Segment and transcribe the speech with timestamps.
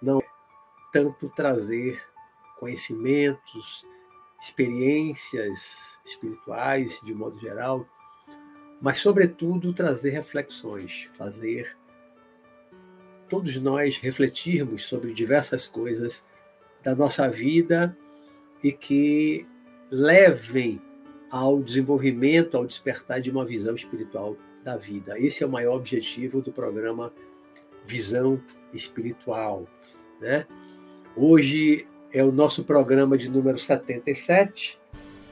[0.00, 0.20] Não
[0.92, 2.02] tanto trazer
[2.58, 3.86] conhecimentos,
[4.40, 7.86] experiências espirituais de modo geral,
[8.80, 11.76] mas, sobretudo, trazer reflexões, fazer
[13.28, 16.24] todos nós refletirmos sobre diversas coisas
[16.82, 17.96] da nossa vida
[18.62, 19.46] e que
[19.90, 20.82] levem
[21.32, 25.18] ao desenvolvimento, ao despertar de uma visão espiritual da vida.
[25.18, 27.10] Esse é o maior objetivo do programa
[27.86, 28.38] Visão
[28.74, 29.66] Espiritual.
[30.20, 30.46] Né?
[31.16, 34.78] Hoje é o nosso programa de número 77,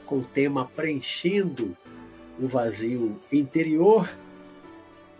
[0.07, 1.77] com o tema Preenchendo
[2.39, 4.09] o Vazio Interior.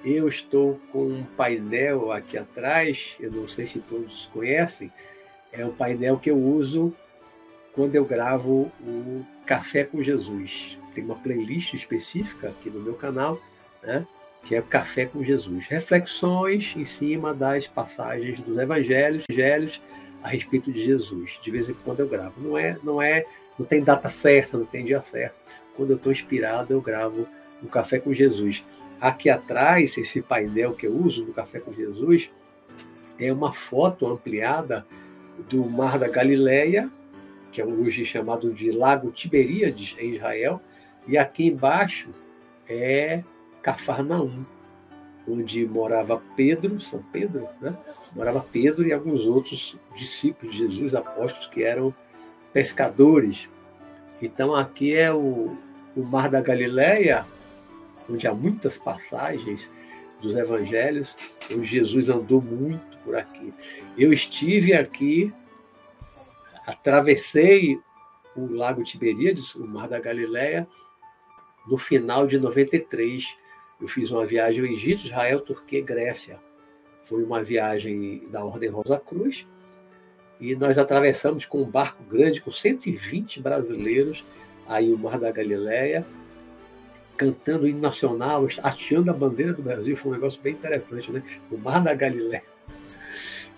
[0.04, 4.92] Eu estou com um painel aqui atrás, eu não sei se todos conhecem,
[5.52, 6.92] é um painel que eu uso
[7.74, 10.78] quando eu gravo o Café com Jesus.
[10.94, 13.40] Tem uma playlist específica aqui no meu canal,
[13.82, 14.06] né?
[14.44, 15.68] que é Café com Jesus.
[15.68, 19.82] Reflexões em cima das passagens dos evangelhos, evangelhos
[20.24, 21.40] a respeito de Jesus.
[21.42, 22.40] De vez em quando eu gravo.
[22.42, 23.26] Não é, não é,
[23.58, 25.36] não tem data certa, não tem dia certo.
[25.76, 27.28] Quando eu estou inspirado, eu gravo
[27.64, 28.64] o Café com Jesus.
[29.00, 32.30] Aqui atrás, esse painel que eu uso do Café com Jesus
[33.20, 34.86] é uma foto ampliada
[35.50, 36.90] do Mar da Galileia,
[37.52, 40.62] que é hoje chamado de Lago Tiberíades, em Israel,
[41.08, 42.10] e aqui embaixo
[42.68, 43.24] é
[43.62, 44.46] Cafarnaum,
[45.28, 47.76] onde morava Pedro, São Pedro, né?
[48.16, 51.94] morava Pedro e alguns outros discípulos de Jesus, apóstolos que eram
[52.54, 53.50] pescadores.
[54.22, 55.56] Então aqui é o,
[55.96, 57.26] o Mar da Galileia,
[58.10, 59.70] onde há muitas passagens
[60.22, 63.54] dos evangelhos, onde Jesus andou muito por aqui.
[63.98, 65.34] Eu estive aqui,
[66.72, 67.80] atravessei
[68.36, 70.68] o Lago Tiberíades, o Mar da Galileia,
[71.68, 73.38] no final de 93,
[73.80, 76.40] eu fiz uma viagem ao Egito, Israel, Turquia e Grécia.
[77.04, 79.48] Foi uma viagem da Ordem Rosa Cruz.
[80.40, 84.26] E nós atravessamos com um barco grande, com 120 brasileiros,
[84.68, 86.06] aí o Mar da Galileia,
[87.16, 89.96] cantando o hino nacional, hasteando a bandeira do Brasil.
[89.96, 91.22] Foi um negócio bem interessante, né?
[91.52, 92.44] O Mar da Galileia.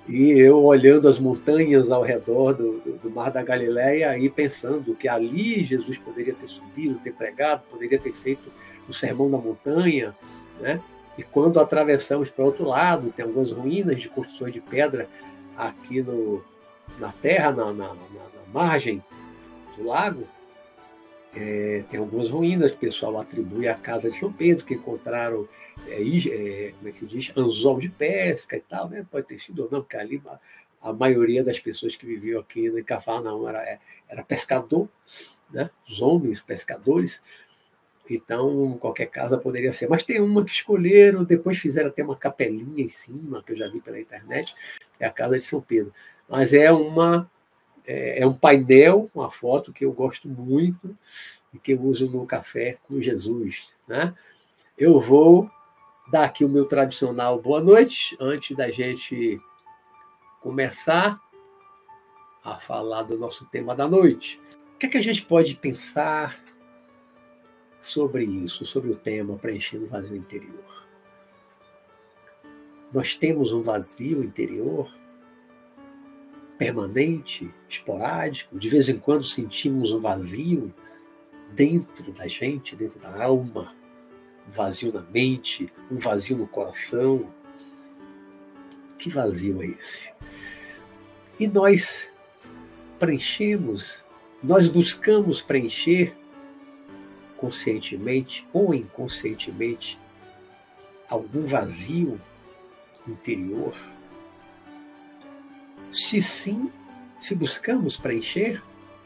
[0.08, 4.94] E eu olhando as montanhas ao redor do, do, do, Mar da Galileia e pensando
[4.96, 8.52] que ali Jesus poderia ter subido, ter pregado, poderia ter feito
[8.88, 10.14] o Sermão da Montanha,
[10.60, 10.82] né?
[11.18, 15.08] E quando atravessamos para o outro lado, tem algumas ruínas de construções de pedra
[15.56, 16.44] aqui no,
[17.00, 19.02] na terra, na, na, na, na margem
[19.78, 20.28] do lago.
[21.36, 25.48] É, tem algumas ruínas o pessoal atribui à casa de São Pedro, que encontraram,
[25.88, 29.06] é, é, como é que diz, anzol de pesca e tal, né?
[29.10, 32.68] Pode ter sido ou não, porque ali a, a maioria das pessoas que viviam aqui
[32.68, 34.88] em Cafarnaum era, é, era pescador,
[35.52, 35.70] né?
[35.88, 37.22] Os homens pescadores.
[38.10, 39.88] Então, qualquer casa poderia ser.
[39.88, 43.70] Mas tem uma que escolheram, depois fizeram até uma capelinha em cima, que eu já
[43.70, 44.54] vi pela internet,
[45.00, 45.94] é a Casa de São Pedro.
[46.28, 47.30] Mas é uma
[47.86, 50.98] é, é um painel, uma foto que eu gosto muito
[51.54, 53.74] e que eu uso no café com Jesus.
[53.88, 54.14] Né?
[54.78, 55.50] Eu vou
[56.12, 59.40] dar aqui o meu tradicional boa noite, antes da gente
[60.42, 61.22] começar
[62.44, 64.42] a falar do nosso tema da noite.
[64.76, 66.38] O que, é que a gente pode pensar
[67.84, 70.84] sobre isso, sobre o tema preenchendo o vazio interior.
[72.94, 74.90] Nós temos um vazio interior
[76.58, 80.74] permanente, esporádico, de vez em quando sentimos um vazio
[81.52, 83.76] dentro da gente, dentro da alma,
[84.48, 87.32] vazio na mente, um vazio no coração.
[88.98, 90.12] Que vazio é esse?
[91.40, 92.10] E nós
[93.00, 94.04] preenchemos,
[94.42, 96.16] nós buscamos preencher
[97.38, 100.00] conscientemente ou inconscientemente
[101.10, 102.20] algum vazio
[103.08, 103.76] interior?
[105.92, 106.72] Se sim,
[107.20, 108.64] se buscamos preencher,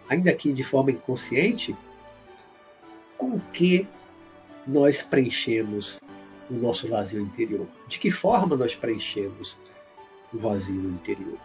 [0.08, 1.76] ainda que de forma inconsciente,
[3.18, 3.88] com o que
[4.68, 6.00] nós preenchemos
[6.50, 7.68] o nosso vazio interior?
[7.88, 9.58] De que forma nós preenchemos
[10.34, 11.40] o vazio interior?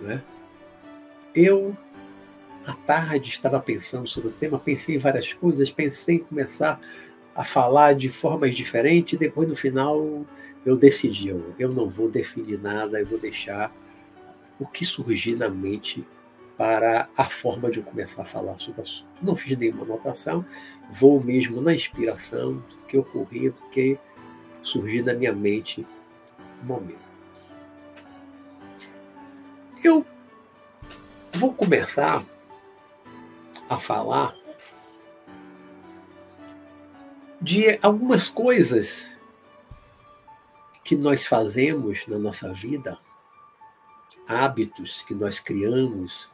[0.00, 0.22] Né?
[1.34, 1.76] Eu
[2.66, 6.80] à tarde estava pensando sobre o tema, pensei em várias coisas, pensei em começar
[7.34, 10.24] a falar de formas diferentes, e depois no final
[10.64, 13.74] eu decidi, eu, não vou definir nada, eu vou deixar
[14.58, 16.04] o que surgir na mente
[16.56, 19.08] para a forma de eu começar a falar sobre o assunto.
[19.20, 20.44] Não fiz nenhuma anotação,
[20.90, 23.98] vou mesmo na inspiração do que ocorreu, do que
[24.62, 25.86] surgir na minha mente
[26.62, 27.04] no momento.
[29.82, 30.06] Eu
[31.32, 32.24] vou começar
[33.68, 34.34] a falar
[37.40, 39.12] de algumas coisas
[40.82, 42.98] que nós fazemos na nossa vida,
[44.26, 46.33] hábitos que nós criamos,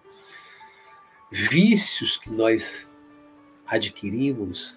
[1.30, 2.86] vícios que nós
[3.66, 4.76] adquirimos,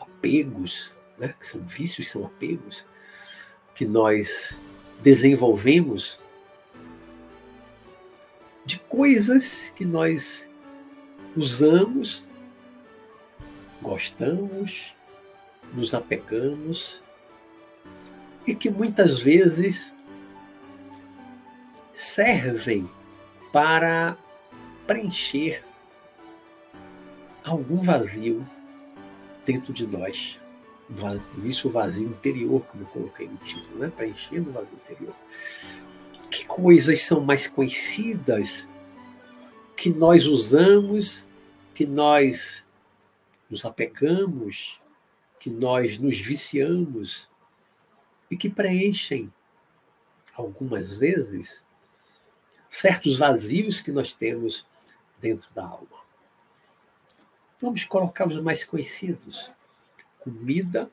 [0.00, 1.34] apegos, né?
[1.38, 2.84] que são vícios, são apegos,
[3.74, 4.58] que nós
[5.00, 6.20] desenvolvemos
[8.64, 10.48] de coisas que nós
[11.36, 12.24] usamos,
[13.80, 14.92] gostamos,
[15.72, 17.00] nos apegamos
[18.46, 19.94] e que muitas vezes
[21.94, 22.90] servem
[23.52, 24.18] para
[24.86, 25.64] preencher
[27.44, 28.46] algum vazio
[29.44, 30.38] dentro de nós.
[31.34, 33.92] Por isso o vazio interior, como eu coloquei no título, né?
[33.94, 35.14] preenchendo o vazio interior.
[36.30, 38.66] Que coisas são mais conhecidas
[39.76, 41.26] que nós usamos,
[41.74, 42.64] que nós
[43.50, 44.80] nos apegamos,
[45.38, 47.28] que nós nos viciamos
[48.30, 49.32] e que preenchem,
[50.34, 51.64] algumas vezes,
[52.68, 54.66] certos vazios que nós temos
[55.20, 56.06] dentro da alma.
[57.60, 59.54] Vamos colocar os mais conhecidos.
[60.20, 60.90] Comida.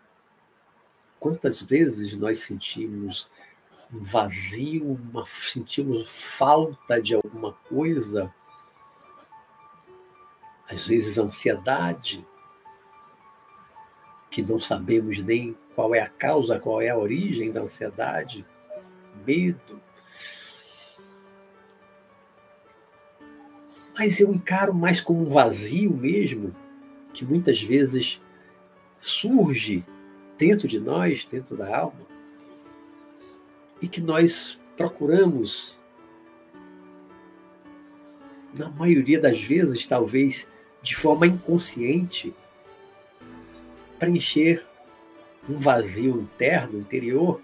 [1.19, 3.29] Quantas vezes nós sentimos
[3.93, 8.33] um vazio, uma, sentimos falta de alguma coisa?
[10.69, 12.25] Às vezes ansiedade,
[14.31, 18.45] que não sabemos nem qual é a causa, qual é a origem da ansiedade,
[19.25, 19.82] medo.
[23.95, 26.53] Mas eu encaro mais como um vazio mesmo,
[27.13, 28.19] que muitas vezes
[28.99, 29.85] surge
[30.37, 32.01] dentro de nós, dentro da alma,
[33.81, 35.79] e que nós procuramos,
[38.53, 40.47] na maioria das vezes, talvez
[40.81, 42.33] de forma inconsciente,
[43.99, 44.65] preencher
[45.47, 47.41] um vazio interno, interior,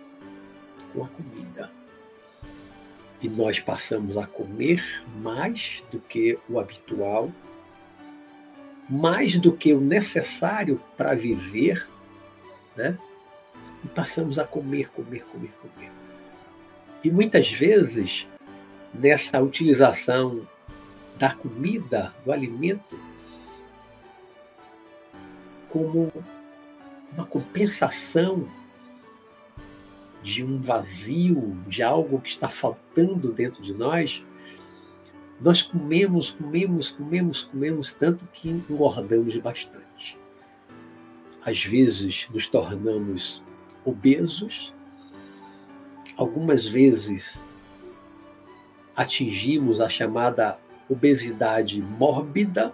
[0.94, 1.79] com a comida.
[3.22, 4.84] E nós passamos a comer
[5.22, 7.32] mais do que o habitual,
[8.90, 11.88] mais do que o necessário para viver,
[12.76, 12.98] né?
[13.84, 15.92] E passamos a comer, comer, comer, comer.
[17.04, 18.28] E muitas vezes,
[18.94, 20.48] nessa utilização
[21.18, 23.00] da comida, do alimento,
[25.70, 26.12] como
[27.14, 28.48] uma compensação
[30.22, 34.24] de um vazio, de algo que está faltando dentro de nós,
[35.42, 40.18] nós comemos, comemos, comemos, comemos tanto que engordamos bastante.
[41.46, 43.42] Às vezes nos tornamos
[43.86, 44.74] obesos,
[46.18, 47.42] algumas vezes
[48.96, 52.74] atingimos a chamada obesidade mórbida,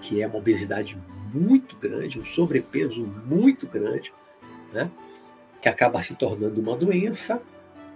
[0.00, 0.96] que é uma obesidade
[1.32, 4.12] muito grande, um sobrepeso muito grande,
[4.72, 4.88] né?
[5.64, 7.40] Que acaba se tornando uma doença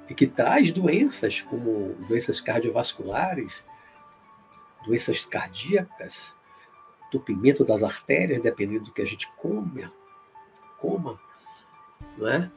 [0.08, 3.62] e que traz doenças como doenças cardiovasculares,
[4.86, 6.34] doenças cardíacas,
[7.06, 9.86] entupimento das artérias, dependendo do que a gente come,
[10.78, 11.20] coma,
[12.16, 12.50] não é?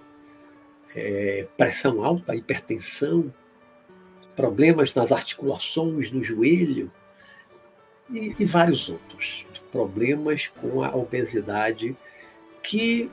[0.96, 3.34] É, pressão alta, hipertensão,
[4.34, 6.90] problemas nas articulações, no joelho
[8.10, 11.98] e, e vários outros problemas com a obesidade
[12.64, 13.12] que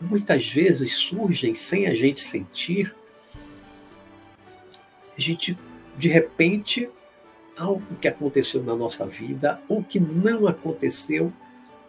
[0.00, 2.94] muitas vezes surgem sem a gente sentir.
[5.16, 5.56] A gente,
[5.96, 6.90] de repente,
[7.56, 11.32] algo que aconteceu na nossa vida ou que não aconteceu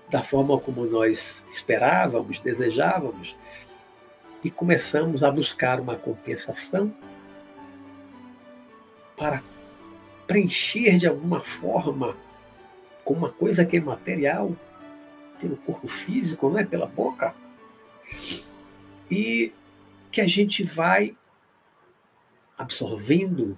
[0.10, 3.36] da forma como nós esperávamos, desejávamos,
[4.44, 6.94] e começamos a buscar uma compensação
[9.18, 9.42] para
[10.28, 12.16] preencher de alguma forma
[13.04, 14.56] com uma coisa que é material,
[15.40, 17.34] pelo corpo físico, não é pela boca,
[19.10, 19.54] e
[20.12, 21.16] que a gente vai
[22.58, 23.58] absorvendo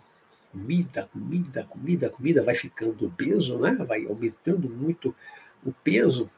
[0.52, 3.74] comida, comida, comida, comida, vai ficando obeso, né?
[3.88, 5.16] vai aumentando muito
[5.64, 6.30] o peso,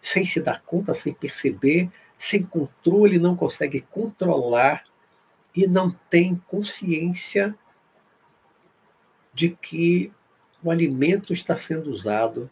[0.00, 4.84] sem se dar conta, sem perceber, sem controle, não consegue controlar
[5.54, 7.56] e não tem consciência
[9.32, 10.12] de que
[10.62, 12.50] o alimento está sendo usado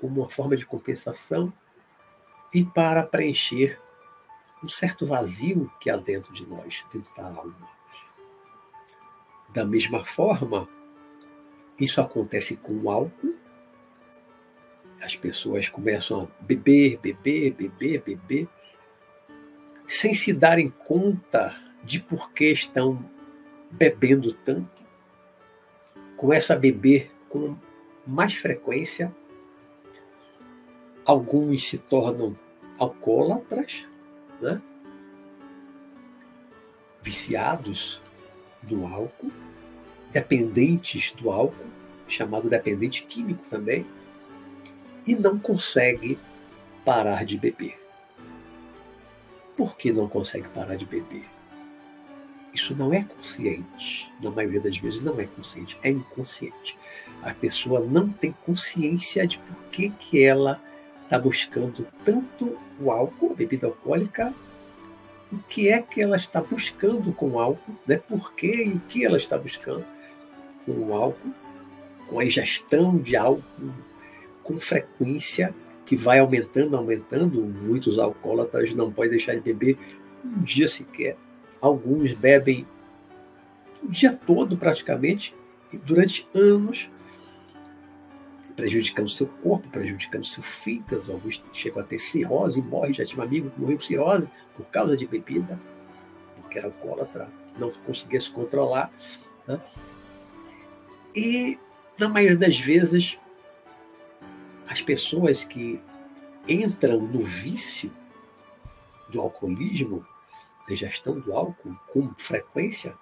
[0.00, 1.52] como uma forma de compensação
[2.54, 3.80] e para preencher
[4.62, 7.68] um certo vazio que há dentro de nós, dentro da alma.
[9.50, 10.68] Da mesma forma,
[11.78, 13.34] isso acontece com o álcool.
[15.00, 18.48] As pessoas começam a beber, beber, beber, beber,
[19.86, 23.02] sem se darem conta de por que estão
[23.70, 24.68] bebendo tanto.
[26.16, 27.56] Começa a beber com
[28.04, 29.14] mais frequência,
[31.04, 32.36] alguns se tornam
[32.78, 33.86] alcoólatras,
[34.40, 34.60] né?
[37.02, 38.00] viciados
[38.68, 39.32] no álcool,
[40.12, 41.66] dependentes do álcool,
[42.06, 43.86] chamado dependente químico também,
[45.06, 46.18] e não consegue
[46.84, 47.78] parar de beber.
[49.56, 51.24] Por que não consegue parar de beber?
[52.52, 54.12] Isso não é consciente.
[54.22, 56.78] Na maioria das vezes não é consciente, é inconsciente.
[57.22, 60.60] A pessoa não tem consciência de por que, que ela
[61.08, 64.34] está buscando tanto o álcool, a bebida alcoólica,
[65.32, 67.96] o que é que ela está buscando com o álcool, né?
[67.96, 69.84] por que e o que ela está buscando
[70.66, 71.32] com o álcool,
[72.08, 73.72] com a ingestão de álcool
[74.42, 77.40] com frequência, que vai aumentando, aumentando.
[77.42, 79.76] Muitos alcoólatras não podem deixar de beber
[80.24, 81.16] um dia sequer.
[81.60, 82.66] Alguns bebem
[83.82, 85.34] o dia todo praticamente,
[85.84, 86.90] durante anos,
[88.58, 91.12] prejudicando seu corpo, prejudicando seu fígado.
[91.12, 92.92] Alguns chegam a ter cirrose, morrem.
[92.92, 95.60] Já tinha um amigo que morreu por cirrose por causa de bebida,
[96.42, 98.90] porque era alcoólatra, não conseguia se controlar.
[99.46, 99.60] Né?
[101.14, 101.56] E,
[101.96, 103.16] na maioria das vezes,
[104.68, 105.80] as pessoas que
[106.48, 107.92] entram no vício
[109.08, 110.04] do alcoolismo,
[110.68, 112.98] da gestão do álcool com frequência,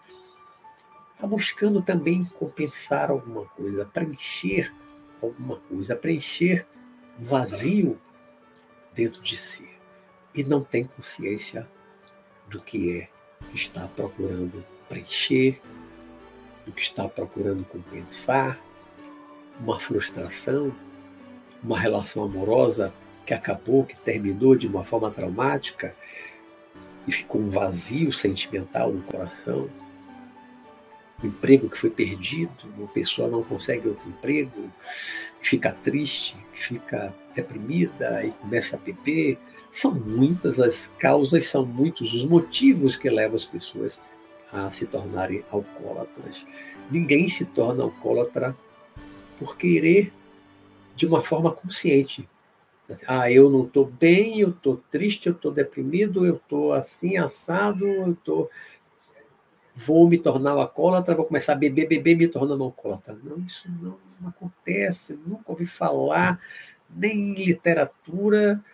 [1.15, 4.71] está buscando também compensar alguma coisa, preencher
[5.23, 6.67] alguma coisa, preencher
[7.19, 7.99] um vazio
[8.95, 9.69] dentro de si.
[10.35, 11.69] E não tem consciência
[12.49, 13.09] do que é
[13.51, 15.61] que está procurando preencher,
[16.65, 18.59] do que está procurando compensar,
[19.61, 20.75] uma frustração,
[21.63, 22.93] uma relação amorosa
[23.25, 25.95] que acabou, que terminou de uma forma traumática
[27.07, 29.71] e ficou um vazio sentimental no coração
[31.25, 34.71] emprego que foi perdido, uma pessoa não consegue outro emprego,
[35.41, 39.39] fica triste, fica deprimida e começa a beber.
[39.73, 44.01] São muitas as causas, são muitos os motivos que levam as pessoas
[44.53, 46.45] a se tornarem alcoólatras.
[46.91, 48.57] Ninguém se torna alcoólatra
[49.39, 50.13] por querer
[50.95, 52.29] de uma forma consciente.
[53.07, 57.85] Ah, eu não estou bem, eu estou triste, eu estou deprimido, eu estou assim, assado,
[57.85, 58.45] eu estou.
[58.45, 58.51] Tô
[59.77, 63.19] vou me tornar um alcoólatra, vou começar a beber, beber, me tornando um alcoólatra.
[63.23, 66.41] Não, isso não, não acontece, nunca ouvi falar,
[66.89, 68.65] nem em literatura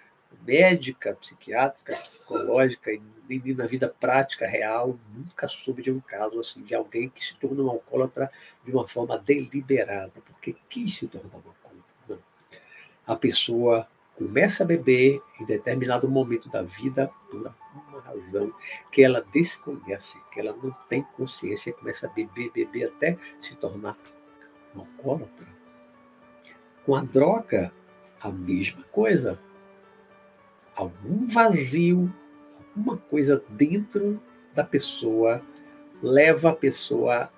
[0.47, 2.90] médica, psiquiátrica, psicológica,
[3.28, 7.25] nem, nem na vida prática, real, nunca soube de um caso assim, de alguém que
[7.25, 8.30] se tornou um alcoólatra
[8.64, 11.94] de uma forma deliberada, porque quis se tornar um alcoólatra.
[12.09, 12.18] Não.
[13.06, 13.88] A pessoa
[14.23, 17.52] começa a beber em determinado momento da vida por
[17.88, 18.52] uma razão
[18.91, 23.57] que ela desconhece, que ela não tem consciência e começa a beber, beber até se
[23.57, 23.97] tornar
[24.75, 25.47] um alcoólatra.
[26.85, 27.73] Com a droga,
[28.21, 29.38] a mesma coisa.
[30.76, 32.12] Algum vazio,
[32.59, 34.23] alguma coisa dentro
[34.55, 35.43] da pessoa
[36.00, 37.31] leva a pessoa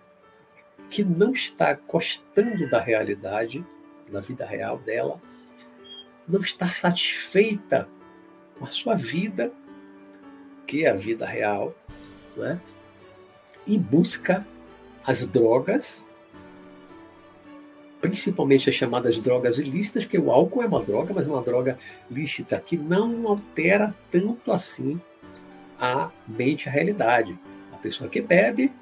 [0.91, 3.65] que não está gostando da realidade,
[4.11, 5.19] da vida real dela,
[6.29, 7.89] não está satisfeita
[8.59, 9.53] com a sua vida,
[10.67, 11.75] que é a vida real,
[12.37, 12.61] né?
[13.67, 14.47] e busca
[15.07, 16.05] as drogas,
[18.01, 21.79] principalmente as chamadas drogas ilícitas, que o álcool é uma droga, mas é uma droga
[22.11, 25.01] lícita que não altera tanto assim
[25.79, 27.39] a mente, a realidade.
[27.73, 28.73] A pessoa que bebe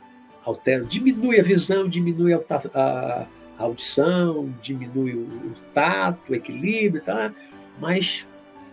[0.45, 2.41] altera, diminui a visão, diminui a,
[2.75, 3.27] a
[3.65, 7.35] audição, diminui o tato, o equilíbrio, tá?
[7.81, 8.27] mas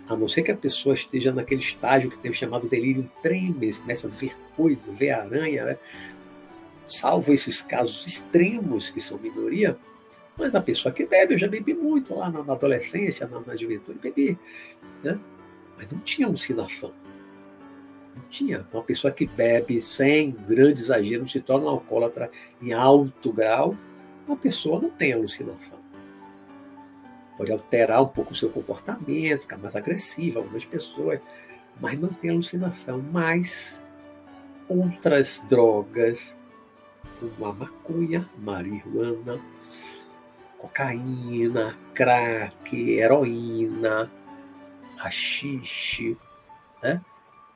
[0.07, 3.77] a não ser que a pessoa esteja naquele estágio que tem o chamado delírio tremens,
[3.77, 5.77] começa a ver coisas, ver aranha, né?
[6.87, 9.77] salvo esses casos extremos que são minoria,
[10.35, 13.99] mas a pessoa que bebe, eu já bebi muito lá na, adolescência, na, na juventude,
[13.99, 14.37] bebi,
[15.03, 15.19] né?
[15.77, 16.91] mas não tinha alucinação.
[18.15, 18.65] Não tinha.
[18.73, 22.31] Uma pessoa que bebe sem grande exagero se torna um alcoólatra
[22.61, 23.77] em alto grau,
[24.29, 25.79] uma pessoa não tem alucinação.
[27.35, 31.19] Pode alterar um pouco o seu comportamento, ficar mais agressiva, algumas pessoas,
[31.81, 33.01] mas não tem alucinação.
[33.11, 33.83] Mas
[34.67, 36.35] outras drogas,
[37.19, 39.41] como a maconha, marihuana,
[40.59, 44.11] cocaína, crack, heroína,
[44.97, 46.17] rachixe,
[46.83, 47.01] né?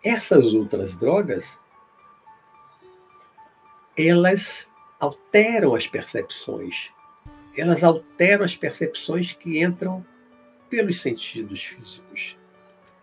[0.03, 1.59] essas outras drogas,
[3.95, 4.67] elas
[5.03, 6.89] alteram as percepções.
[7.57, 10.03] Elas alteram as percepções que entram
[10.69, 12.37] pelos sentidos físicos.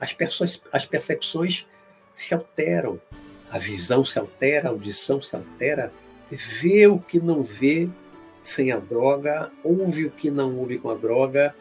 [0.01, 0.17] As,
[0.73, 1.67] as percepções
[2.17, 2.99] se alteram,
[3.51, 5.93] a visão se altera, a audição se altera,
[6.31, 7.89] vê o que não vê
[8.43, 11.55] sem a droga, ouve o que não ouve com a droga,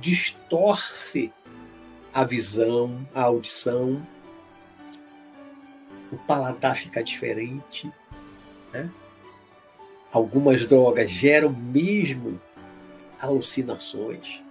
[0.00, 1.32] distorce
[2.12, 4.04] a visão, a audição,
[6.10, 7.90] o paladar fica diferente.
[8.72, 8.90] Né?
[10.12, 12.38] Algumas drogas geram mesmo
[13.18, 14.42] alucinações.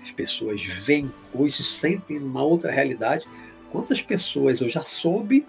[0.00, 3.26] As pessoas veem ou se sentem numa outra realidade.
[3.72, 5.44] Quantas pessoas eu já soube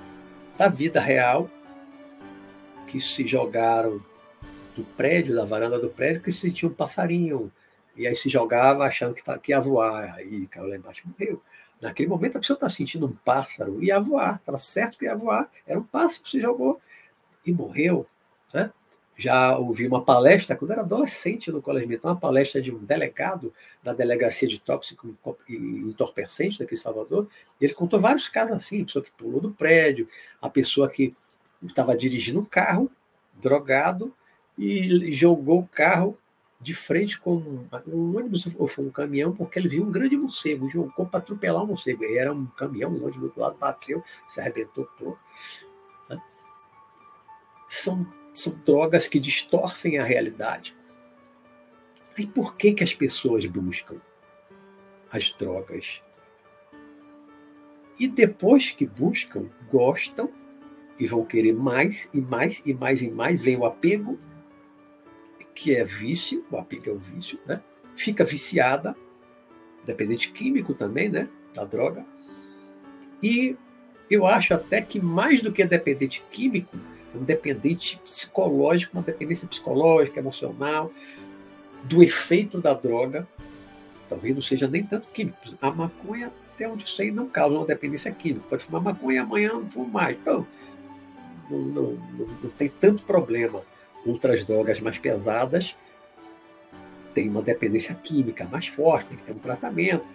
[0.57, 1.49] da vida real
[2.87, 4.01] que se jogaram
[4.75, 7.51] do prédio, da varanda do prédio, que se sentia um passarinho.
[7.95, 10.15] E aí se jogava achando que, tá, que ia voar.
[10.15, 11.41] Aí caiu lá embaixo e morreu.
[11.79, 15.49] Naquele momento a pessoa está sentindo um pássaro, ia voar, estava certo que ia voar,
[15.67, 16.81] era um pássaro que se jogou
[17.45, 18.07] e morreu.
[18.55, 18.71] Né?
[19.17, 23.53] Já ouvi uma palestra, quando era adolescente no Colégio Militar, uma palestra de um delegado
[23.83, 25.13] da Delegacia de Tóxico
[25.47, 27.27] e Entorpecente daqui em Salvador.
[27.59, 30.07] Ele contou vários casos assim: a pessoa que pulou do prédio,
[30.41, 31.13] a pessoa que
[31.63, 32.89] estava dirigindo um carro,
[33.33, 34.13] drogado,
[34.57, 36.17] e jogou o carro
[36.59, 40.69] de frente com um ônibus ou foi um caminhão, porque ele viu um grande morcego,
[40.69, 42.03] jogou para atropelar um morcego.
[42.03, 45.17] E era um caminhão, um ônibus do lado bateu, se arrebentou todo.
[46.09, 46.21] Né?
[47.67, 50.75] São, são drogas que distorcem a realidade.
[52.17, 53.97] E por que, que as pessoas buscam
[55.11, 56.01] as drogas?
[57.99, 60.29] E depois que buscam, gostam
[60.99, 64.19] e vão querer mais e mais e mais e mais, vem o apego
[65.55, 67.61] que é vício, o apego é o vício, né?
[67.95, 68.93] fica viciada,
[69.85, 71.29] dependente químico também, né?
[71.53, 72.05] da droga.
[73.23, 73.55] E
[74.11, 80.19] eu acho até que mais do que dependente químico, um dependente psicológico, uma dependência psicológica,
[80.19, 80.91] emocional,
[81.83, 83.27] do efeito da droga.
[84.09, 85.37] Talvez não seja nem tanto químico.
[85.61, 88.45] A maconha, até onde sei, não causa uma dependência química.
[88.49, 90.17] Pode fumar maconha amanhã não fumo mais.
[90.17, 90.45] Então,
[91.49, 93.61] não, não, não, não tem tanto problema
[94.05, 95.75] outras drogas mais pesadas
[97.15, 100.05] têm uma dependência química mais forte, tem que ter um tratamento.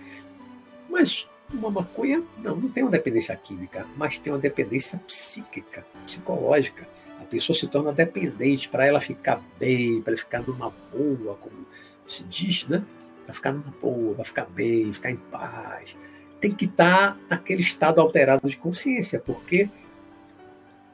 [0.89, 6.89] Mas uma maconha, não, não tem uma dependência química, mas tem uma dependência psíquica, psicológica.
[7.21, 11.67] A pessoa se torna dependente para ela ficar bem, para ela ficar numa boa, como
[12.06, 12.84] se diz, né?
[13.25, 15.97] Para ficar numa boa, para ficar bem, ficar em paz.
[16.41, 19.69] Tem que estar naquele estado alterado de consciência, porque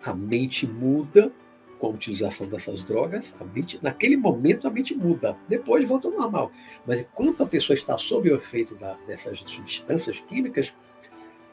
[0.04, 1.30] a mente muda
[1.78, 6.14] com a utilização dessas drogas, a mente, naquele momento a mente muda, depois volta ao
[6.14, 6.50] normal.
[6.86, 10.72] Mas enquanto a pessoa está sob o efeito da, dessas substâncias químicas,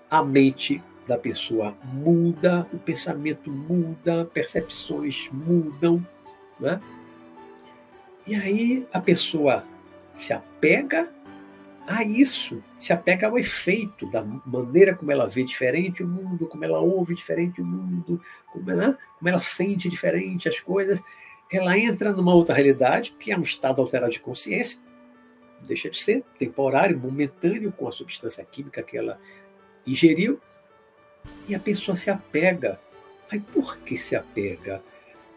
[0.10, 6.06] a mente da pessoa muda, o pensamento muda, percepções mudam.
[6.60, 6.80] Né?
[8.26, 9.66] E aí a pessoa
[10.18, 11.12] se apega
[11.86, 16.66] a isso, se apega ao efeito da maneira como ela vê diferente o mundo, como
[16.66, 21.00] ela ouve diferente o mundo, como ela, como ela sente diferente as coisas.
[21.50, 24.82] Ela entra numa outra realidade, que é um estado alterado de consciência,
[25.62, 29.18] deixa de ser temporário, momentâneo com a substância química que ela
[29.88, 30.42] ingeriu,
[31.48, 32.82] e a pessoa se apega.
[33.32, 34.84] Aí por que se apega?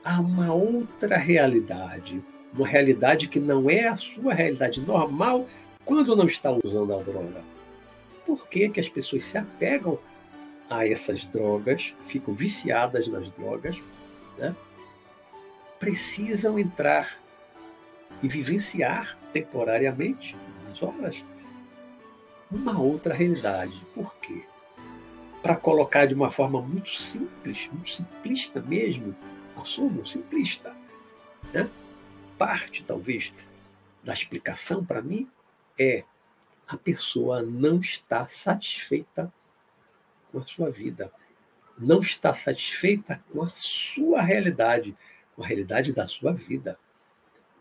[0.02, 2.20] A uma outra realidade,
[2.52, 5.46] uma realidade que não é a sua realidade normal
[5.86, 7.42] quando não está usando a droga?
[8.26, 9.98] Por que, que as pessoas se apegam
[10.68, 13.80] a essas drogas, ficam viciadas nas drogas,
[14.36, 14.54] né?
[15.78, 17.16] precisam entrar
[18.20, 21.24] e vivenciar temporariamente, umas horas,
[22.50, 23.80] uma outra realidade.
[23.94, 24.44] Por quê?
[25.40, 29.14] Para colocar de uma forma muito simples, muito simplista mesmo,
[29.56, 30.74] assumo, simplista.
[31.52, 31.70] Né?
[32.36, 33.32] Parte, talvez,
[34.02, 35.28] da explicação para mim
[35.78, 36.04] é
[36.66, 39.32] a pessoa não está satisfeita
[40.32, 41.10] com a sua vida,
[41.78, 44.96] não está satisfeita com a sua realidade,
[45.34, 46.78] com a realidade da sua vida.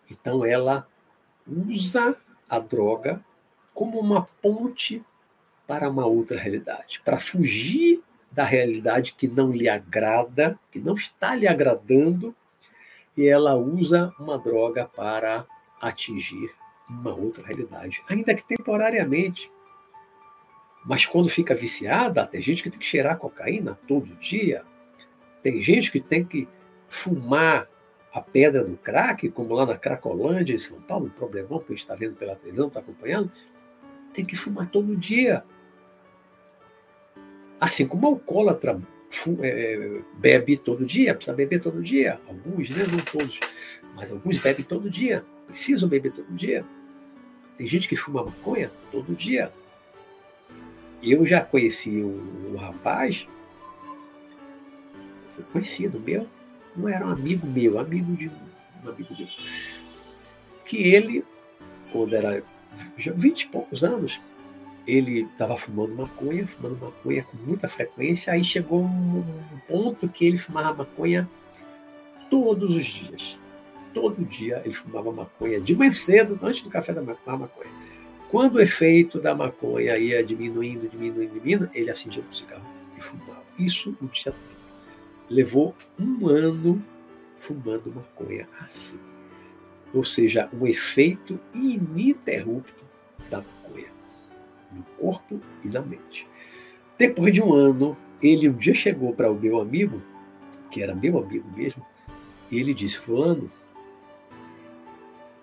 [0.10, 0.88] Então ela
[1.48, 2.16] usa
[2.50, 3.24] a droga
[3.74, 5.04] como uma ponte
[5.68, 8.02] para uma outra realidade, para fugir
[8.32, 12.36] da realidade que não lhe agrada, que não está lhe agradando,
[13.16, 15.46] e ela usa uma droga para
[15.82, 16.54] atingir
[16.90, 19.52] uma outra realidade, ainda que temporariamente.
[20.86, 24.64] Mas quando fica viciada, tem gente que tem que cheirar cocaína todo dia,
[25.42, 26.48] tem gente que tem que
[26.88, 27.68] fumar
[28.14, 31.76] a pedra do crack, como lá na Cracolândia, em São Paulo, um problemão que a
[31.76, 33.32] gente está vendo pela televisão, está acompanhando,
[34.14, 35.44] tem que fumar todo dia.
[37.60, 38.80] Assim como o alcoólatra
[39.42, 42.22] é, bebe todo dia, precisa beber todo dia.
[42.28, 42.86] Alguns, né?
[42.90, 43.40] não todos,
[43.96, 46.66] mas alguns bebem todo dia precisam beber todo dia.
[47.58, 49.52] Tem gente que fuma maconha todo dia.
[51.02, 53.28] Eu já conheci um, um rapaz,
[55.36, 56.28] foi conhecido meu,
[56.76, 59.28] não era um amigo meu, amigo de um amigo meu,
[60.66, 61.24] que ele,
[61.92, 62.44] quando era
[62.98, 64.20] vinte e poucos anos,
[64.88, 69.24] ele estava fumando maconha, fumando maconha com muita frequência, aí chegou um
[69.68, 71.30] ponto que ele fumava maconha
[72.30, 73.38] todos os dias.
[73.96, 77.72] Todo dia ele fumava maconha, de manhã cedo, antes do café da maconha.
[78.30, 82.66] Quando o efeito da maconha ia diminuindo, diminuindo, diminuindo, ele acendia um cigarro
[82.98, 83.46] e fumava.
[83.58, 84.56] Isso o dia todo.
[85.30, 86.84] Levou um ano
[87.40, 89.00] fumando maconha assim.
[89.94, 92.84] Ou seja, um efeito ininterrupto
[93.32, 93.88] da maconha
[94.74, 96.28] no corpo e na mente.
[96.98, 100.02] Depois de um ano, ele um dia chegou para o meu amigo,
[100.70, 101.86] que era meu amigo mesmo,
[102.52, 103.50] e ele disse: Fulano,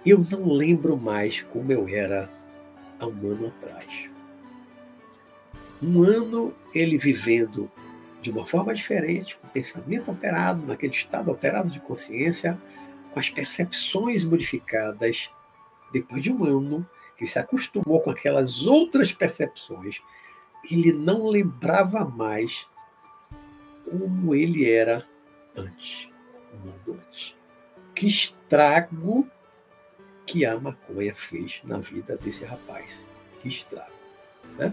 [0.04, 2.28] eu não lembro mais como eu era
[2.98, 4.10] há um ano atrás.
[5.82, 7.70] Um ano ele vivendo
[8.20, 12.56] de uma forma diferente, com pensamento alterado, naquele estado alterado de consciência,
[13.12, 15.28] com as percepções modificadas,
[15.92, 16.86] depois de um ano
[17.16, 20.00] que se acostumou com aquelas outras percepções,
[20.70, 22.66] ele não lembrava mais
[23.84, 25.06] como ele era
[25.56, 26.08] antes,
[26.54, 27.36] um ano antes.
[27.94, 29.28] Que estrago
[30.26, 33.04] que a maconha fez na vida desse rapaz.
[33.40, 33.92] Que estrago.
[34.56, 34.72] Né?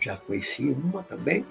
[0.00, 1.44] Já conheci uma também,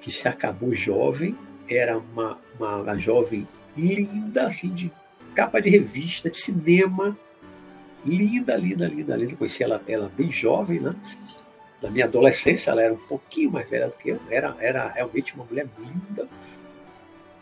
[0.00, 1.36] que se acabou jovem,
[1.68, 3.46] era uma, uma, uma jovem
[3.76, 4.90] linda, assim, de
[5.34, 7.16] capa de revista, de cinema,
[8.04, 9.36] linda, linda, linda, linda.
[9.36, 10.94] Conheci ela, ela bem jovem, né?
[11.80, 15.34] Na minha adolescência, ela era um pouquinho mais velha do que eu, era, era realmente
[15.34, 16.28] uma mulher linda,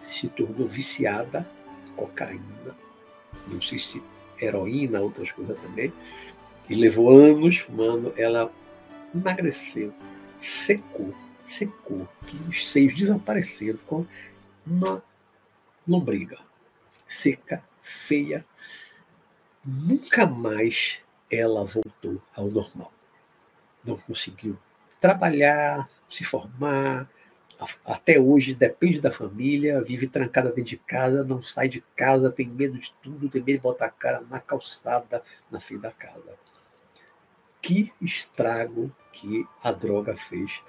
[0.01, 1.49] se tornou viciada
[1.87, 2.77] em cocaína,
[3.49, 4.01] não sei se
[4.41, 5.93] heroína, outras coisas também,
[6.69, 8.53] e levou anos fumando, ela
[9.15, 9.93] emagreceu,
[10.41, 12.09] secou, secou,
[12.49, 14.07] os seios desapareceram, ficou
[14.67, 15.03] uma
[15.87, 16.39] lombriga,
[17.09, 18.45] seca, feia.
[19.65, 20.99] Nunca mais
[21.31, 22.93] ela voltou ao normal.
[23.85, 24.59] Não conseguiu
[25.01, 27.09] trabalhar, se formar,
[27.85, 32.49] até hoje depende da família, vive trancada dentro de casa, não sai de casa, tem
[32.49, 36.37] medo de tudo, tem medo de botar a cara na calçada, na frente da casa.
[37.61, 40.63] Que estrago que a droga fez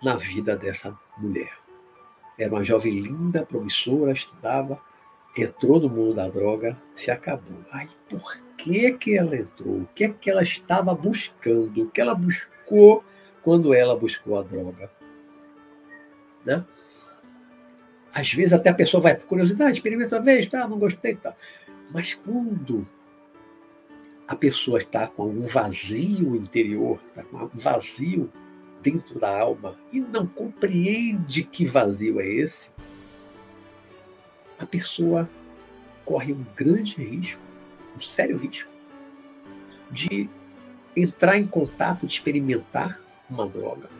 [0.00, 1.52] na vida dessa mulher.
[2.38, 4.80] Era uma jovem linda, promissora, estudava,
[5.36, 7.58] entrou no mundo da droga, se acabou.
[7.72, 9.80] Ai, por que que ela entrou?
[9.80, 11.82] O que é que ela estava buscando?
[11.82, 13.04] O que ela buscou
[13.42, 14.90] quando ela buscou a droga?
[16.44, 16.64] Né?
[18.12, 21.34] Às vezes até a pessoa vai por curiosidade, experimenta uma vez, tá, não gostei, tá.
[21.92, 22.86] Mas quando
[24.26, 28.30] a pessoa está com um vazio interior, está com um vazio
[28.82, 32.70] dentro da alma e não compreende que vazio é esse,
[34.58, 35.28] a pessoa
[36.04, 37.40] corre um grande risco,
[37.96, 38.70] um sério risco,
[39.90, 40.28] de
[40.96, 43.99] entrar em contato, de experimentar uma droga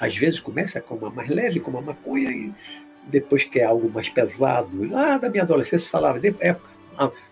[0.00, 2.52] às vezes começa com uma mais leve, como a maconha, e
[3.06, 4.88] depois quer algo mais pesado.
[4.90, 6.56] Lá da minha adolescência falava, é,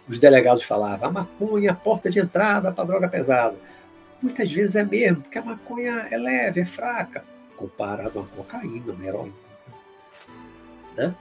[0.08, 3.56] os delegados falavam, a maconha é a porta de entrada para droga pesada.
[4.20, 7.24] Muitas vezes é mesmo, porque a maconha é leve, é fraca,
[7.56, 9.34] comparado a cocaína, uma heroína.
[10.96, 11.14] Né?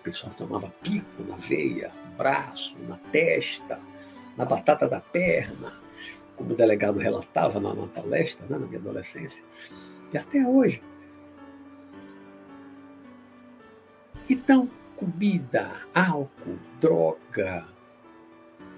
[0.00, 3.80] O pessoal tomava pico na veia, no braço, na testa,
[4.36, 5.72] na batata da perna,
[6.36, 9.42] como o delegado relatava na, na palestra, né, na minha adolescência.
[10.14, 10.80] E até hoje.
[14.30, 17.66] Então, comida, álcool, droga,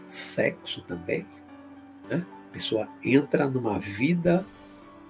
[0.08, 1.26] sexo também.
[2.08, 2.26] Né?
[2.48, 4.46] A pessoa entra numa vida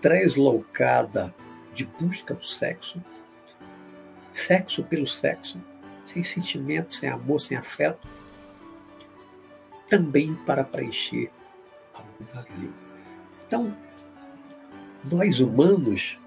[0.03, 1.33] translocada
[1.73, 3.01] de busca do sexo,
[4.35, 5.62] sexo pelo sexo,
[6.05, 8.07] sem sentimento, sem amor, sem afeto,
[9.89, 11.31] também para preencher
[11.95, 12.75] algum vazio.
[13.47, 13.86] Então,
[15.11, 16.19] nós humanos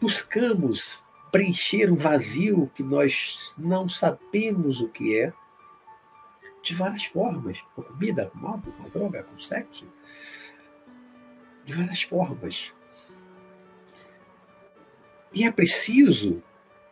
[0.00, 5.32] buscamos preencher um vazio que nós não sabemos o que é,
[6.62, 9.86] de várias formas, com comida, com álcool, com droga, com sexo,
[11.64, 12.72] de várias formas.
[15.32, 16.42] E é preciso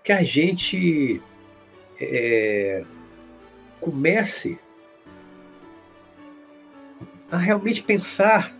[0.02, 1.20] que a gente
[2.00, 2.84] é,
[3.80, 4.58] comece
[7.30, 8.54] a realmente pensar.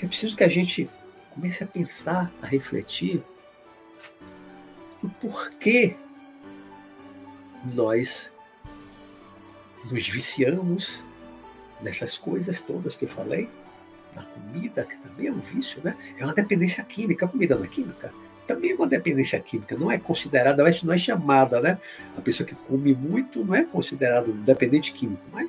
[0.00, 0.88] É preciso que a gente
[1.34, 3.22] comece a pensar, a refletir
[5.02, 5.96] o porquê
[7.74, 8.30] nós
[9.90, 11.02] nos viciamos
[11.80, 13.48] nessas coisas todas que eu falei,
[14.14, 15.96] na comida, que também é um vício, né?
[16.18, 17.26] É uma dependência química.
[17.26, 18.12] A comida não é química?
[18.46, 21.78] Também é uma dependência química, não é considerada, não é chamada, né?
[22.16, 25.48] A pessoa que come muito não é considerado dependente químico, mas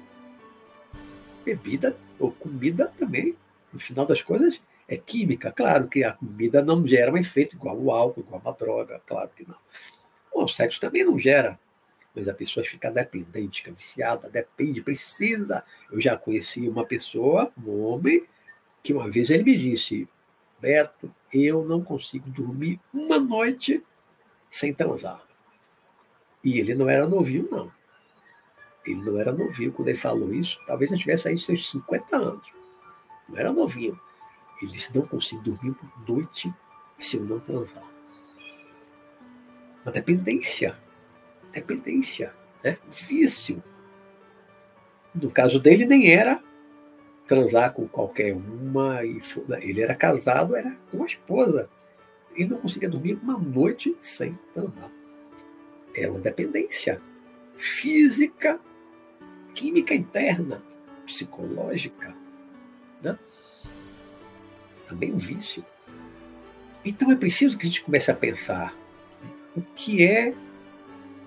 [1.43, 3.35] bebida ou comida também
[3.73, 4.61] No final das coisas,
[4.93, 5.51] é química.
[5.51, 9.29] Claro que a comida não gera um efeito igual o álcool, igual uma droga, claro
[9.36, 9.58] que não.
[10.34, 11.60] O sexo também não gera,
[12.15, 15.63] mas a pessoa fica dependente, fica viciada, depende, precisa.
[15.91, 18.25] Eu já conheci uma pessoa, um homem,
[18.82, 20.08] que uma vez ele me disse:
[20.60, 23.84] Beto, eu não consigo dormir uma noite
[24.49, 25.21] sem transar.
[26.43, 27.71] E ele não era novinho, não.
[28.86, 30.60] Ele não era novinho quando ele falou isso.
[30.67, 32.51] Talvez já tivesse aí seus 50 anos.
[33.29, 33.99] Não era novinho.
[34.63, 36.54] Ele Não consigo dormir por noite
[36.97, 37.84] se eu não transar.
[39.84, 40.78] Uma dependência.
[41.52, 42.34] Dependência.
[42.63, 42.78] Né?
[42.89, 43.62] Vício.
[45.13, 46.41] No caso dele, nem era
[47.28, 49.04] transar com qualquer uma.
[49.04, 49.21] E
[49.62, 51.69] ele era casado, era com uma esposa.
[52.36, 54.91] Ele não conseguia dormir uma noite sem transar.
[55.95, 56.99] É uma dependência
[57.56, 58.60] física,
[59.54, 60.63] química interna,
[61.06, 62.15] psicológica.
[63.02, 63.19] Né?
[64.93, 65.65] Também um vício.
[66.86, 68.77] Então é preciso que a gente comece a pensar
[69.58, 70.36] o que é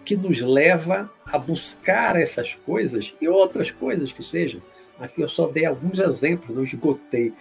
[0.05, 4.63] que nos leva a buscar essas coisas e outras coisas que sejam.
[5.01, 7.33] Aqui eu só dei alguns exemplos, não esgotei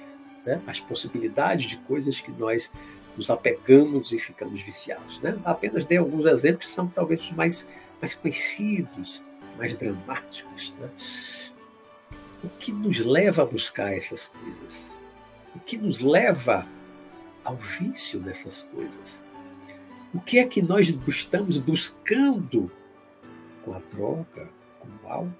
[0.43, 2.71] né, as possibilidades de coisas que nós
[3.15, 5.21] nos apegamos e ficamos viciados.
[5.21, 5.37] Né?
[5.45, 7.67] Apenas dei alguns exemplos que são talvez os mais,
[8.01, 9.21] mais conhecidos,
[9.59, 10.73] mais dramáticos.
[10.79, 10.89] Né?
[12.43, 14.94] O que nos leva a buscar essas coisas?
[15.55, 16.67] O que nos leva
[17.43, 19.21] ao vício dessas coisas?
[20.13, 22.71] O que é que nós estamos buscando
[23.63, 25.33] com a droga, com o álcool,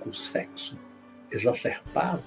[0.00, 0.76] com o sexo
[1.30, 2.24] exacerbado,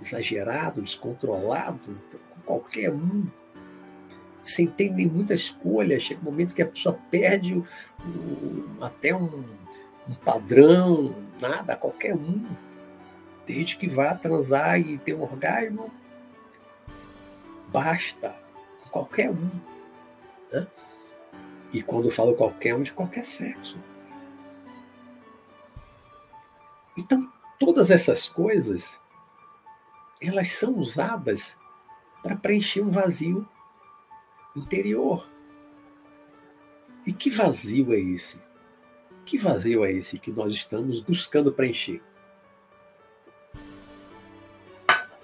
[0.00, 1.98] exagerado, descontrolado,
[2.34, 3.26] com qualquer um,
[4.44, 5.98] sem ter nem muita escolha.
[6.00, 7.66] Chega um momento que a pessoa perde o,
[8.00, 9.44] o, até um,
[10.08, 12.46] um padrão, nada, qualquer um.
[13.46, 15.92] Tem gente que vai transar e ter um orgasmo,
[17.68, 18.36] basta
[18.90, 19.50] qualquer um.
[20.52, 20.66] Né?
[21.72, 23.78] E quando eu falo qualquer um, de qualquer sexo.
[26.98, 28.98] Então, todas essas coisas,
[30.20, 31.54] elas são usadas
[32.22, 33.46] para preencher um vazio
[34.56, 35.28] interior.
[37.06, 38.42] E que vazio é esse?
[39.24, 42.02] Que vazio é esse que nós estamos buscando preencher?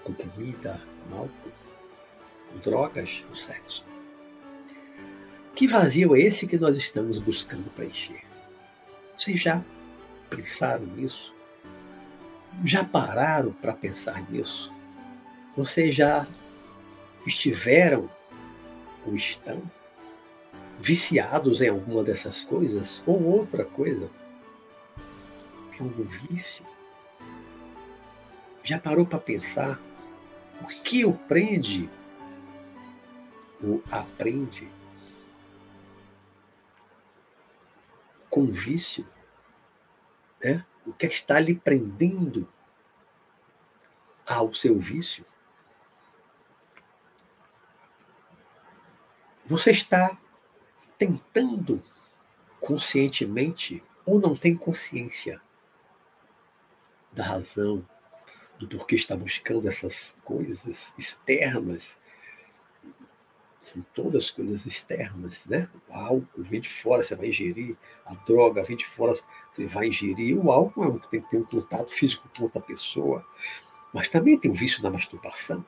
[0.05, 1.53] Com comida, com álcool,
[2.62, 3.85] drogas, o sexo.
[5.55, 8.23] Que vazio é esse que nós estamos buscando preencher?
[9.17, 9.62] Vocês já
[10.31, 11.35] pensaram nisso?
[12.65, 14.73] Já pararam para pensar nisso?
[15.57, 16.27] Vocês já
[17.27, 18.11] estiveram
[19.07, 19.62] ou estão
[20.81, 24.11] viciados em alguma dessas coisas ou outra coisa?
[25.73, 26.67] Que é um vício.
[28.65, 29.79] Já parou para pensar
[30.62, 31.90] o que o prende
[33.61, 34.70] o aprende
[38.31, 39.07] com vício,
[40.42, 40.64] né?
[40.87, 42.48] o que está lhe prendendo
[44.27, 45.25] ao seu vício.
[49.46, 50.16] Você está
[50.96, 51.83] tentando
[52.61, 55.40] conscientemente ou não tem consciência
[57.12, 57.87] da razão,
[58.66, 61.96] do porquê está buscando essas coisas externas
[63.62, 65.68] são todas coisas externas, né?
[65.88, 69.87] O álcool vem de fora, você vai ingerir, a droga vem de fora, você vai
[69.87, 70.37] ingerir.
[70.37, 73.25] O álcool é tem que ter um contato físico com outra pessoa,
[73.94, 75.64] mas também tem o vício da masturbação,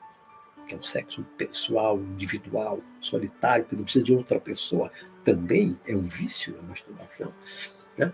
[0.67, 4.91] que é um sexo pessoal, individual, solitário, que não precisa de outra pessoa.
[5.23, 7.33] Também é um vício a masturbação.
[7.97, 8.13] Né?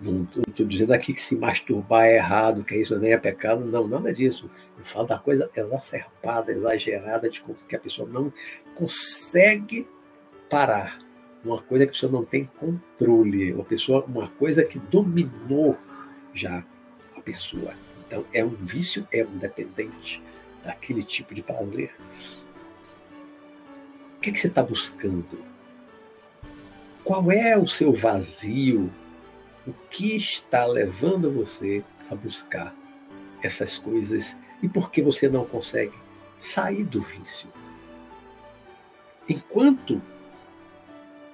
[0.00, 3.88] Não estou dizendo aqui que se masturbar é errado, que isso nem é pecado, não,
[3.88, 4.50] nada disso.
[4.78, 8.32] Eu falo da coisa exacerbada, exagerada, de que a pessoa não
[8.74, 9.88] consegue
[10.50, 11.00] parar.
[11.42, 15.78] Uma coisa que a pessoa não tem controle, uma, pessoa, uma coisa que dominou
[16.34, 16.62] já
[17.16, 17.72] a pessoa.
[18.06, 20.22] Então, é um vício, é um dependente
[20.62, 21.90] daquele tipo de prazer.
[24.16, 25.38] O que, é que você está buscando?
[27.04, 28.90] Qual é o seu vazio?
[29.66, 32.74] O que está levando você a buscar
[33.42, 35.94] essas coisas e por que você não consegue
[36.38, 37.48] sair do vício.
[39.28, 40.00] Enquanto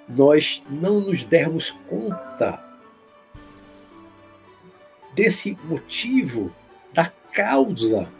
[0.08, 2.62] nós não nos dermos conta
[5.14, 6.52] desse motivo,
[6.92, 8.10] da causa,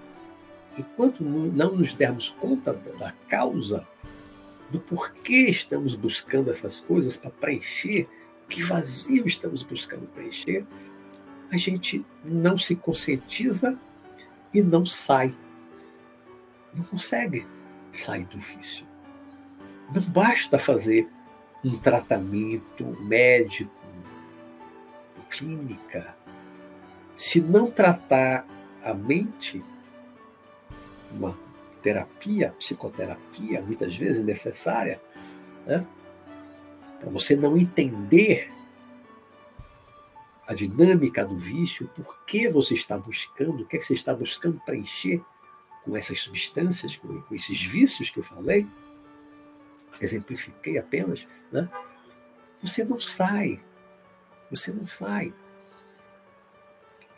[0.76, 3.86] enquanto não nos dermos conta da causa,
[4.70, 8.08] do porquê estamos buscando essas coisas para preencher
[8.52, 10.66] que vazio estamos buscando preencher,
[11.50, 13.78] a gente não se conscientiza
[14.52, 15.34] e não sai.
[16.74, 17.46] Não consegue
[17.90, 18.86] sair do vício.
[19.94, 21.08] Não basta fazer
[21.64, 23.72] um tratamento médico,
[25.30, 26.14] clínica.
[27.16, 28.46] Se não tratar
[28.84, 29.64] a mente,
[31.10, 31.38] uma
[31.82, 35.00] terapia, psicoterapia, muitas vezes necessária,
[35.66, 35.86] né?
[37.02, 38.48] Para você não entender
[40.46, 44.14] a dinâmica do vício, por que você está buscando, o que, é que você está
[44.14, 45.20] buscando preencher
[45.84, 48.68] com essas substâncias, com, com esses vícios que eu falei,
[50.00, 51.68] exemplifiquei apenas, né?
[52.62, 53.60] você não sai.
[54.48, 55.34] Você não sai.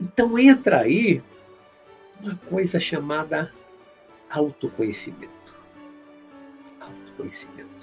[0.01, 1.23] Então entra aí
[2.23, 3.53] uma coisa chamada
[4.31, 5.55] autoconhecimento.
[6.81, 7.74] Autoconhecimento.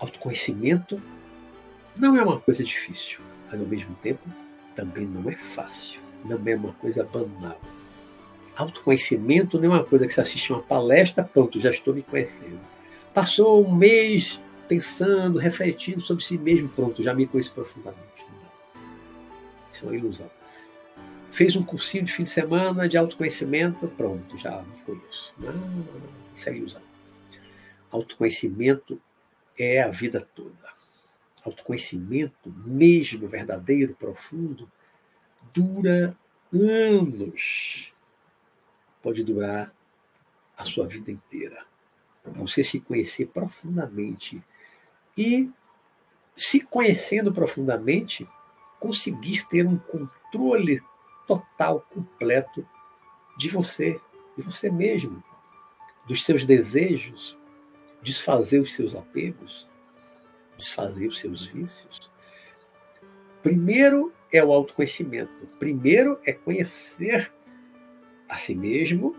[0.00, 1.00] Autoconhecimento
[1.94, 4.26] não é uma coisa difícil, mas ao mesmo tempo
[4.74, 7.60] também não é fácil, não é uma coisa banal.
[8.56, 12.60] Autoconhecimento não é uma coisa que você assiste uma palestra, pronto, já estou me conhecendo.
[13.12, 18.24] Passou um mês pensando, refletindo sobre si mesmo, pronto, já me conheço profundamente.
[18.42, 18.82] Não.
[19.70, 20.30] Isso é uma ilusão.
[21.30, 25.34] Fez um cursinho de fim de semana de autoconhecimento, pronto, já me conheço.
[25.38, 25.52] Não,
[26.34, 26.82] isso é ilusão.
[27.90, 28.98] Autoconhecimento
[29.62, 30.72] é a vida toda.
[31.44, 34.70] Autoconhecimento, mesmo verdadeiro, profundo,
[35.52, 36.16] dura
[36.52, 37.92] anos
[39.02, 39.72] pode durar
[40.56, 41.64] a sua vida inteira.
[42.24, 44.42] Você se conhecer profundamente
[45.16, 45.50] e,
[46.36, 48.28] se conhecendo profundamente,
[48.78, 50.82] conseguir ter um controle
[51.26, 52.66] total, completo
[53.38, 54.00] de você,
[54.36, 55.22] de você mesmo,
[56.06, 57.38] dos seus desejos,
[58.02, 59.68] desfazer os seus apegos,
[60.56, 62.10] desfazer os seus vícios.
[63.42, 65.46] Primeiro é o autoconhecimento.
[65.58, 67.32] Primeiro é conhecer
[68.28, 69.16] a si mesmo,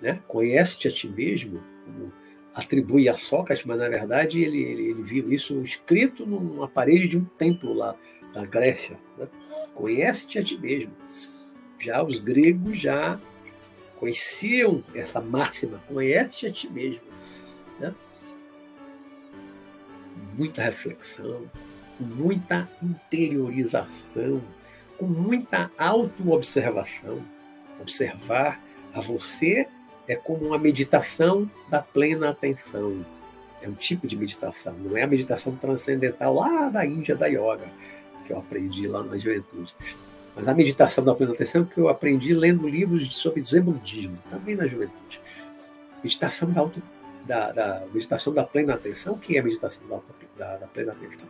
[0.00, 0.20] né?
[0.26, 1.62] conhece-te a ti mesmo,
[2.54, 7.18] atribui a Sócrates, mas na verdade ele, ele, ele viu isso escrito numa parede de
[7.18, 7.96] um templo lá
[8.34, 8.98] na Grécia.
[9.16, 9.28] Né?
[9.74, 10.92] Conhece-te a ti mesmo.
[11.78, 13.20] Já os gregos já
[13.98, 17.13] conheciam essa máxima, conhece-te a ti mesmo.
[20.36, 21.42] Muita reflexão,
[21.98, 24.42] muita interiorização,
[24.98, 27.22] com muita autoobservação
[27.80, 28.60] observar
[28.92, 29.68] a você
[30.06, 33.04] é como uma meditação da plena atenção.
[33.62, 37.70] É um tipo de meditação, não é a meditação transcendental lá da Índia, da yoga,
[38.26, 39.74] que eu aprendi lá na juventude.
[40.36, 44.54] Mas a meditação da plena atenção que eu aprendi lendo livros sobre Zen budismo, também
[44.54, 45.20] na juventude.
[46.02, 46.82] Meditação da, auto,
[47.24, 50.00] da, da meditação da plena atenção, que é a meditação da,
[50.36, 51.28] da, da plena atenção?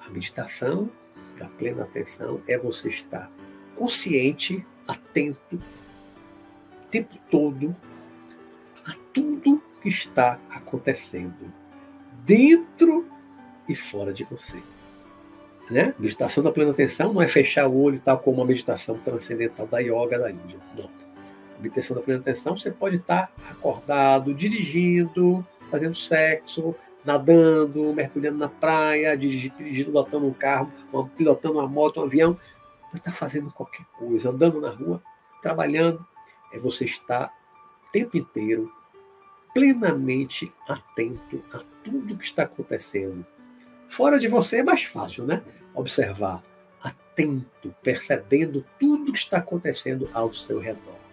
[0.00, 0.90] A meditação
[1.38, 3.30] da plena atenção é você estar
[3.74, 7.74] consciente atento o tempo todo
[8.86, 11.52] a tudo que está acontecendo
[12.24, 13.06] dentro
[13.68, 14.62] e fora de você.
[15.70, 15.94] Né?
[15.98, 19.80] Meditação da plena atenção não é fechar o olho tal como a meditação transcendental da
[19.80, 20.58] yoga da Índia.
[20.76, 21.05] Não.
[21.58, 29.16] Meditação da plena atenção você pode estar acordado, dirigindo, fazendo sexo, nadando, mergulhando na praia,
[29.16, 30.72] dirigindo, pilotando um carro,
[31.16, 32.38] pilotando uma moto, um avião
[32.96, 35.02] pode estar fazendo qualquer coisa, andando na rua,
[35.42, 36.04] trabalhando,
[36.52, 37.32] é você estar
[37.88, 38.70] o tempo inteiro
[39.54, 43.24] plenamente atento a tudo que está acontecendo.
[43.88, 45.42] Fora de você é mais fácil, né?
[45.74, 46.42] Observar,
[46.82, 51.05] atento, percebendo tudo que está acontecendo ao seu redor.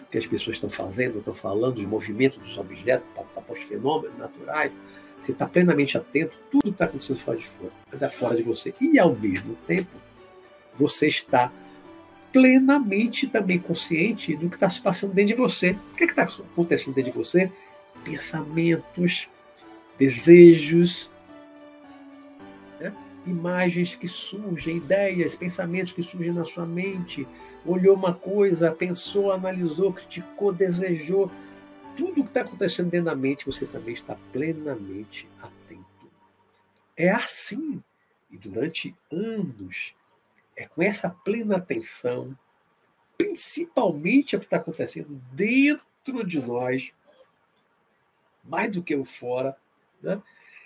[0.00, 3.60] O que as pessoas estão fazendo, estão falando, os movimentos dos objetos, tá, tá, os
[3.60, 4.74] fenômenos naturais.
[5.22, 8.74] Você está plenamente atento, tudo está acontecendo fora de fora, fora de você.
[8.80, 9.96] E ao mesmo tempo,
[10.76, 11.52] você está
[12.32, 15.70] plenamente também consciente do que está se passando dentro de você.
[15.92, 17.50] O que é está acontecendo dentro de você?
[18.04, 19.28] Pensamentos,
[19.98, 21.10] desejos?
[23.26, 27.26] Imagens que surgem, ideias, pensamentos que surgem na sua mente.
[27.64, 31.30] Olhou uma coisa, pensou, analisou, criticou, desejou.
[31.96, 35.84] Tudo que está acontecendo dentro da mente, você também está plenamente atento.
[36.96, 37.82] É assim.
[38.30, 39.94] E durante anos
[40.54, 42.36] é com essa plena atenção,
[43.16, 46.92] principalmente o que está acontecendo dentro de nós,
[48.44, 49.56] mais do que o fora,
[50.02, 50.20] né?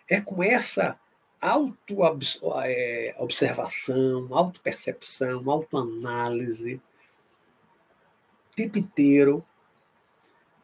[0.08, 0.98] é com essa
[1.40, 6.80] auto-observação, é, auto-percepção, auto-análise,
[8.54, 9.44] tempo inteiro,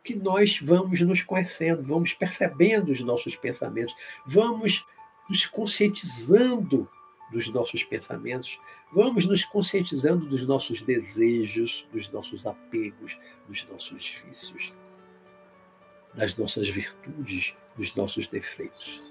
[0.05, 4.87] que nós vamos nos conhecendo, vamos percebendo os nossos pensamentos, vamos
[5.29, 6.89] nos conscientizando
[7.33, 8.61] dos nossos pensamentos,
[8.93, 13.19] vamos nos conscientizando dos nossos desejos, dos nossos apegos,
[13.49, 14.73] dos nossos vícios,
[16.15, 19.03] das nossas virtudes, dos nossos defeitos.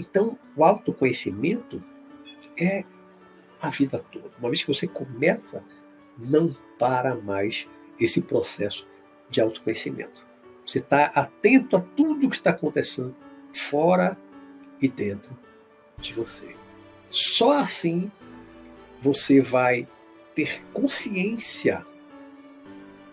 [0.00, 1.82] Então, o autoconhecimento
[2.58, 2.84] é
[3.60, 4.30] a vida toda.
[4.38, 5.62] Uma vez que você começa,
[6.16, 7.68] não para mais
[8.00, 8.88] esse processo
[9.28, 10.26] de autoconhecimento.
[10.64, 13.14] Você está atento a tudo que está acontecendo
[13.52, 14.16] fora
[14.80, 15.36] e dentro
[15.98, 16.56] de você.
[17.10, 18.10] Só assim
[19.02, 19.86] você vai
[20.34, 21.84] ter consciência,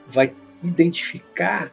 [0.07, 0.33] vai
[0.63, 1.69] identificar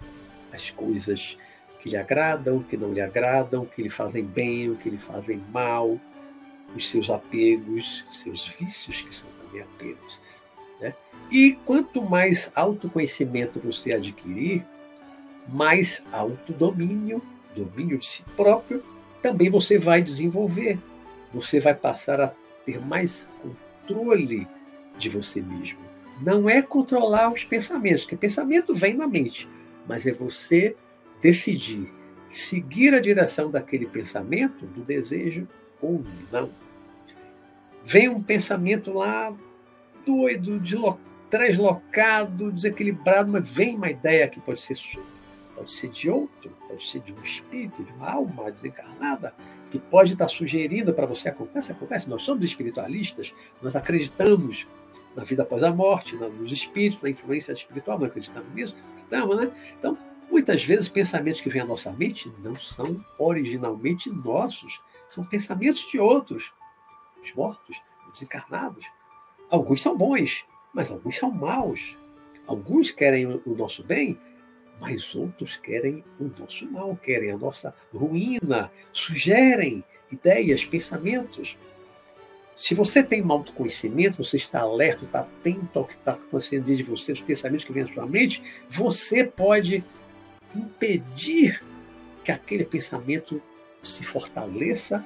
[0.52, 1.38] as coisas
[1.84, 5.44] que lhe agradam, que não lhe agradam, que lhe fazem bem, o que lhe fazem
[5.52, 6.00] mal,
[6.74, 10.18] os seus apegos, os seus vícios, que são também apegos.
[10.80, 10.94] Né?
[11.30, 14.64] E quanto mais autoconhecimento você adquirir,
[15.46, 17.20] mais autodomínio,
[17.54, 18.82] domínio de si próprio,
[19.20, 20.78] também você vai desenvolver.
[21.34, 22.32] Você vai passar a
[22.64, 24.48] ter mais controle
[24.96, 25.80] de você mesmo.
[26.22, 29.46] Não é controlar os pensamentos, porque pensamento vem na mente,
[29.86, 30.74] mas é você
[31.24, 31.90] decidir
[32.30, 35.48] seguir a direção daquele pensamento, do desejo
[35.80, 36.50] ou não.
[37.82, 39.34] Vem um pensamento lá
[40.04, 40.60] doido,
[41.30, 45.02] deslocado, desequilibrado, mas vem uma ideia que pode ser sua
[45.54, 49.32] pode ser de outro, pode ser de um espírito, de uma alma desencarnada,
[49.70, 51.28] que pode estar sugerindo para você.
[51.28, 52.10] Acontece, acontece.
[52.10, 54.66] Nós somos espiritualistas, nós acreditamos
[55.14, 58.74] na vida após a morte, nos espíritos, na influência espiritual, não acreditamos nisso?
[58.90, 59.52] Acreditamos, né?
[59.78, 59.96] Então,
[60.30, 65.98] muitas vezes, pensamentos que vêm à nossa mente não são originalmente nossos, são pensamentos de
[65.98, 66.52] outros,
[67.22, 68.86] os mortos, os desencarnados.
[69.50, 71.96] Alguns são bons, mas alguns são maus.
[72.46, 74.18] Alguns querem o nosso bem,
[74.80, 81.56] mas outros querem o nosso mal, querem a nossa ruína, sugerem ideias, pensamentos.
[82.56, 86.84] Se você tem um autoconhecimento, você está alerta, está atento ao que está acontecendo dentro
[86.84, 89.84] de você, os pensamentos que vêm à sua mente, você pode
[90.56, 91.62] impedir
[92.22, 93.40] que aquele pensamento
[93.82, 95.04] se fortaleça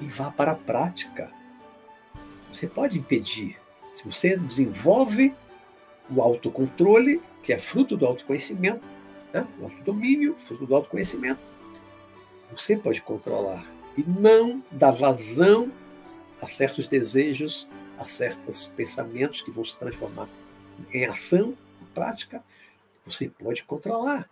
[0.00, 1.32] e vá para a prática.
[2.52, 3.58] Você pode impedir.
[3.94, 5.34] Se você desenvolve
[6.10, 8.84] o autocontrole, que é fruto do autoconhecimento,
[9.32, 9.46] né?
[9.58, 11.40] o autodomínio, fruto do autoconhecimento,
[12.50, 13.66] você pode controlar
[13.96, 15.72] e não dar vazão
[16.40, 17.68] a certos desejos,
[17.98, 20.28] a certos pensamentos que vão se transformar
[20.92, 22.42] em ação, em prática.
[23.04, 24.28] Você pode controlar.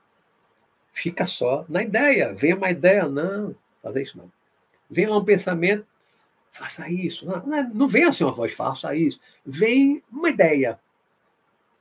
[0.92, 2.34] Fica só na ideia.
[2.34, 4.30] Vem uma ideia, não, fazer isso não.
[4.90, 5.86] Vem um pensamento,
[6.50, 7.24] faça isso.
[7.24, 9.20] Não, não vem assim uma voz, faça isso.
[9.46, 10.78] Vem uma ideia,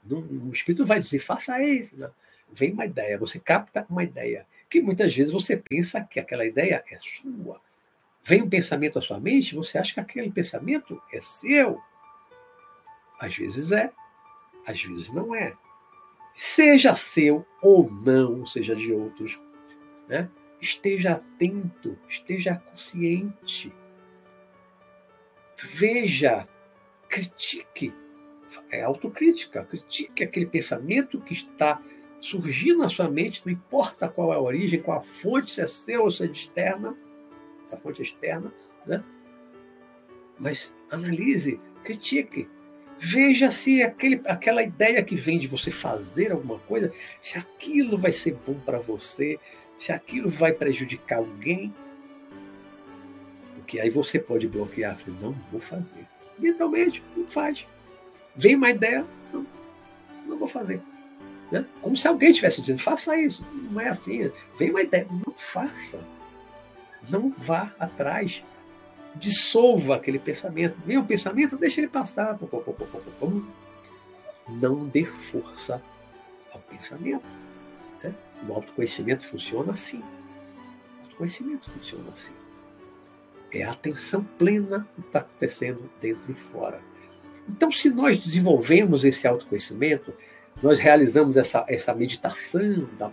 [0.10, 1.98] o espírito vai dizer, faça isso.
[1.98, 2.12] Não.
[2.52, 6.84] Vem uma ideia, você capta uma ideia, que muitas vezes você pensa que aquela ideia
[6.90, 7.62] é sua.
[8.24, 11.82] Vem um pensamento à sua mente, você acha que aquele pensamento é seu.
[13.20, 13.92] Às vezes é,
[14.66, 15.56] às vezes não é.
[16.42, 19.38] Seja seu ou não, seja de outros,
[20.08, 20.32] né?
[20.62, 23.74] esteja atento, esteja consciente.
[25.58, 26.48] Veja,
[27.10, 27.94] critique
[28.72, 29.66] é autocrítica.
[29.66, 31.84] Critique aquele pensamento que está
[32.22, 35.68] surgindo na sua mente, não importa qual é a origem, qual a fonte, se é
[35.68, 36.96] seu ou se é externa,
[37.70, 38.54] a fonte externa,
[38.88, 39.04] né?
[40.40, 42.48] Mas analise, critique.
[43.02, 46.92] Veja se aquele, aquela ideia que vem de você fazer alguma coisa,
[47.22, 49.40] se aquilo vai ser bom para você,
[49.78, 51.74] se aquilo vai prejudicar alguém.
[53.56, 56.06] Porque aí você pode bloquear, não vou fazer.
[56.38, 57.66] Mentalmente, não faz.
[58.36, 59.48] Vem uma ideia, não,
[60.26, 60.82] não vou fazer.
[61.50, 61.66] Né?
[61.82, 63.46] Como se alguém estivesse dizendo, faça isso.
[63.72, 64.30] Não é assim.
[64.58, 66.00] Vem uma ideia, não faça.
[67.10, 68.44] Não vá atrás.
[69.16, 70.78] Dissolva aquele pensamento.
[70.86, 72.38] Vem um pensamento, deixa ele passar.
[74.48, 75.82] Não dê força
[76.52, 77.26] ao pensamento.
[78.04, 78.14] Né?
[78.48, 80.00] O autoconhecimento funciona assim.
[80.00, 82.34] O autoconhecimento funciona assim.
[83.52, 86.82] É a atenção plena que está acontecendo dentro e fora.
[87.48, 90.14] Então, se nós desenvolvemos esse autoconhecimento,
[90.62, 93.12] nós realizamos essa, essa meditação da,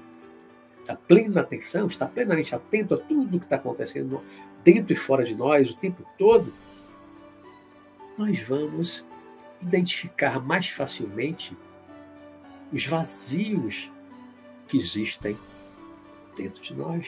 [0.87, 4.23] da plena atenção, estar plenamente atento a tudo que está acontecendo
[4.67, 6.53] dentro e fora de nós o tempo todo,
[8.19, 9.07] nós vamos
[9.63, 11.57] identificar mais facilmente
[12.73, 13.89] os vazios
[14.67, 15.39] que existem
[16.37, 17.07] dentro de nós,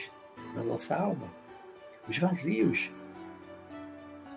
[0.55, 1.27] na nossa alma.
[2.07, 2.89] Os vazios.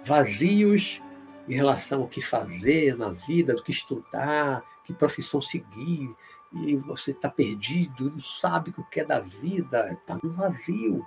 [0.05, 1.01] Vazios
[1.49, 6.13] em relação ao que fazer na vida, do que estudar, que profissão seguir,
[6.53, 11.07] e você está perdido, não sabe o que é da vida, está no vazio,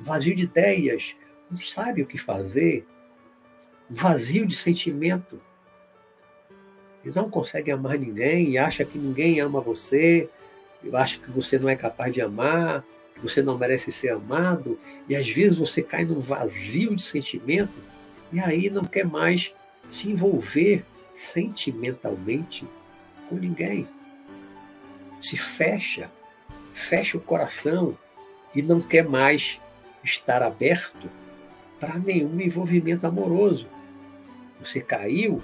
[0.00, 1.16] vazio de ideias,
[1.50, 2.86] não sabe o que fazer,
[3.88, 5.40] vazio de sentimento.
[7.04, 10.28] E não consegue amar ninguém, e acha que ninguém ama você,
[10.82, 12.84] e acha que você não é capaz de amar,
[13.14, 14.78] que você não merece ser amado,
[15.08, 17.74] e às vezes você cai num vazio de sentimento,
[18.32, 19.52] e aí não quer mais
[19.88, 20.84] se envolver
[21.16, 22.66] sentimentalmente
[23.28, 23.88] com ninguém.
[25.20, 26.10] Se fecha,
[26.72, 27.96] fecha o coração
[28.54, 29.60] e não quer mais
[30.02, 31.10] estar aberto
[31.80, 33.66] para nenhum envolvimento amoroso.
[34.60, 35.42] Você caiu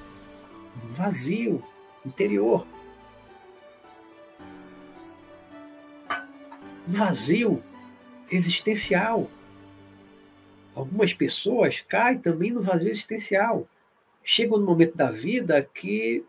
[0.77, 1.65] num vazio
[2.05, 2.67] interior.
[6.87, 7.63] Um vazio
[8.31, 9.31] existencial.
[10.75, 13.67] Algumas pessoas caem também no vazio existencial.
[14.23, 16.23] Chegam no momento da vida que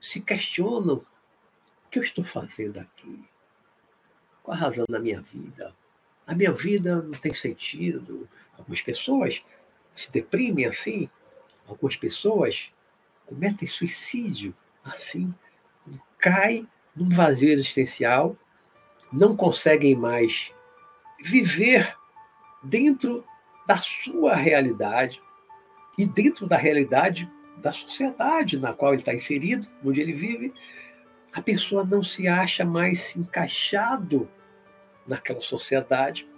[0.00, 3.24] se questionam: o que eu estou fazendo aqui?
[4.42, 5.74] Qual a razão da minha vida?
[6.26, 8.26] A minha vida não tem sentido.
[8.58, 9.42] Algumas pessoas
[9.94, 11.08] se deprimem assim,
[11.66, 12.70] algumas pessoas
[13.26, 15.34] cometem suicídio assim,
[16.18, 18.36] caem num vazio existencial,
[19.12, 20.52] não conseguem mais
[21.20, 21.96] viver
[22.62, 23.24] dentro
[23.66, 25.20] da sua realidade
[25.96, 30.52] e dentro da realidade da sociedade na qual ele está inserido, onde ele vive,
[31.32, 34.28] a pessoa não se acha mais encaixado
[35.06, 36.28] naquela sociedade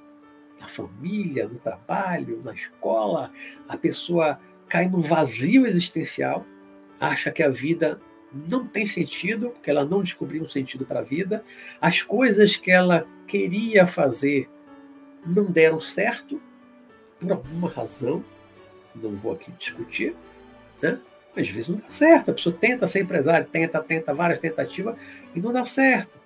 [0.60, 3.30] na família, no trabalho, na escola,
[3.68, 4.38] a pessoa
[4.68, 6.44] cai no vazio existencial,
[7.00, 8.00] acha que a vida
[8.48, 11.44] não tem sentido, porque ela não descobriu um sentido para a vida,
[11.80, 14.48] as coisas que ela queria fazer
[15.24, 16.40] não deram certo,
[17.18, 18.24] por alguma razão,
[18.94, 20.14] não vou aqui discutir,
[20.82, 20.98] né?
[21.36, 24.96] às vezes não dá certo, a pessoa tenta ser empresário, tenta, tenta, várias tentativas
[25.34, 26.25] e não dá certo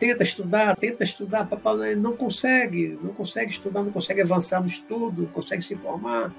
[0.00, 5.22] tenta estudar, tenta estudar, papai não consegue, não consegue estudar, não consegue avançar no estudo,
[5.22, 6.34] não consegue se formar.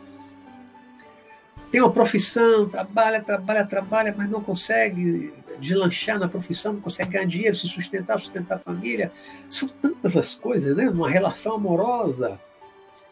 [1.72, 7.26] Tem uma profissão, trabalha, trabalha, trabalha, mas não consegue deslanchar na profissão, não consegue ganhar
[7.26, 9.12] dinheiro, se sustentar, sustentar a família.
[9.49, 10.89] São tantas as coisas, né?
[10.89, 12.41] Uma relação amorosa.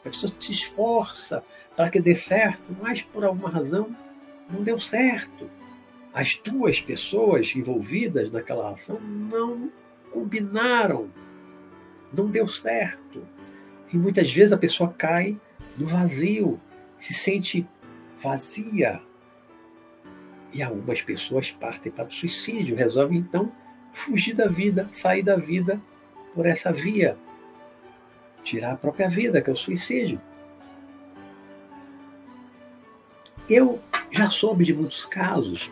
[0.01, 1.43] A pessoa se esforça
[1.77, 3.95] para que dê certo, mas por alguma razão
[4.49, 5.49] não deu certo.
[6.11, 9.71] As duas pessoas envolvidas naquela relação não
[10.11, 11.09] combinaram,
[12.13, 13.25] não deu certo.
[13.91, 15.39] E muitas vezes a pessoa cai
[15.77, 16.59] no vazio,
[16.99, 17.67] se sente
[18.21, 19.01] vazia.
[20.53, 23.51] E algumas pessoas partem para o suicídio, resolvem então
[23.93, 25.81] fugir da vida, sair da vida
[26.33, 27.17] por essa via,
[28.43, 30.21] tirar a própria vida, que é o suicídio.
[33.49, 33.81] Eu
[34.11, 35.71] já soube de muitos casos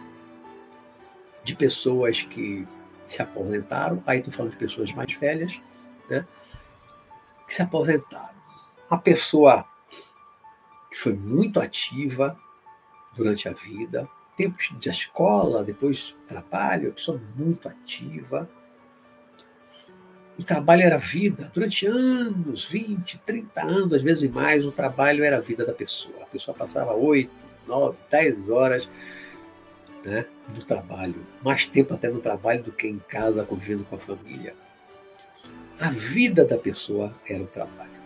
[1.43, 2.67] de pessoas que
[3.14, 5.60] se aposentaram, aí estou falando de pessoas mais velhas,
[6.10, 6.26] né,
[7.47, 8.38] que se aposentaram.
[8.89, 9.66] Uma pessoa
[10.89, 12.38] que foi muito ativa
[13.16, 18.47] durante a vida, tempos de escola, depois trabalho, pessoa muito ativa.
[20.38, 21.51] O trabalho era vida.
[21.51, 26.24] Durante anos, 20, 30 anos, às vezes mais, o trabalho era a vida da pessoa.
[26.24, 27.30] A pessoa passava 8,
[27.68, 28.88] 9, 10 horas
[30.08, 33.99] né, no trabalho, mais tempo até no trabalho do que em casa convivendo com a
[33.99, 34.55] família.
[35.80, 37.97] A vida da pessoa era o trabalho.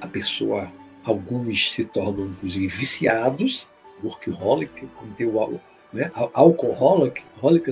[0.00, 0.72] A pessoa,
[1.04, 3.68] alguns se tornam inclusive viciados,
[4.02, 5.60] workaholic, como tem o
[5.92, 7.22] né, alcoholic,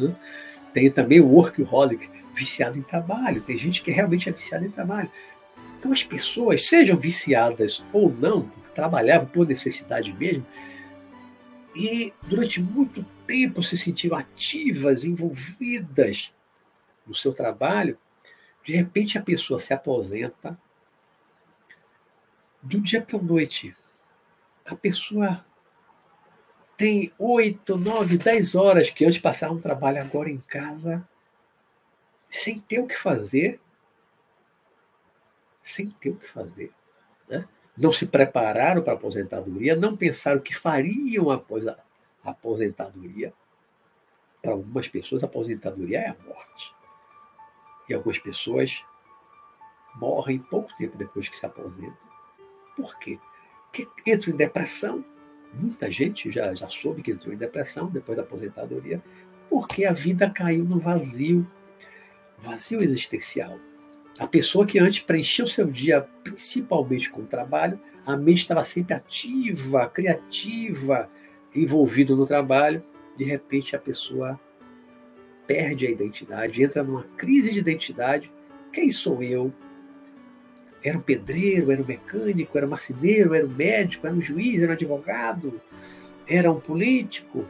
[0.01, 0.17] né,
[0.75, 3.43] tem também o workaholic, viciado em trabalho.
[3.43, 5.11] Tem gente que realmente é viciada em trabalho.
[5.79, 10.47] Então as pessoas, sejam viciadas ou não, trabalhavam por necessidade mesmo,
[11.75, 16.33] e durante muito tempo se sentiram ativas, envolvidas
[17.07, 17.99] no seu trabalho,
[18.65, 20.59] de repente a pessoa se aposenta
[22.63, 23.75] do dia para a noite.
[24.65, 25.45] A pessoa
[26.77, 31.07] tem oito, nove, dez horas que antes passava um trabalho agora em casa,
[32.31, 33.61] sem ter o que fazer,
[35.63, 36.73] sem ter o que fazer.
[37.29, 37.47] Né?
[37.77, 41.77] Não se prepararam para a aposentadoria, não pensaram o que fariam após a
[42.25, 43.33] aposentadoria.
[44.41, 46.75] Para algumas pessoas, a aposentadoria é a morte.
[47.89, 48.85] E algumas pessoas
[49.95, 52.13] morrem pouco tempo depois que se aposentam.
[52.77, 53.19] Por quê?
[53.65, 55.05] Porque entram em depressão.
[55.55, 59.03] Muita gente já, já soube que entrou em depressão depois da aposentadoria,
[59.49, 61.47] porque a vida caiu no vazio
[62.43, 63.59] vazio existencial.
[64.19, 68.95] A pessoa que antes preencheu seu dia principalmente com o trabalho, a mente estava sempre
[68.95, 71.09] ativa, criativa,
[71.55, 72.83] envolvida no trabalho.
[73.17, 74.39] De repente, a pessoa
[75.47, 78.31] perde a identidade, entra numa crise de identidade.
[78.73, 79.53] Quem sou eu?
[80.85, 84.63] era um pedreiro, era um mecânico, era um marceneiro, era um médico, era um juiz,
[84.63, 85.61] era um advogado,
[86.27, 87.47] era um político,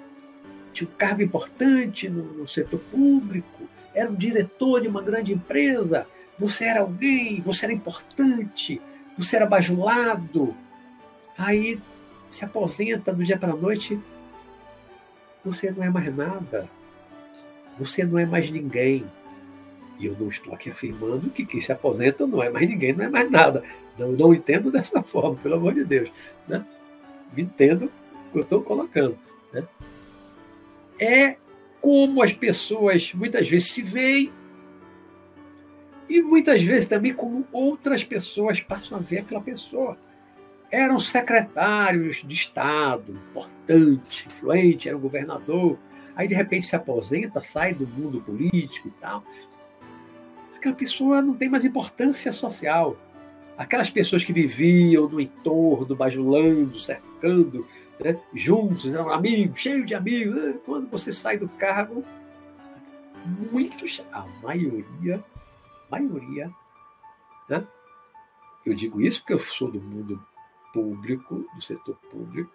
[0.72, 6.06] tinha um cargo importante no, no setor público, era um diretor de uma grande empresa,
[6.42, 8.82] você era alguém, você era importante,
[9.16, 10.56] você era bajulado.
[11.38, 11.80] Aí
[12.28, 14.00] se aposenta do dia para a noite,
[15.44, 16.68] você não é mais nada.
[17.78, 19.04] Você não é mais ninguém.
[20.00, 23.04] E eu não estou aqui afirmando que quem se aposenta não é mais ninguém, não
[23.04, 23.62] é mais nada.
[23.96, 26.10] Não, não entendo dessa forma, pelo amor de Deus.
[26.48, 26.66] Né?
[27.36, 29.16] Entendo o que eu estou colocando.
[29.52, 29.64] Né?
[31.00, 31.36] É
[31.80, 34.32] como as pessoas muitas vezes se veem
[36.12, 39.96] e muitas vezes também como outras pessoas passam a ver aquela pessoa.
[40.70, 45.78] Eram secretários de Estado, importante, influente, era um governador.
[46.14, 49.24] Aí, de repente, se aposenta, sai do mundo político e tal.
[50.54, 52.94] Aquela pessoa não tem mais importância social.
[53.56, 57.66] Aquelas pessoas que viviam no entorno, bajulando, cercando,
[57.98, 60.56] né, juntos, eram amigos, cheios de amigos.
[60.66, 62.04] Quando você sai do cargo,
[63.50, 65.24] muitos, a maioria,
[65.92, 66.50] maioria,
[67.48, 67.66] né?
[68.64, 70.24] eu digo isso porque eu sou do mundo
[70.72, 72.50] público, do setor público,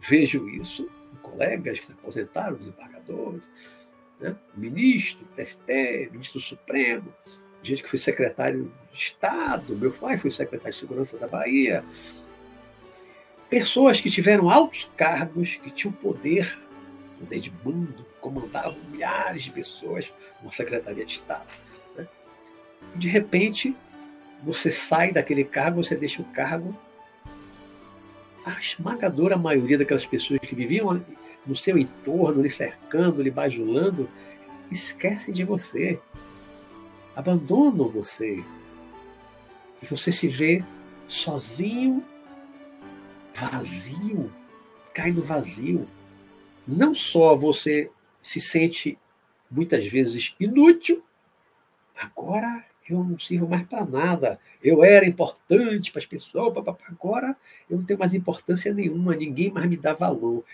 [0.00, 0.90] vejo isso
[1.22, 3.42] colegas que se aposentaram, desembargadores,
[4.20, 4.36] né?
[4.56, 7.14] ministro, TST, ministro Supremo,
[7.62, 11.84] gente que foi secretário de Estado, meu pai foi secretário de Segurança da Bahia,
[13.48, 16.58] pessoas que tiveram altos cargos, que tinham poder,
[17.18, 20.12] poder de mundo, comandavam milhares de pessoas
[20.42, 21.65] uma secretaria de Estado.
[22.94, 23.76] De repente,
[24.42, 26.76] você sai daquele cargo, você deixa o cargo.
[28.44, 31.02] A esmagadora maioria daquelas pessoas que viviam
[31.46, 34.08] no seu entorno, lhe cercando, lhe bajulando,
[34.70, 36.00] esquecem de você.
[37.14, 38.42] Abandonam você.
[39.82, 40.64] E você se vê
[41.08, 42.04] sozinho
[43.36, 44.32] vazio,
[44.94, 45.86] cai no vazio.
[46.66, 47.90] Não só você
[48.22, 48.98] se sente
[49.50, 51.02] muitas vezes inútil,
[51.98, 54.38] agora eu não sirvo mais para nada.
[54.62, 56.56] Eu era importante para as pessoas,
[56.88, 57.36] agora
[57.68, 60.44] eu não tenho mais importância nenhuma, ninguém mais me dá valor.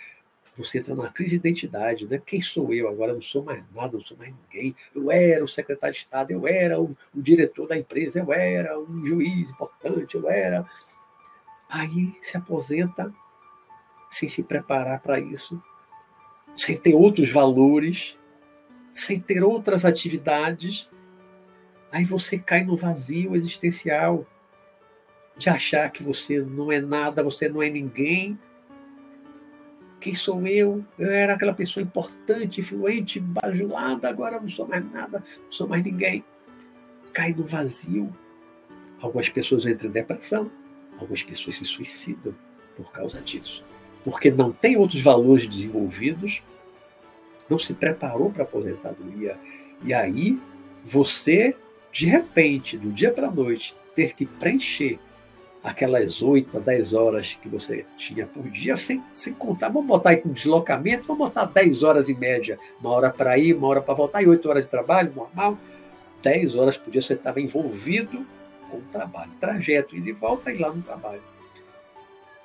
[0.57, 2.21] Você entra numa crise de identidade, né?
[2.25, 3.13] Quem sou eu agora?
[3.13, 4.75] Eu não sou mais nada, não sou mais ninguém.
[4.95, 8.79] Eu era o secretário de Estado, eu era o, o diretor da empresa, eu era
[8.79, 10.67] um juiz importante, eu era
[11.73, 13.11] Aí se aposenta
[14.11, 15.61] sem se preparar para isso,
[16.55, 18.19] sem ter outros valores,
[18.95, 20.87] sem ter outras atividades.
[21.93, 24.27] Aí você cai no vazio existencial
[25.37, 28.39] de achar que você não é nada, você não é ninguém.
[30.01, 30.85] Quem sou eu?
[30.99, 35.85] Eu era aquela pessoa importante, influente, bajulada, agora não sou mais nada, não sou mais
[35.85, 36.25] ninguém.
[37.13, 38.13] Cai no vazio.
[39.01, 40.51] Algumas pessoas entram em depressão,
[40.99, 42.35] Algumas pessoas se suicidam
[42.77, 43.65] por causa disso,
[44.05, 46.43] porque não tem outros valores desenvolvidos,
[47.49, 49.39] não se preparou para a aposentadoria.
[49.83, 50.39] E aí
[50.85, 51.57] você,
[51.93, 54.99] de repente, do dia para a noite, ter que preencher
[55.63, 60.11] aquelas 8 a 10 horas que você tinha por dia, sem, sem contar, vamos botar
[60.11, 63.81] aí com deslocamento, vamos botar 10 horas em média, uma hora para ir, uma hora
[63.81, 65.57] para voltar, e 8 horas de trabalho, normal.
[66.23, 68.27] 10 horas por dia você estava envolvido
[68.71, 69.31] com o trabalho.
[69.39, 71.23] Trajeto e de volta e lá no trabalho.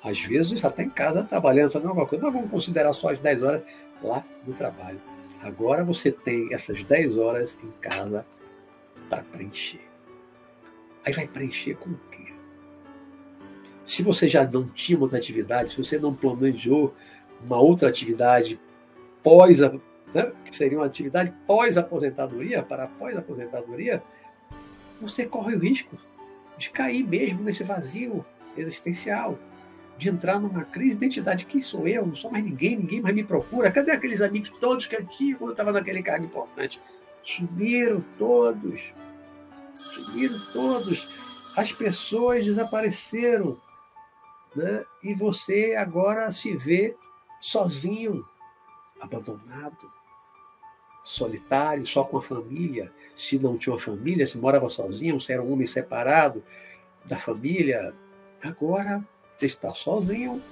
[0.02, 2.24] Às vezes até em casa trabalhando, fazendo alguma coisa.
[2.24, 3.62] Nós vamos considerar só as 10 horas
[4.02, 5.00] lá no trabalho.
[5.40, 8.24] Agora você tem essas 10 horas em casa
[9.08, 9.80] para preencher.
[11.04, 12.32] Aí vai preencher com o quê?
[13.86, 16.94] Se você já não tinha outra atividade, se você não planejou
[17.42, 18.60] uma outra atividade
[19.22, 24.02] pós, né, que seria uma atividade pós-aposentadoria, para pós-aposentadoria,
[25.00, 25.96] você corre o risco
[26.58, 28.24] de cair mesmo nesse vazio
[28.56, 29.38] existencial,
[29.96, 31.46] de entrar numa crise de identidade.
[31.46, 32.06] Quem sou eu?
[32.06, 33.70] Não sou mais ninguém, ninguém mais me procura.
[33.70, 36.80] Cadê aqueles amigos todos que eu tinha quando eu estava naquele cargo importante?
[37.28, 38.94] Sumiram todos.
[39.74, 41.54] Sumiram todos.
[41.58, 43.56] As pessoas desapareceram.
[44.56, 44.84] Né?
[45.02, 46.96] E você agora se vê
[47.38, 48.26] sozinho,
[48.98, 49.92] abandonado,
[51.04, 55.42] solitário, só com a família, se não tinha uma família, se morava sozinho, se era
[55.42, 56.42] um homem separado
[57.04, 57.94] da família.
[58.42, 59.06] Agora
[59.36, 60.42] você está sozinho,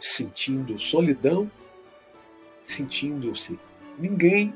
[0.00, 1.50] sentindo solidão,
[2.64, 3.58] sentindo-se
[3.96, 4.52] ninguém.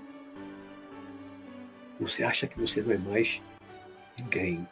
[2.01, 3.41] Você acha que você não é mais
[4.19, 4.67] ninguém.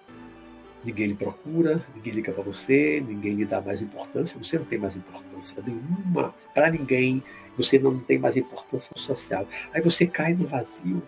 [0.83, 4.79] Ninguém lhe procura, ninguém liga para você, ninguém lhe dá mais importância, você não tem
[4.79, 7.23] mais importância nenhuma para ninguém,
[7.57, 9.47] você não tem mais importância social.
[9.73, 11.03] Aí você cai no vazio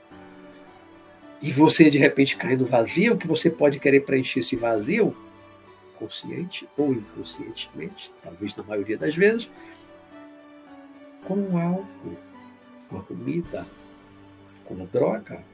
[1.40, 5.16] e você de repente cai no vazio, que você pode querer preencher esse vazio,
[5.96, 9.48] consciente ou inconscientemente, talvez na maioria das vezes,
[11.24, 12.18] com álcool,
[12.88, 13.66] com a comida,
[14.64, 15.44] com a droga,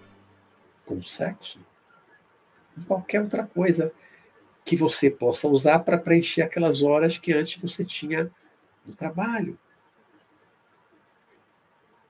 [0.86, 1.60] com sexo,
[2.74, 3.92] com qualquer outra coisa
[4.64, 8.30] que você possa usar para preencher aquelas horas que antes você tinha
[8.84, 9.58] no trabalho.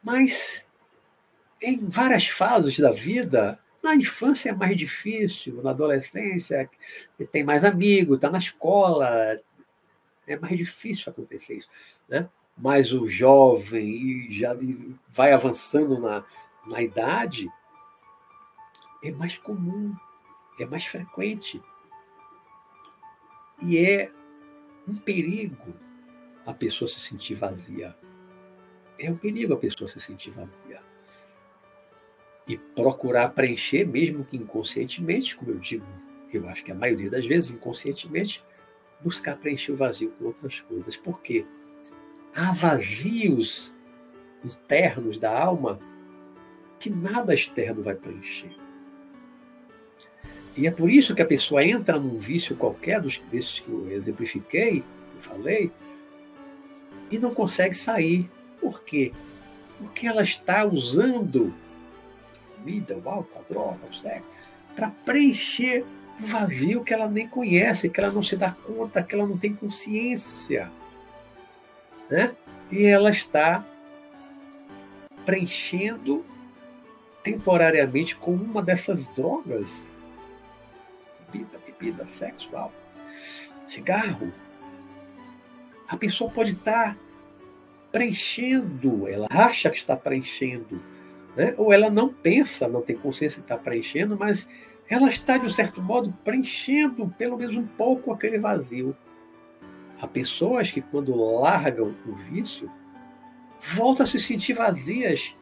[0.03, 0.65] Mas
[1.61, 6.69] em várias fases da vida, na infância é mais difícil, na adolescência
[7.33, 9.41] tem mais amigo, está na escola,
[10.27, 11.69] é mais difícil acontecer isso.
[12.09, 12.29] Né?
[12.57, 14.57] Mas o jovem já
[15.09, 16.25] vai avançando na,
[16.67, 17.49] na idade,
[19.03, 19.95] é mais comum,
[20.59, 21.63] é mais frequente.
[23.63, 24.11] E é
[24.87, 25.75] um perigo
[26.47, 27.97] a pessoa se sentir vazia.
[28.99, 30.81] É um perigo a pessoa se sentir vazia
[32.47, 35.85] e procurar preencher, mesmo que inconscientemente, como eu digo,
[36.33, 38.45] eu acho que a maioria das vezes, inconscientemente,
[39.01, 40.97] buscar preencher o vazio com outras coisas.
[40.97, 41.45] Por quê?
[42.35, 43.75] Há vazios
[44.45, 45.81] internos da alma
[46.79, 48.55] que nada externo vai preencher.
[50.57, 53.91] E é por isso que a pessoa entra num vício qualquer dos desses que eu
[53.91, 54.79] exemplifiquei,
[55.15, 55.71] eu falei,
[57.11, 58.31] e não consegue sair.
[58.61, 59.13] Por quê?
[59.79, 61.53] Porque ela está usando
[62.57, 64.27] comida, o álcool, a droga, o sexo,
[64.75, 65.85] para preencher
[66.21, 69.37] o vazio que ela nem conhece, que ela não se dá conta, que ela não
[69.37, 70.73] tem consciência.
[72.11, 72.35] Né?
[72.71, 73.65] E ela está
[75.25, 76.25] preenchendo
[77.23, 79.91] temporariamente com uma dessas drogas.
[81.37, 82.07] Bebida, bebida,
[82.55, 82.73] álcool,
[83.67, 84.33] cigarro.
[85.89, 86.97] A pessoa pode estar
[87.93, 90.81] preenchendo, ela acha que está preenchendo
[91.37, 91.55] né?
[91.59, 94.49] Ou ela não pensa, não tem consciência que está preenchendo, mas
[94.89, 98.97] ela está, de um certo modo, preenchendo pelo menos um pouco aquele vazio.
[100.01, 102.71] Há pessoas que, quando largam o vício,
[103.61, 105.35] voltam a se sentir vazias.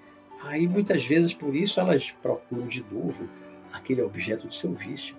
[0.42, 3.28] Aí, muitas vezes, por isso, elas procuram de novo
[3.72, 5.16] aquele objeto do seu vício.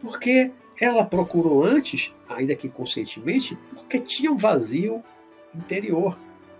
[0.00, 5.02] Porque ela procurou antes, ainda que conscientemente, porque tinha um vazio
[5.54, 6.16] interior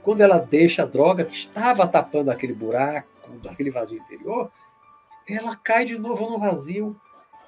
[0.06, 3.08] quando ela deixa a droga que estava tapando aquele buraco,
[3.50, 4.52] aquele vazio interior,
[5.28, 6.94] ela cai de novo no vazio.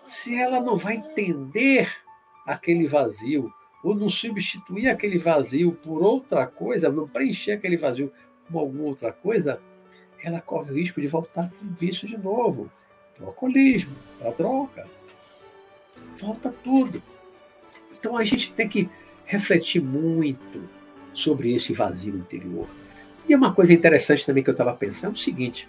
[0.09, 1.89] Se ela não vai entender
[2.45, 8.13] aquele vazio, ou não substituir aquele vazio por outra coisa, não preencher aquele vazio
[8.51, 9.61] com alguma outra coisa,
[10.21, 12.69] ela corre o risco de voltar para o vício de novo,
[13.15, 14.98] para o alcoolismo, para a droga.
[16.19, 17.03] Volta tudo.
[17.99, 18.89] Então a gente tem que
[19.25, 20.69] refletir muito
[21.13, 22.69] sobre esse vazio interior.
[23.29, 25.69] E uma coisa interessante também que eu estava pensando é o seguinte: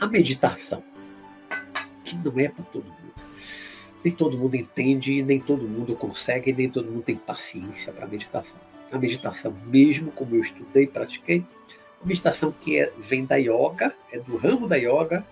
[0.00, 0.82] a meditação,
[2.04, 2.94] que não é para todo mundo.
[4.04, 8.60] Nem todo mundo entende, nem todo mundo consegue, nem todo mundo tem paciência para meditação.
[8.92, 11.44] A meditação, mesmo como eu estudei e pratiquei,
[12.02, 15.26] a meditação que é, vem da yoga, é do ramo da yoga,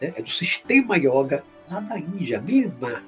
[0.00, 3.04] né, é do sistema yoga lá da Índia, Myanmar.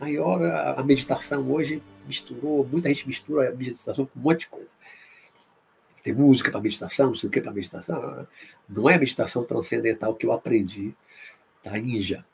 [0.00, 4.46] A yoga, a meditação hoje misturou, muita gente mistura a meditação com um monte de
[4.48, 4.70] coisa.
[6.02, 8.26] Tem música para meditação, não sei o que para meditação.
[8.68, 10.92] Não é a meditação transcendental que eu aprendi
[11.62, 12.24] da Índia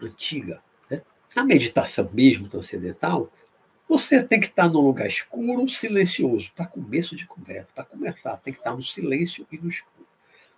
[0.00, 0.62] antiga.
[0.88, 1.02] Né?
[1.34, 3.32] Na meditação mesmo transcendental,
[3.88, 8.52] você tem que estar num lugar escuro, silencioso, para começo de conversa, para começar, tem
[8.52, 9.93] que estar no silêncio e no escuro.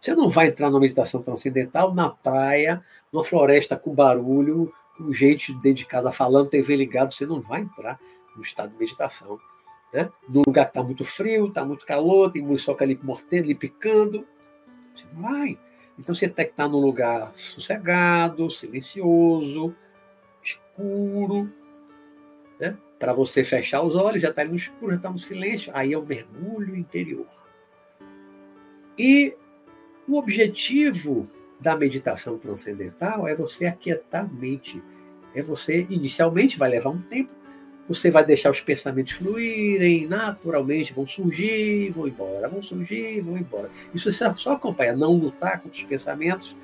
[0.06, 2.80] Você não vai entrar numa meditação transcendental na praia,
[3.12, 7.62] numa floresta com barulho, com gente dentro de casa falando, TV ligado, você não vai
[7.62, 7.98] entrar
[8.36, 9.36] no estado de meditação.
[9.92, 10.08] Né?
[10.28, 14.24] Num lugar que está muito frio, está muito calor, tem muriçoca ali mordendo, ali picando.
[14.94, 15.58] Você não vai.
[15.98, 19.74] Então você tem que estar num lugar sossegado, silencioso,
[20.40, 21.52] escuro.
[22.60, 22.78] Né?
[22.96, 25.72] Para você fechar os olhos, já está no escuro, já está no silêncio.
[25.74, 27.26] Aí é o mergulho interior.
[28.96, 29.36] E
[30.08, 31.28] o objetivo
[31.58, 34.82] da meditação transcendental é você aquietar a mente.
[35.34, 37.32] É você, inicialmente, vai levar um tempo,
[37.88, 43.70] você vai deixar os pensamentos fluírem naturalmente, vão surgir, vão embora, vão surgir, vão embora.
[43.94, 46.56] Isso você só acompanha, não lutar contra os pensamentos,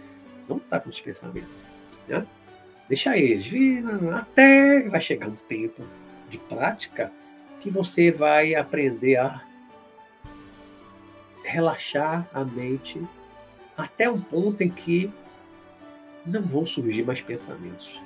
[0.49, 1.51] não lutar contra os pensamentos.
[2.09, 2.27] Né?
[2.91, 5.83] Eles vir, até vai chegar um tempo
[6.29, 7.13] de prática
[7.61, 9.43] que você vai aprender a
[11.45, 13.01] relaxar a mente
[13.77, 15.11] até um ponto em que
[16.27, 18.01] não vão surgir mais pensamentos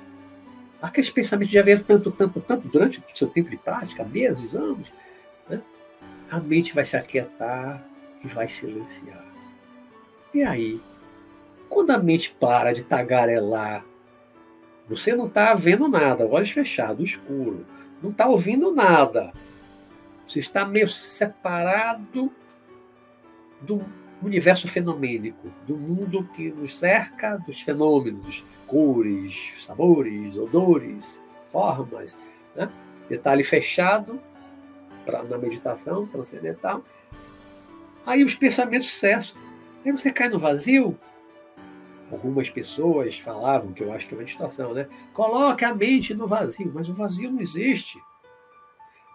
[0.81, 4.91] aqueles pensamentos já vieram tanto, tanto, tanto durante o seu tempo de prática, meses, anos,
[5.49, 5.61] né?
[6.29, 7.83] a mente vai se aquietar
[8.23, 9.25] e vai silenciar.
[10.33, 10.81] E aí
[11.69, 13.83] Quando a mente para de tagarelar,
[14.87, 17.65] você não está vendo nada, olhos fechados, escuro,
[18.01, 19.33] não está ouvindo nada.
[20.27, 22.31] Você está meio separado
[23.61, 23.83] do
[24.21, 32.17] universo fenomênico, do mundo que nos cerca, dos fenômenos, cores, sabores, odores, formas.
[32.55, 32.69] Né?
[33.07, 34.19] Detalhe fechado
[35.05, 36.83] pra, na meditação transcendental.
[38.05, 39.37] Aí os pensamentos cessam.
[39.85, 40.97] Aí você cai no vazio.
[42.11, 44.87] Algumas pessoas falavam, que eu acho que é uma distorção, né?
[45.11, 47.99] Coloque a mente no vazio, mas o vazio não existe.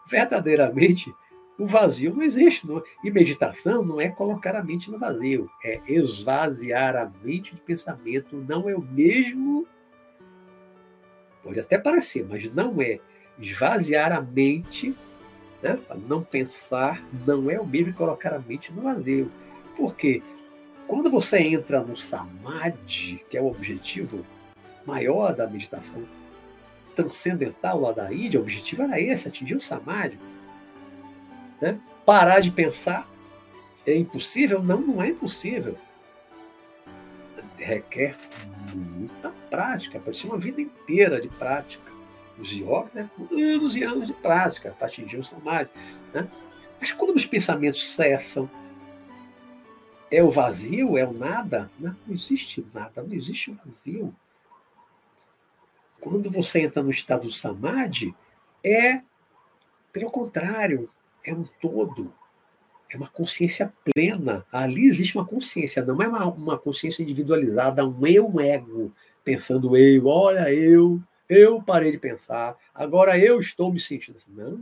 [0.07, 1.13] Verdadeiramente,
[1.63, 2.67] o vazio não existe.
[2.67, 2.83] Não.
[3.05, 8.37] E meditação não é colocar a mente no vazio, é esvaziar a mente de pensamento.
[8.49, 9.67] Não é o mesmo.
[11.43, 12.99] Pode até parecer, mas não é.
[13.39, 14.95] Esvaziar a mente,
[15.63, 19.31] né, para não pensar, não é o mesmo colocar a mente no vazio.
[19.77, 20.21] Por quê?
[20.89, 24.27] Quando você entra no samadhi, que é o objetivo
[24.85, 26.05] maior da meditação
[26.95, 30.19] transcendental lá da Índia, o objetivo era esse, atingir o samadhi
[31.63, 31.81] né?
[32.05, 33.09] Parar de pensar
[33.87, 34.61] é impossível?
[34.61, 35.79] Não, não é impossível.
[37.57, 38.17] Requer
[38.75, 41.93] muita prática, ser uma vida inteira de prática.
[42.37, 45.71] Os yogis é anos e anos de prática para atingir o samadhi.
[46.13, 46.29] Né?
[46.81, 48.51] Mas quando os pensamentos cessam,
[50.11, 51.71] é o vazio, é o nada?
[51.79, 54.13] Não, não existe nada, não existe vazio.
[56.01, 58.13] Quando você entra no estado do samadhi,
[58.65, 59.03] é,
[59.93, 60.91] pelo contrário,
[61.25, 62.13] é um todo,
[62.91, 64.45] é uma consciência plena.
[64.53, 68.93] Ali existe uma consciência, não é uma, uma consciência individualizada, um eu, um ego,
[69.25, 74.33] pensando eu, olha, eu, eu parei de pensar, agora eu estou me sentindo assim.
[74.33, 74.61] Não,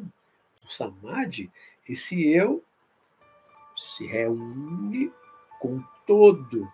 [0.64, 1.50] o samadhi,
[1.88, 2.62] esse eu
[3.76, 5.10] se reúne
[5.58, 6.70] com todo.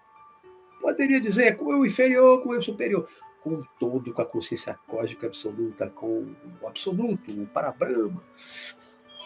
[0.81, 3.09] Poderia dizer com eu inferior, com eu superior,
[3.43, 8.23] com todo, com a consciência cósmica absoluta, com o absoluto, o parabrahma.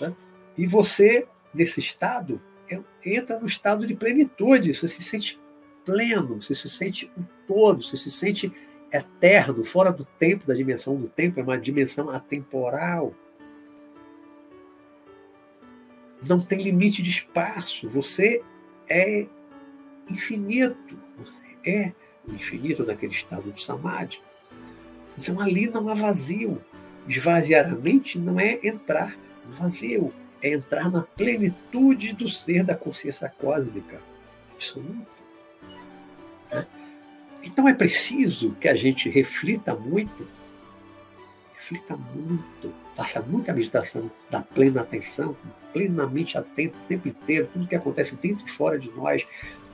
[0.01, 0.15] Né?
[0.57, 2.41] E você, nesse estado,
[2.71, 5.41] é, entra no estado de plenitude, você se sente
[5.85, 8.53] pleno, você se sente um todo, você se sente
[8.93, 13.15] eterno, fora do tempo, da dimensão do tempo, é uma dimensão atemporal.
[16.27, 18.43] Não tem limite de espaço, você
[18.89, 19.27] é
[20.11, 21.93] infinito, você é
[22.27, 24.21] o infinito daquele estado do samadhi.
[25.17, 26.61] Então ali não há vazio.
[27.09, 30.13] Esvaziar a mente não é entrar no vazio,
[30.43, 34.01] é entrar na plenitude do ser da consciência cósmica
[34.55, 35.07] absoluta.
[36.53, 36.67] Né?
[37.43, 40.27] Então é preciso que a gente reflita muito,
[41.55, 45.37] reflita muito, faça muita meditação da plena atenção,
[45.73, 49.27] plenamente atento o tempo inteiro, tudo que acontece dentro e fora de nós,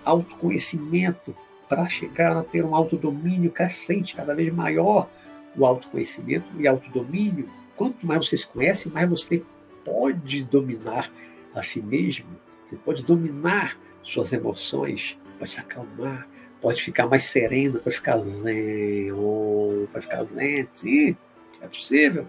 [0.05, 1.35] autoconhecimento,
[1.69, 5.09] para chegar a ter um autodomínio crescente, cada vez maior
[5.57, 7.49] o autoconhecimento e autodomínio.
[7.75, 9.43] Quanto mais você se conhece, mais você
[9.87, 11.13] pode dominar
[11.55, 12.27] a si mesmo,
[12.67, 16.29] você pode dominar suas emoções, pode se acalmar,
[16.61, 20.69] pode ficar mais sereno, pode ficar zen, oh, pode ficar zen.
[20.75, 21.17] Sim,
[21.61, 22.27] é possível.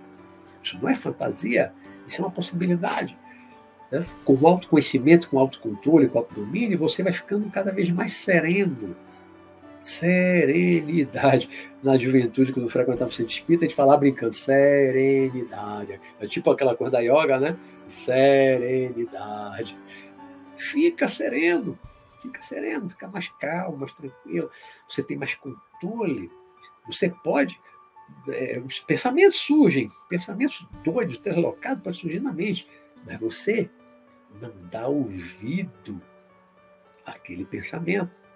[0.64, 1.74] Isso não é fantasia,
[2.08, 3.18] isso é uma possibilidade.
[3.92, 4.06] Né?
[4.24, 8.14] Com o autoconhecimento, com o autocontrole, com o autodomínio, você vai ficando cada vez mais
[8.14, 8.96] sereno,
[9.88, 11.50] serenidade.
[11.82, 16.00] Na juventude, quando frequentava o centro espírita, a gente falava brincando, serenidade.
[16.20, 17.58] É tipo aquela coisa da yoga, né?
[17.88, 19.78] Serenidade.
[20.58, 21.80] Fica sereno,
[22.22, 24.52] fica sereno, fica mais calmo, mais tranquilo.
[24.90, 26.30] Você tem mais controle.
[26.86, 27.60] Você pode.
[28.30, 32.68] É, os pensamentos surgem, pensamentos doidos, deslocados, podem surgir na mente,
[33.06, 33.70] mas você
[34.42, 36.02] não dá ouvido
[37.06, 38.27] àquele pensamento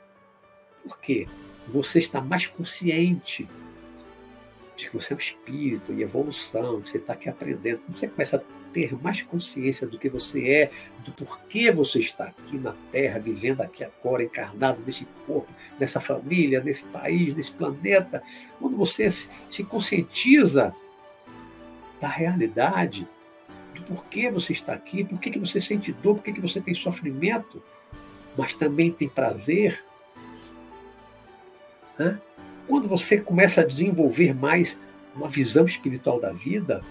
[0.84, 1.28] por quê?
[1.68, 3.48] Você está mais consciente
[4.76, 7.82] de que você é um espírito em evolução, que você está aqui aprendendo.
[7.90, 10.72] Você começa a ter mais consciência do que você é,
[11.06, 16.64] do porquê você está aqui na Terra, vivendo aqui agora, encarnado nesse corpo, nessa família,
[16.64, 18.24] nesse país, nesse planeta.
[18.60, 20.74] Quando você se conscientiza
[22.00, 23.08] da realidade,
[23.76, 27.62] do porquê você está aqui, por que você sente dor, por que você tem sofrimento,
[28.38, 29.84] mas também tem prazer,
[31.98, 32.22] né?
[32.68, 34.78] Quando você começa a desenvolver mais
[35.16, 36.84] uma visão espiritual da vida,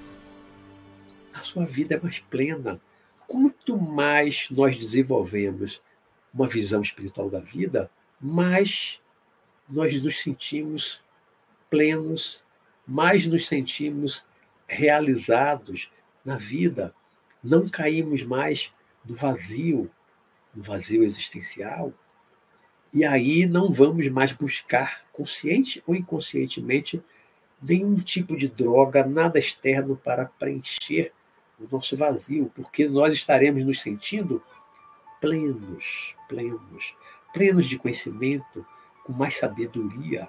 [1.32, 2.80] a sua vida é mais plena.
[3.26, 5.80] Quanto mais nós desenvolvemos
[6.32, 7.90] uma visão espiritual da vida,
[8.20, 9.00] mais
[9.68, 11.00] nós nos sentimos
[11.70, 12.44] plenos,
[12.86, 14.24] mais nos sentimos
[14.66, 15.90] realizados
[16.24, 16.94] na vida.
[17.42, 18.72] Não caímos mais
[19.04, 19.90] no vazio,
[20.54, 21.92] no vazio existencial,
[22.92, 27.02] E aí não vamos mais buscar, consciente ou inconscientemente,
[27.62, 31.12] nenhum tipo de droga, nada externo para preencher
[31.58, 34.42] o nosso vazio, porque nós estaremos nos sentindo
[35.20, 36.96] plenos, plenos,
[37.32, 38.66] plenos de conhecimento,
[39.04, 40.28] com mais sabedoria,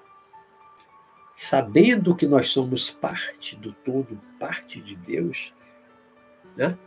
[1.36, 5.54] sabendo que nós somos parte do todo, parte de Deus,
[6.56, 6.78] né?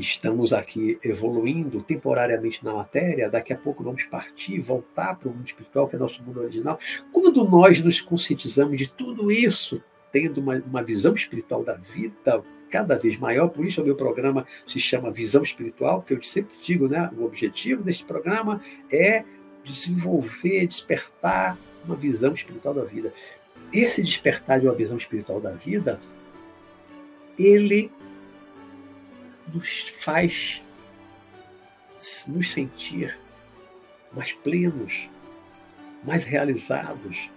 [0.00, 5.46] Estamos aqui evoluindo temporariamente na matéria, daqui a pouco vamos partir, voltar para o mundo
[5.46, 6.78] espiritual, que é nosso mundo original.
[7.12, 9.82] Quando nós nos conscientizamos de tudo isso,
[10.12, 14.46] tendo uma, uma visão espiritual da vida cada vez maior, por isso o meu programa
[14.66, 17.10] se chama Visão Espiritual, que eu sempre digo, né?
[17.16, 19.24] O objetivo deste programa é
[19.64, 23.12] desenvolver, despertar uma visão espiritual da vida.
[23.72, 26.00] Esse despertar de uma visão espiritual da vida,
[27.38, 27.90] ele
[29.52, 30.62] nos faz
[32.28, 33.18] nos sentir
[34.12, 35.08] mais plenos,
[36.04, 37.28] mais realizados.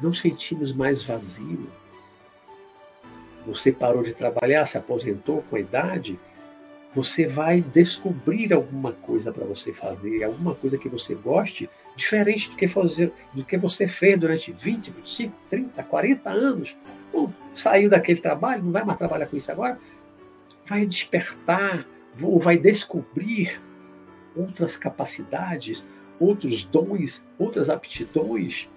[0.00, 1.70] Não sentimos mais vazio.
[3.46, 6.18] Você parou de trabalhar, se aposentou com a idade,
[6.94, 12.56] você vai descobrir alguma coisa para você fazer, alguma coisa que você goste, diferente do
[12.56, 16.76] que, fazer, do que você fez durante 20, 25, 30, 40 anos.
[17.12, 19.78] Ou saiu daquele trabalho, não vai mais trabalhar com isso agora,
[20.68, 21.86] vai despertar,
[22.22, 23.60] ou vai descobrir
[24.36, 25.84] outras capacidades,
[26.20, 28.68] outros dons, outras aptidões,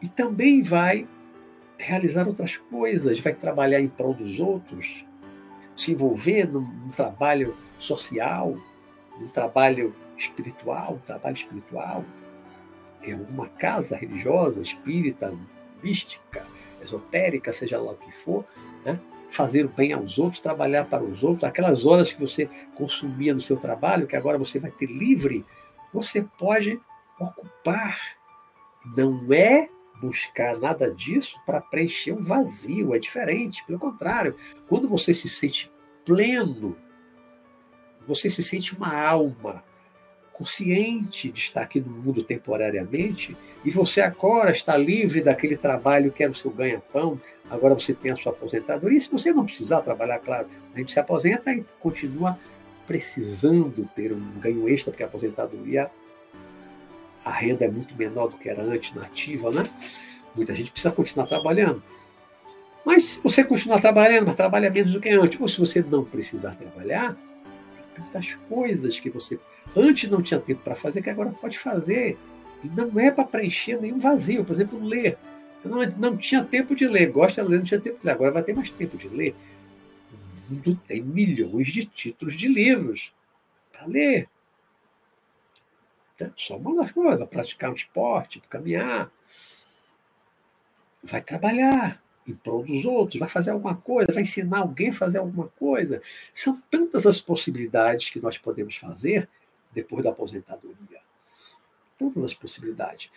[0.00, 1.06] e também vai
[1.76, 5.04] realizar outras coisas, vai trabalhar em prol dos outros,
[5.76, 8.56] se envolver num, trabalho social,
[9.20, 12.04] num trabalho espiritual, um trabalho espiritual,
[13.02, 15.32] em alguma casa religiosa, espírita,
[15.82, 16.44] mística,
[16.82, 18.44] esotérica, seja lá o que for,
[18.84, 18.98] né?
[19.30, 23.40] Fazer o bem aos outros, trabalhar para os outros, aquelas horas que você consumia no
[23.40, 25.44] seu trabalho, que agora você vai ter livre,
[25.92, 26.80] você pode
[27.18, 27.98] ocupar.
[28.96, 29.68] Não é
[30.00, 33.64] buscar nada disso para preencher um vazio, é diferente.
[33.66, 34.36] Pelo contrário,
[34.68, 35.70] quando você se sente
[36.04, 36.76] pleno,
[38.06, 39.64] você se sente uma alma
[40.38, 46.22] consciente de estar aqui no mundo temporariamente, e você agora está livre daquele trabalho que
[46.22, 47.20] era o seu ganha-pão,
[47.50, 48.96] agora você tem a sua aposentadoria.
[48.96, 52.38] E se você não precisar trabalhar, claro, a gente se aposenta e continua
[52.86, 55.90] precisando ter um ganho extra, porque a aposentadoria,
[57.24, 59.64] a renda é muito menor do que era antes na ativa, né?
[60.36, 61.82] Muita gente precisa continuar trabalhando.
[62.84, 66.04] Mas se você continuar trabalhando, mas trabalha menos do que antes, ou se você não
[66.04, 67.14] precisar trabalhar,
[67.74, 69.38] tem tantas coisas que você
[69.76, 72.18] antes não tinha tempo para fazer que agora pode fazer.
[72.62, 74.44] E não é para preencher nenhum vazio.
[74.44, 75.18] Por exemplo, ler.
[75.64, 78.12] Eu não, não tinha tempo de ler, gosta de ler, não tinha tempo de ler,
[78.12, 79.34] agora vai ter mais tempo de ler.
[80.50, 83.12] O mundo tem milhões de títulos de livros
[83.72, 84.28] para ler.
[86.14, 89.10] Então, só uma das coisas, praticar um esporte, caminhar.
[91.02, 95.18] Vai trabalhar em prol dos outros, vai fazer alguma coisa, vai ensinar alguém a fazer
[95.18, 96.02] alguma coisa.
[96.34, 99.28] São tantas as possibilidades que nós podemos fazer
[99.72, 101.00] depois da aposentadoria.
[101.98, 103.10] Tantas as possibilidades.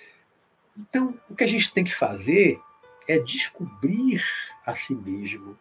[0.78, 2.60] Então, o que a gente tem que fazer
[3.08, 4.24] é descobrir
[4.66, 5.58] a si mesmo.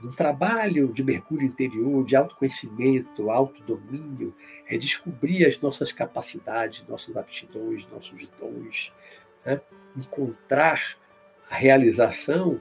[0.00, 4.34] Num trabalho de mergulho interior, de autoconhecimento, autodomínio,
[4.66, 8.92] é descobrir as nossas capacidades, nossas aptidões, nossos dons,
[9.44, 9.60] né?
[9.96, 10.96] encontrar
[11.50, 12.60] a realização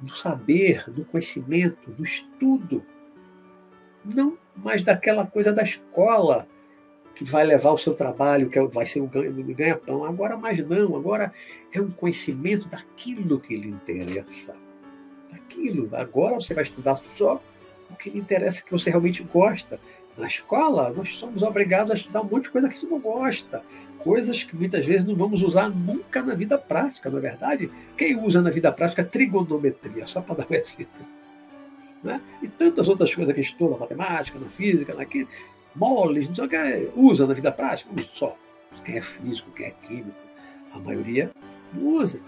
[0.00, 2.84] no saber, no conhecimento, no estudo,
[4.04, 6.46] não mais daquela coisa da escola
[7.14, 10.04] que vai levar o seu trabalho, que é vai ser o ganha-pão.
[10.04, 11.32] Agora, mais não, agora
[11.72, 14.54] é um conhecimento daquilo que lhe interessa.
[15.30, 15.88] Daquilo.
[15.92, 17.40] Agora você vai estudar só
[17.90, 19.78] o que lhe interessa, que você realmente gosta.
[20.16, 23.62] Na escola, nós somos obrigados a estudar um monte de coisa que gente não gosta.
[23.98, 27.70] Coisas que muitas vezes não vamos usar nunca na vida prática, na é verdade.
[27.96, 31.06] Quem usa na vida prática trigonometria, só para dar um exemplo.
[32.02, 32.20] Né?
[32.42, 35.28] E tantas outras coisas que a gente estuda, na matemática, na física, naquilo,
[35.74, 38.36] moles, não sei o que, usa na vida prática, não só.
[38.84, 40.16] Quem é físico, quem é químico,
[40.72, 41.30] a maioria
[41.72, 42.20] não usa.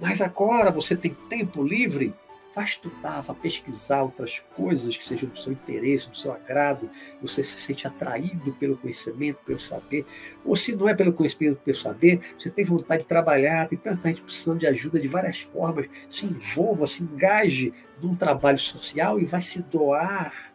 [0.00, 2.14] Mas agora você tem tempo livre,
[2.54, 7.42] vá estudar, vá pesquisar outras coisas que sejam do seu interesse, do seu agrado, você
[7.42, 10.04] se sente atraído pelo conhecimento, pelo saber,
[10.44, 14.08] ou se não é pelo conhecimento, pelo saber, você tem vontade de trabalhar, tem tanta
[14.08, 19.24] gente precisando de ajuda de várias formas, se envolva, se engaje num trabalho social e
[19.24, 20.51] vai se doar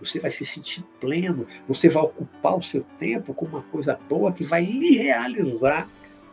[0.00, 4.32] você vai se sentir pleno, você vai ocupar o seu tempo com uma coisa boa
[4.32, 5.88] que vai lhe realizar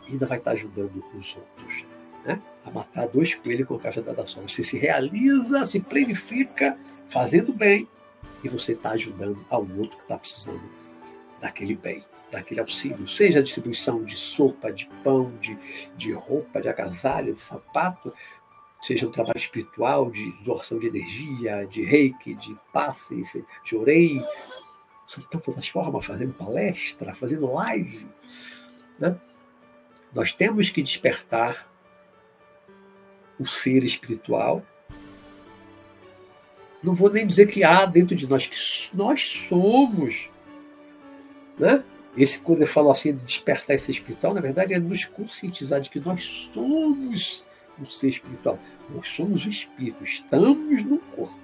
[0.06, 1.84] e ainda vai estar ajudando os outros.
[2.24, 2.40] Né?
[2.64, 4.40] A matar dois coelhos com a caixa da só.
[4.40, 7.88] Você se realiza, se planifica, fazendo bem,
[8.42, 10.62] e você está ajudando ao outro que está precisando
[11.40, 12.04] daquele bem.
[12.30, 15.56] daquele auxílio, seja a distribuição de sopa, de pão, de,
[15.96, 18.12] de roupa, de agasalho, de sapato,
[18.80, 23.22] seja um trabalho espiritual, de doação de energia, de reiki, de passe,
[23.64, 24.22] de orei.
[25.06, 28.06] São tantas as formas, fazendo palestra, fazendo live.
[28.98, 29.18] Né?
[30.14, 31.68] Nós temos que despertar
[33.38, 34.62] o ser espiritual.
[36.82, 40.28] Não vou nem dizer que há dentro de nós, que nós somos.
[41.58, 41.82] Né?
[42.16, 45.90] Esse, quando eu falo assim de despertar esse espiritual, na verdade é nos conscientizar de
[45.90, 47.44] que nós somos
[47.80, 48.58] um ser espiritual.
[48.90, 51.38] Nós somos o espírito, estamos no corpo.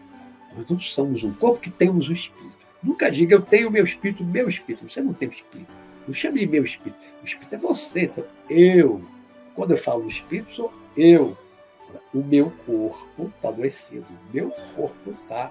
[0.57, 2.55] Nós não somos um corpo que temos o espírito.
[2.83, 4.89] Nunca diga eu tenho o meu espírito, meu espírito.
[4.89, 5.73] Você não tem o espírito.
[6.07, 7.01] Não chame de meu espírito.
[7.23, 9.03] O espírito é você, então, eu.
[9.55, 11.37] Quando eu falo do espírito, sou eu.
[12.13, 14.07] O meu corpo está adoecido.
[14.29, 15.51] O meu corpo está.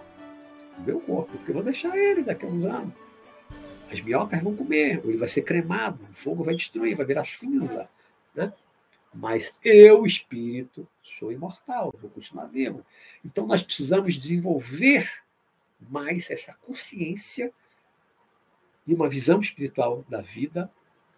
[0.77, 2.93] O meu corpo, porque eu vou deixar ele daqui a uns anos.
[3.91, 7.87] As minhocas vão comer, ele vai ser cremado, o fogo vai destruir, vai virar cinza.
[8.33, 8.51] Né?
[9.13, 10.87] Mas eu, espírito,
[11.19, 12.85] sou imortal, vou continuar vivo.
[13.23, 15.23] Então nós precisamos desenvolver
[15.79, 17.53] mais essa consciência
[18.85, 20.71] e uma visão espiritual da vida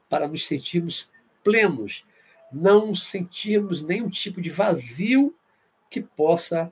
[0.09, 1.11] para nos sentirmos
[1.43, 2.05] plenos,
[2.51, 5.35] não sentirmos nenhum tipo de vazio
[5.89, 6.71] que possa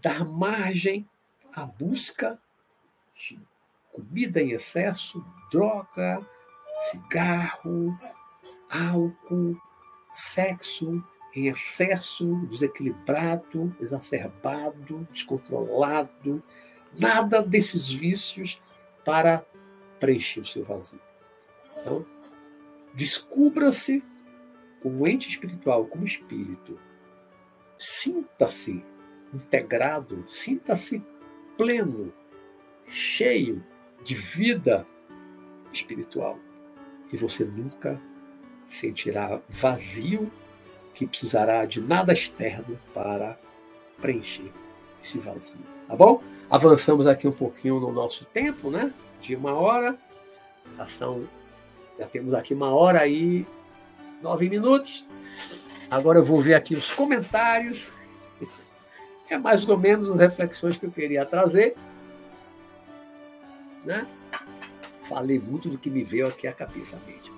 [0.00, 1.08] dar margem
[1.54, 2.40] à busca
[3.14, 3.38] de
[3.92, 6.26] comida em excesso, droga,
[6.90, 7.96] cigarro,
[8.68, 9.60] álcool,
[10.12, 11.02] sexo
[11.34, 16.42] em excesso, desequilibrado, exacerbado, descontrolado,
[16.98, 18.60] nada desses vícios
[19.04, 19.44] para
[19.98, 21.00] preencher o seu vazio.
[21.80, 22.04] Então,
[22.94, 24.04] descubra-se
[24.82, 26.78] como ente espiritual, como espírito.
[27.78, 28.84] Sinta-se
[29.32, 31.02] integrado, sinta-se
[31.56, 32.12] pleno,
[32.86, 33.62] cheio
[34.04, 34.86] de vida
[35.72, 36.38] espiritual.
[37.12, 38.00] E você nunca
[38.72, 40.30] sentirá vazio
[40.94, 43.38] que precisará de nada externo para
[44.00, 44.52] preencher
[45.02, 45.58] esse vazio.
[45.86, 46.22] Tá bom?
[46.50, 48.92] Avançamos aqui um pouquinho no nosso tempo, né?
[49.20, 49.96] De uma hora.
[50.76, 51.28] Já, são,
[51.98, 53.46] já temos aqui uma hora e
[54.22, 55.06] nove minutos.
[55.90, 57.92] Agora eu vou ver aqui os comentários.
[59.28, 61.74] É mais ou menos as reflexões que eu queria trazer.
[63.84, 64.06] Né?
[65.08, 67.31] Falei muito do que me veio aqui à cabeça, mente.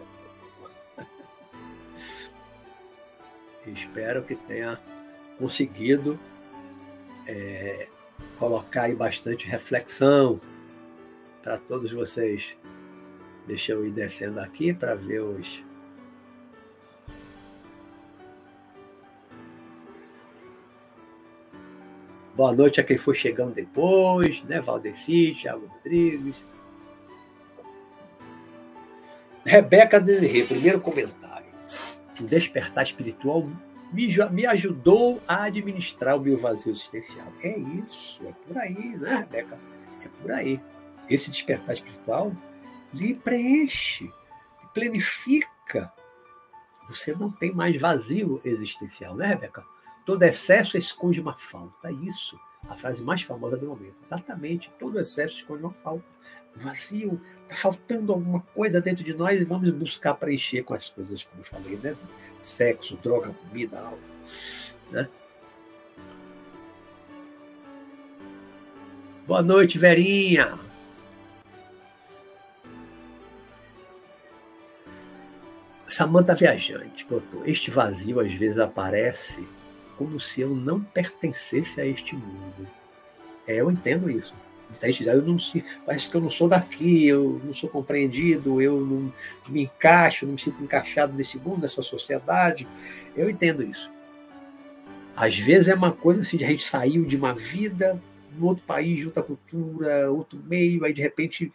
[3.67, 4.81] Espero que tenha
[5.39, 6.19] conseguido
[7.27, 7.89] é,
[8.39, 10.41] colocar aí bastante reflexão
[11.43, 12.57] para todos vocês.
[13.47, 15.63] Deixa eu ir descendo aqui para ver os.
[22.35, 24.61] Boa noite a quem for chegando depois, né?
[24.61, 26.45] Valdeci, Thiago Rodrigues.
[29.45, 31.34] Rebeca Desirê, primeiro comentário.
[32.21, 33.49] O despertar espiritual
[33.93, 37.33] me, me ajudou a administrar o meu vazio existencial.
[37.41, 39.59] É isso, é por aí, né, Rebeca?
[40.03, 40.61] É por aí.
[41.09, 42.33] Esse despertar espiritual
[42.93, 45.93] lhe preenche, lhe planifica.
[46.89, 49.65] Você não tem mais vazio existencial, né, Rebeca?
[50.05, 51.89] Todo excesso esconde uma falta.
[51.89, 52.39] É isso.
[52.69, 54.03] A frase mais famosa do momento.
[54.05, 54.71] Exatamente.
[54.79, 56.14] Todo excesso esconde uma falta.
[56.57, 57.21] Vazio.
[57.43, 61.43] Está faltando alguma coisa dentro de nós e vamos buscar preencher com as coisas, como
[61.43, 61.97] eu falei, né?
[62.41, 63.99] sexo, droga, comida, álcool.
[64.91, 65.09] Né?
[69.27, 70.59] Boa noite, Verinha.
[75.89, 79.47] Samanta Viajante botou: Este vazio às vezes aparece
[79.97, 82.69] como se eu não pertencesse a este mundo.
[83.47, 84.35] É, eu entendo isso.
[85.01, 89.13] Eu não se, parece que eu não sou daqui, eu não sou compreendido, eu não
[89.49, 92.67] me encaixo, não me sinto encaixado nesse mundo, nessa sociedade.
[93.17, 93.91] Eu entendo isso.
[95.17, 98.01] Às vezes é uma coisa assim de a gente saiu de uma vida,
[98.37, 101.53] no outro país, de outra cultura, outro meio, aí de repente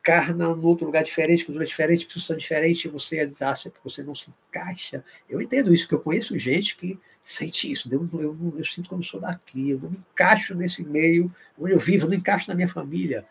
[0.00, 4.30] encarna num outro lugar diferente, cultura diferente, pessoa diferente, você acha que você não se
[4.48, 5.04] encaixa.
[5.28, 7.88] Eu entendo isso, porque eu conheço gente que sente isso.
[7.92, 11.78] Eu, eu, eu, sinto não sou daqui, eu não me encaixo nesse meio onde eu
[11.78, 13.26] vivo, eu não encaixo na minha família.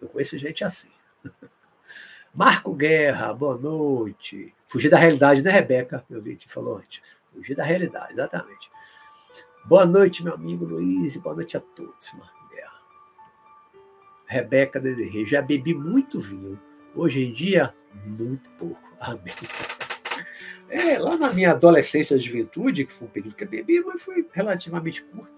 [0.00, 0.90] Eu conheço gente assim.
[2.32, 4.54] Marco Guerra, boa noite.
[4.66, 6.04] Fugir da realidade, né, Rebeca?
[6.08, 7.00] Eu vi que falou antes.
[7.32, 8.70] Fugir da realidade, exatamente.
[9.64, 12.82] Boa noite, meu amigo Luiz, e boa noite a todos, Marco Guerra.
[14.26, 16.60] Rebeca Rei, já bebi muito vinho.
[16.94, 17.74] Hoje em dia,
[18.04, 18.82] muito pouco.
[19.00, 19.73] Amém.
[20.68, 24.26] É, lá na minha adolescência, juventude, que foi um período que eu bebi, mas foi
[24.32, 25.32] relativamente curto,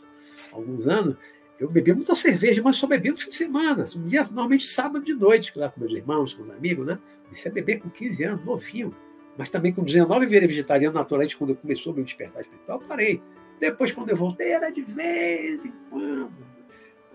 [0.52, 1.16] alguns anos,
[1.58, 3.84] eu bebia muita cerveja, mas só bebia no fim de semana,
[4.30, 6.98] normalmente sábado de noite, lá com meus irmãos, com os amigos, né?
[7.24, 8.94] Comecei a beber com 15 anos, novinho.
[9.36, 13.22] Mas também com 19 virei vegetariano naturalmente quando começou o meu despertar espiritual, parei.
[13.58, 16.32] Depois, quando eu voltei, era de vez em quando.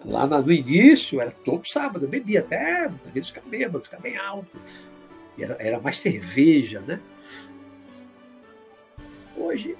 [0.03, 4.17] Lá no início, era todo sábado, eu bebia até, às vezes ficar bêbado, ficar bem
[4.17, 4.59] alto.
[5.37, 6.99] Era, era mais cerveja, né?
[9.35, 9.77] Hoje,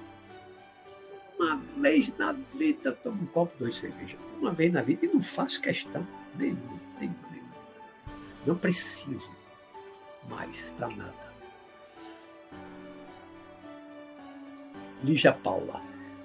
[1.37, 4.17] uma vez na vida, tomo um copo, dois de cerveja.
[4.39, 5.05] Uma vez na vida.
[5.05, 6.05] E não faço questão
[6.35, 7.55] nenhuma, nenhuma, nenhuma.
[8.45, 9.35] Não preciso
[10.29, 11.33] mais para nada.
[15.03, 15.81] Lígia Paula.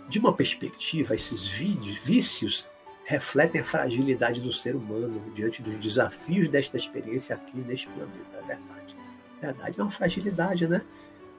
[0.09, 2.69] De uma perspectiva, esses vídeos, vícios
[3.05, 8.37] refletem a fragilidade do ser humano diante dos desafios desta experiência aqui neste planeta.
[8.37, 8.97] É verdade.
[9.41, 10.83] Verdade, é uma fragilidade, né?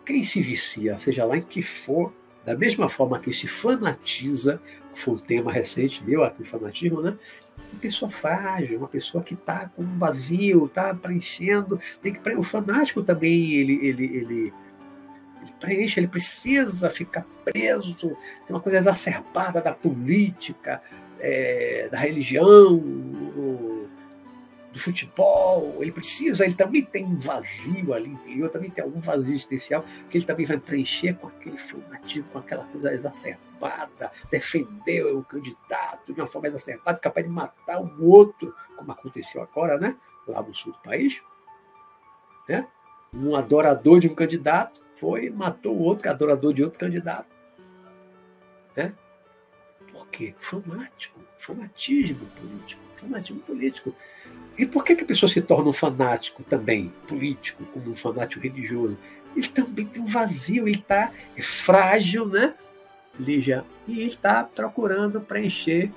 [0.08, 2.14] Quem se vicia, seja lá em que for,
[2.46, 4.62] da mesma forma que se fanatiza,
[4.94, 7.18] foi um tema recente meu aqui, o fanatismo, né?
[7.74, 11.78] Uma pessoa frágil, uma pessoa que está com um vazio, está preenchendo.
[12.02, 14.54] Tem que, o fanático também, ele, ele, ele
[15.60, 17.94] preenche, ele precisa ficar preso.
[17.96, 18.16] Tem
[18.56, 20.82] uma coisa exacerbada da política,
[21.20, 22.82] é, da religião,
[24.78, 25.78] do, futebol.
[25.82, 30.18] Ele precisa, ele também tem um vazio ali interior, também tem algum vazio especial que
[30.18, 36.22] ele também vai preencher com aquele fanatismo, com aquela coisa exacerbada, defender o candidato de
[36.22, 39.98] uma forma exacerbada, capaz de matar o outro, como aconteceu agora, né?
[40.28, 41.22] Lá no sul do país.
[42.48, 42.68] Né?
[43.14, 47.36] Um adorador de um candidato foi matou o outro, adorador de outro candidato.
[48.76, 48.94] Né?
[49.92, 50.36] Por quê?
[50.40, 53.96] Fanático, fanatismo político, fanatismo político.
[54.58, 58.42] E por que, que a pessoa se torna um fanático também político, como um fanático
[58.42, 58.98] religioso?
[59.36, 62.56] Ele também tem um vazio, ele está é frágil, né,
[63.20, 63.64] Lígia?
[63.88, 65.92] E ele está procurando preencher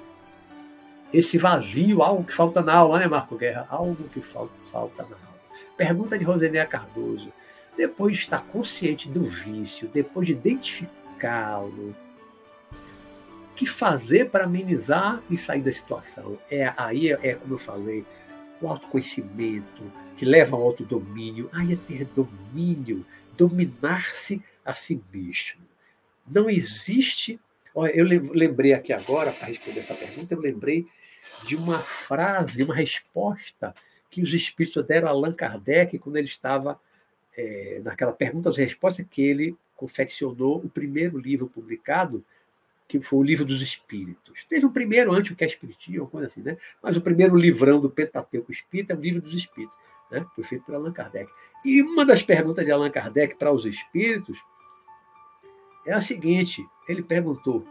[1.13, 3.67] esse vazio, algo que falta na alma, né, Marco Guerra?
[3.71, 5.41] Algo que falta, falta na alma.
[5.77, 7.33] Pergunta de Rosenéia Cardoso.
[7.77, 11.97] Depois de estar consciente do vício, depois de identificá-lo,
[13.57, 16.39] que fazer para amenizar e sair da situação?
[16.51, 18.05] É aí é, é como eu falei,
[18.61, 19.83] o autoconhecimento
[20.17, 21.49] que leva ao autodomínio.
[21.53, 23.05] Aí é ter domínio,
[23.37, 25.61] dominar-se a si mesmo.
[26.29, 27.41] Não existe.
[27.75, 30.87] Olha, eu lembrei aqui agora, para responder essa pergunta, eu lembrei
[31.47, 33.73] de uma frase, uma resposta
[34.11, 36.81] que os espíritos deram a Allan Kardec quando ele estava
[37.37, 42.25] é, naquela perguntas e respostas que ele confeccionou o primeiro livro publicado,
[42.91, 44.45] que foi o Livro dos Espíritos.
[44.49, 46.57] Teve um primeiro antes, o que é Espiritismo, coisa assim, né?
[46.83, 49.77] Mas o primeiro livrão do Pentateuco Espírita é o Livro dos Espíritos,
[50.11, 50.27] né?
[50.35, 51.31] Foi feito por Allan Kardec.
[51.65, 54.37] E uma das perguntas de Allan Kardec para os espíritos
[55.87, 57.65] é a seguinte: ele perguntou: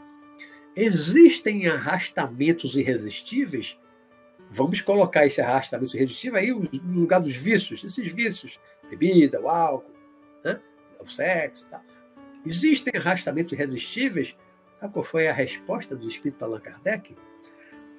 [0.73, 3.77] existem arrastamentos irresistíveis?
[4.49, 8.57] Vamos colocar esse arrastamento irresistível aí no lugar dos vícios, esses vícios
[8.89, 9.93] bebida, o álcool,
[10.45, 10.61] né?
[10.97, 11.65] o sexo.
[11.69, 11.83] Tá?
[12.45, 14.33] Existem arrastamentos irresistíveis?
[14.81, 17.15] Ah, qual foi a resposta do espírito Allan Kardec?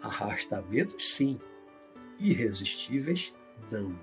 [0.02, 1.38] Arrastamentos, sim.
[2.18, 3.34] Irresistíveis,
[3.70, 3.94] não.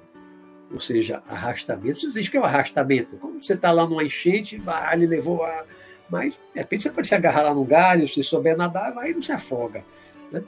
[0.72, 3.18] Ou seja, arrastamentos, existe que é o arrastamento.
[3.18, 5.66] Como você está lá numa enchente, ah, ele levou a.
[6.10, 9.14] Mas, de repente, você pode se agarrar lá no galho, se souber nadar, vai e
[9.14, 9.84] não se afoga.
[10.32, 10.44] Né?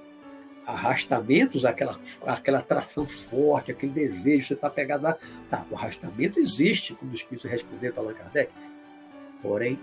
[0.69, 5.17] arrastamentos, aquela, aquela atração forte, aquele desejo, você está pegado lá.
[5.49, 8.51] Tá, o arrastamento existe, como o Espírito respondeu para Allan Kardec.
[9.41, 9.79] Porém,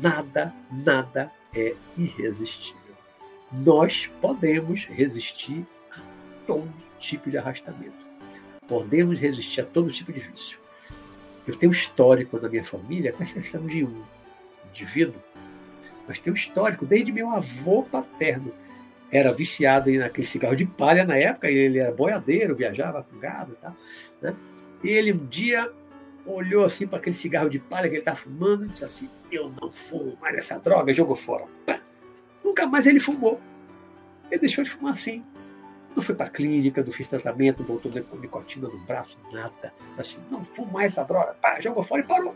[0.00, 2.80] nada, nada é irresistível.
[3.52, 6.00] Nós podemos resistir a
[6.46, 8.04] todo tipo de arrastamento.
[8.66, 10.58] Podemos resistir a todo tipo de vício.
[11.46, 14.02] Eu tenho um histórico na minha família, com exceção de um
[14.70, 15.22] indivíduo,
[16.08, 18.52] mas tenho um histórico desde meu avô paterno
[19.14, 23.56] era viciado naquele cigarro de palha na época, ele era boiadeiro, viajava com gado e
[23.56, 23.76] tal.
[24.20, 24.34] Né?
[24.82, 25.70] E ele um dia
[26.26, 29.52] olhou assim para aquele cigarro de palha que ele estava fumando e disse assim: Eu
[29.60, 31.44] não fumo mais essa droga, jogou fora.
[32.42, 33.40] Nunca mais ele fumou.
[34.30, 35.24] Ele deixou de fumar assim.
[35.94, 37.90] Não foi para a clínica, não fez tratamento, não botou
[38.20, 39.72] nicotina no braço, nada.
[39.96, 41.36] Assim, não fumo mais essa droga.
[41.40, 42.34] Pá, jogou fora e parou.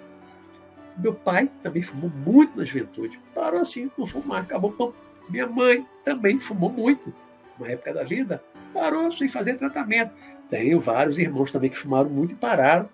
[0.97, 3.21] Meu pai também fumou muito na juventude.
[3.35, 4.73] Parou assim, não fumar, acabou.
[4.73, 4.93] Pum,
[5.29, 7.13] minha mãe também fumou muito
[7.59, 8.43] na época da vida,
[8.73, 10.13] parou sem fazer tratamento.
[10.49, 12.89] Tenho vários irmãos também que fumaram muito e pararam.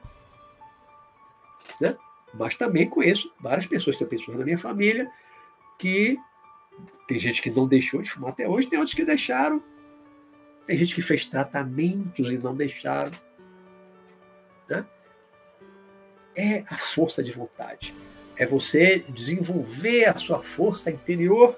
[1.80, 1.96] Né?
[2.32, 5.10] Mas também conheço várias pessoas, tem pessoas na minha família
[5.78, 6.18] que
[7.06, 9.62] tem gente que não deixou de fumar até hoje, tem outros que deixaram.
[10.66, 13.10] Tem gente que fez tratamentos e não deixaram.
[14.68, 14.84] Né?
[16.36, 17.94] É a força de vontade.
[18.36, 21.56] É você desenvolver a sua força interior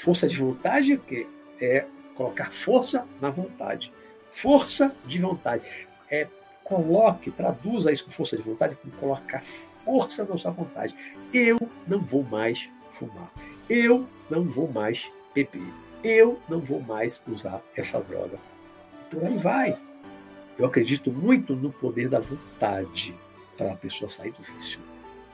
[0.00, 1.26] Força de vontade que
[1.60, 1.84] é
[2.14, 3.92] colocar força na vontade.
[4.32, 5.62] Força de vontade.
[6.10, 6.26] É
[6.70, 10.94] coloque, traduza isso com força de vontade, com colocar força na sua vontade.
[11.34, 13.32] Eu não vou mais fumar.
[13.68, 15.66] Eu não vou mais beber.
[16.02, 18.38] Eu não vou mais usar essa droga.
[19.00, 19.80] E por aí vai.
[20.56, 23.14] Eu acredito muito no poder da vontade
[23.56, 24.78] para a pessoa sair do vício.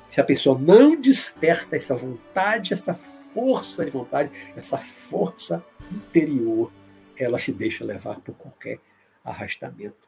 [0.08, 6.72] Se a pessoa não desperta essa vontade, essa força de vontade, essa força interior,
[7.18, 8.80] ela se deixa levar por qualquer
[9.22, 10.05] arrastamento.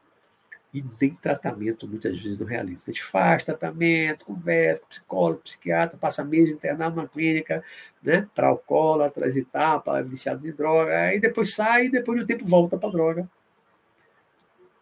[0.73, 2.83] E nem tratamento muitas vezes não realiza.
[2.85, 7.63] A gente faz tratamento, conversa com psicólogo, psiquiatra, passa meses internado numa clínica,
[8.03, 12.23] né, para alcoólatras e tal, para viciado em droga, aí depois sai e depois de
[12.23, 13.29] um tempo volta para droga.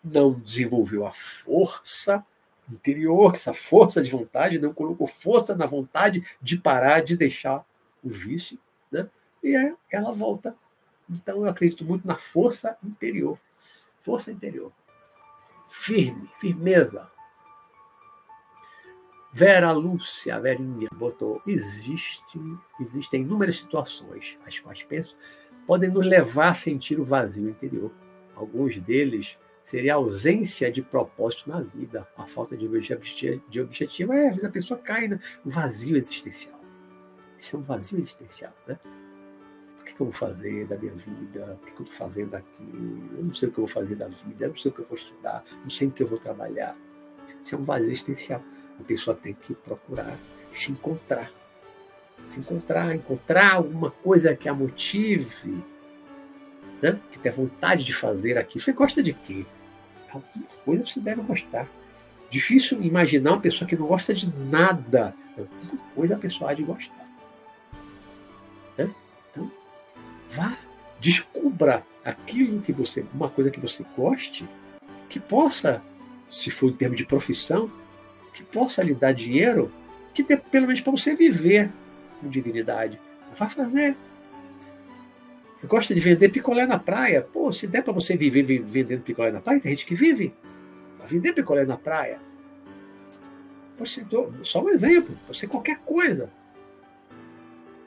[0.03, 2.23] Não desenvolveu a força
[2.69, 7.65] interior, essa força de vontade, não colocou força na vontade de parar, de deixar
[8.03, 8.59] o vício,
[8.91, 9.09] né?
[9.41, 10.55] e aí ela volta.
[11.09, 13.39] Então eu acredito muito na força interior.
[14.01, 14.71] Força interior.
[15.79, 17.09] Firme, firmeza.
[19.31, 22.19] Vera Lúcia, Verinha, botou: existe,
[22.81, 25.15] existem inúmeras situações, as quais penso,
[25.67, 27.91] podem nos levar a sentir o vazio interior.
[28.35, 34.13] Alguns deles seria a ausência de propósito na vida, a falta de objetivo.
[34.13, 36.59] É, a pessoa cai no vazio existencial.
[37.39, 38.79] Esse é um vazio existencial, né?
[39.97, 41.59] Que, eu vou fazer da minha vida?
[41.61, 42.63] O que, eu estou fazendo aqui?
[43.17, 44.81] Eu não sei o que eu vou fazer da vida, eu não sei o que
[44.81, 46.75] eu vou estudar, não sei o que eu vou trabalhar.
[47.43, 48.43] Isso é um vazio existencial.
[48.79, 50.17] A pessoa tem que procurar
[50.51, 51.31] se encontrar.
[52.27, 55.63] Se encontrar, encontrar alguma coisa que a motive,
[56.81, 56.99] né?
[57.11, 58.59] que tenha vontade de fazer aqui.
[58.59, 59.45] Você gosta de quê?
[60.11, 61.67] alguma coisa você deve gostar.
[62.29, 65.15] Difícil imaginar uma pessoa que não gosta de nada.
[65.37, 67.06] Alguma coisa a pessoa há de gostar.
[70.31, 70.57] Vá,
[70.99, 74.47] descubra aquilo que você, uma coisa que você goste,
[75.09, 75.81] que possa,
[76.29, 77.71] se for em termos de profissão,
[78.33, 79.71] que possa lhe dar dinheiro,
[80.13, 81.71] que dê pelo menos para você viver
[82.19, 82.99] com dignidade.
[83.35, 83.95] Vá fazer,
[85.65, 87.21] gosta de vender picolé na praia.
[87.21, 90.33] Pô, se der para você viver vendendo picolé na praia, tem gente que vive.
[90.97, 92.19] Vai vender picolé na praia.
[93.77, 94.07] Pode
[94.43, 96.31] só um exemplo, pode qualquer coisa.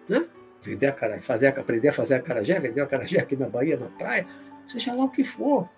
[0.08, 0.24] Né?
[0.62, 3.76] Vender a cara, fazer, aprender a fazer a carajé, vender a carajé aqui na Bahia,
[3.76, 4.26] na praia,
[4.68, 5.68] seja lá o que for.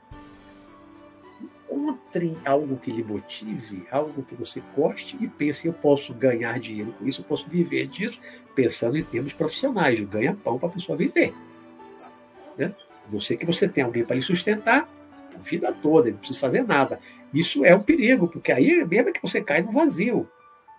[1.70, 6.92] Encontre algo que lhe motive, algo que você goste e pense, eu posso ganhar dinheiro
[6.98, 8.20] com isso, eu posso viver disso,
[8.54, 11.34] pensando em termos profissionais, ganha pão para a pessoa viver.
[12.59, 12.74] Né?
[13.09, 14.88] A não ser que você tenha alguém para lhe sustentar
[15.34, 17.00] a vida toda, ele não precisa fazer nada.
[17.32, 20.28] Isso é um perigo, porque aí mesmo é que você cai no vazio,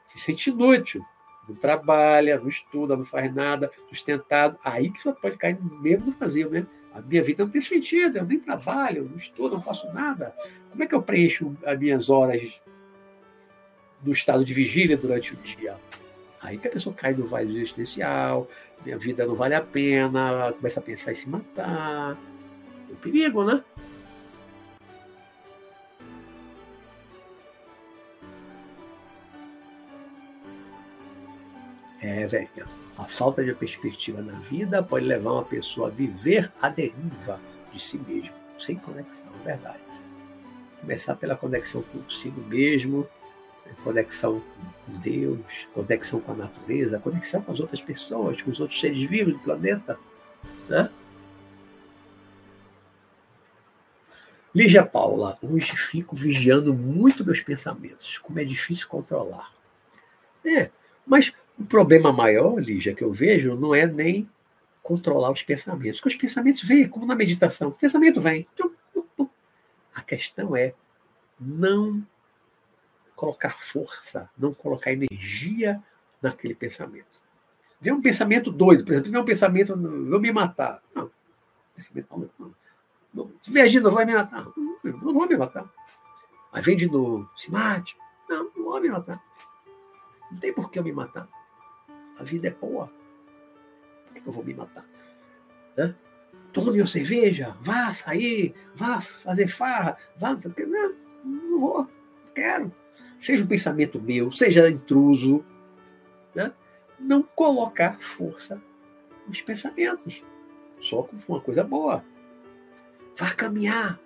[0.06, 1.04] se sente inútil,
[1.48, 6.12] não trabalha, não estuda, não faz nada, sustentado, aí que você pode cair mesmo no
[6.14, 6.66] vazio, né?
[6.94, 10.34] A minha vida não tem sentido, eu nem trabalho, não estudo, não faço nada.
[10.70, 12.42] Como é que eu preencho as minhas horas
[14.04, 15.76] no estado de vigília durante o dia?
[16.42, 18.48] Aí que a pessoa cai no vazio existencial,
[18.86, 22.18] minha vida não vale a pena, começa a pensar em se matar.
[22.90, 23.64] É um perigo, né?
[32.04, 32.50] É, velho,
[32.98, 37.40] a falta de perspectiva na vida pode levar uma pessoa a viver a deriva
[37.72, 39.80] de si mesmo, sem conexão, verdade.
[40.82, 43.08] Começar pela conexão consigo mesmo,
[43.86, 44.44] conexão
[44.86, 45.40] com Deus,
[45.74, 49.40] conexão com a natureza, conexão com as outras pessoas, com os outros seres vivos do
[49.40, 49.98] planeta.
[50.68, 50.90] Né?
[54.54, 59.54] Lígia Paula, hoje fico vigiando muito meus pensamentos, como é difícil controlar.
[60.46, 60.70] É,
[61.08, 64.30] mas o problema maior, Lígia, que eu vejo não é nem
[64.82, 68.48] controlar os pensamentos, porque os pensamentos vêm, como na meditação, o pensamento vem.
[69.96, 70.74] A questão é
[71.40, 72.06] não
[73.16, 75.82] colocar força, não colocar energia
[76.22, 77.22] naquele pensamento.
[77.80, 80.82] Vem um pensamento doido, por exemplo, vem um pensamento, vou me matar.
[80.94, 81.12] Não,
[81.76, 82.56] pensamento não, não, não.
[83.14, 84.46] Novo, vai me matar.
[84.58, 85.72] Não, não vou me matar.
[86.52, 87.96] Mas vem de novo, se mate.
[88.28, 89.22] Não, não vou me matar.
[90.32, 91.28] Não tem por que eu me matar.
[92.20, 92.92] A vida é boa.
[94.06, 94.86] Por que eu vou me matar?
[95.76, 95.96] Né?
[96.52, 100.34] Tome uma cerveja, vá sair, vá fazer farra, vá.
[100.34, 102.72] Não, não vou, não quero
[103.24, 105.44] seja um pensamento meu, seja intruso,
[106.36, 106.52] né?
[107.00, 108.62] não colocar força
[109.26, 110.22] nos pensamentos.
[110.82, 112.04] Só com uma coisa boa.
[113.18, 113.98] Vá caminhar,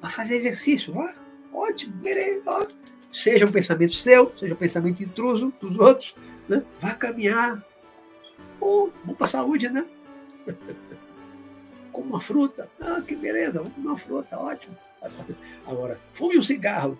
[0.00, 1.12] vá fazer exercício, vá.
[1.52, 2.42] Ótimo, beleza.
[2.46, 2.66] Ó.
[3.10, 6.14] Seja um pensamento seu, seja um pensamento intruso dos outros,
[6.48, 6.64] né?
[6.80, 7.64] vá caminhar.
[8.58, 9.84] Bom, bom para saúde, né?
[11.92, 12.70] Com uma fruta.
[12.80, 14.76] Ah, que beleza, vamos comer uma fruta, ótimo.
[15.66, 16.98] Agora, fume um cigarro.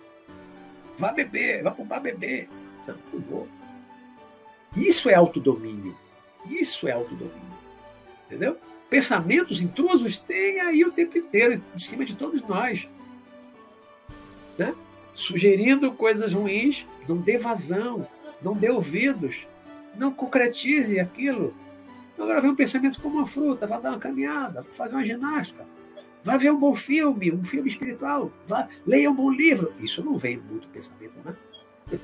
[0.97, 2.49] vá beber, vá para beber.
[2.87, 3.47] Não, não vou.
[4.75, 5.97] Isso é autodomínio.
[6.49, 7.53] Isso é autodomínio.
[8.25, 8.57] Entendeu?
[8.89, 12.87] Pensamentos intrusos tem aí o tempo inteiro, em cima de todos nós.
[14.57, 14.75] Né?
[15.13, 18.07] Sugerindo coisas ruins, não dê vazão,
[18.41, 19.47] não dê ouvidos,
[19.95, 21.53] não concretize aquilo.
[22.17, 25.65] Agora vem um pensamento como uma fruta, vai dar uma caminhada, vai fazer uma ginástica,
[26.23, 29.73] vai ver um bom filme, um filme espiritual, vai, leia um bom livro.
[29.79, 31.35] Isso não vem muito pensamento, né?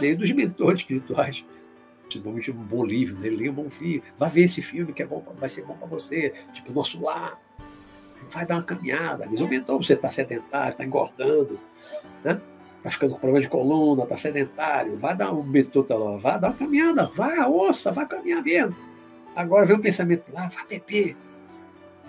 [0.00, 1.44] Vem dos mentores espirituais.
[2.02, 3.28] Principalmente um bom livro, né?
[3.28, 5.86] leia um bom filme, vai ver esse filme que é bom, vai ser bom para
[5.86, 7.40] você, tipo Nosso Lar.
[8.30, 11.60] Vai dar uma caminhada, vezes o mentor, você está sedentário, está engordando,
[12.24, 12.40] né?
[12.78, 16.48] Está ficando com problema de coluna, está sedentário, vai dar um mentor, tá vai dar
[16.48, 18.76] uma caminhada, vai, ouça, vai caminhar mesmo.
[19.34, 21.16] Agora vem um pensamento lá, vai beber.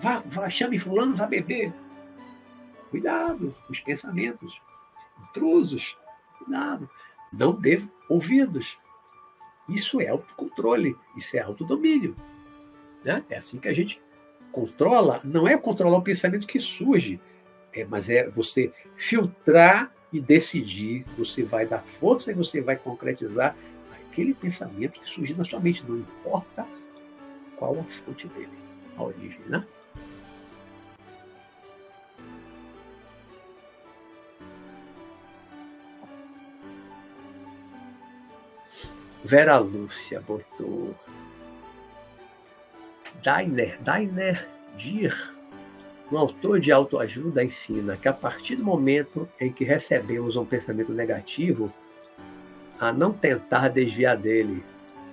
[0.00, 1.72] Vá, chame fulano, vá beber.
[2.90, 4.60] Cuidado os pensamentos
[5.22, 5.98] intrusos.
[6.38, 6.88] Cuidado.
[7.32, 8.78] Não dê ouvidos.
[9.68, 12.16] Isso é autocontrole, isso é autodomínio.
[13.04, 13.22] Né?
[13.28, 14.00] É assim que a gente
[14.50, 15.20] controla.
[15.24, 17.20] Não é controlar o pensamento que surge,
[17.80, 21.04] é, mas é você filtrar e decidir.
[21.16, 23.56] Você vai dar força e você vai concretizar
[23.92, 25.84] aquele pensamento que surgiu na sua mente.
[25.86, 26.66] Não importa
[27.56, 28.58] qual a fonte dele,
[28.96, 29.40] a origem.
[29.46, 29.64] Né?
[39.24, 40.94] Vera Lúcia botou.
[43.22, 45.37] Dainer, Dainer Dir,
[46.10, 50.92] um autor de autoajuda, ensina que a partir do momento em que recebemos um pensamento
[50.92, 51.72] negativo,
[52.78, 54.64] a não tentar desviar dele.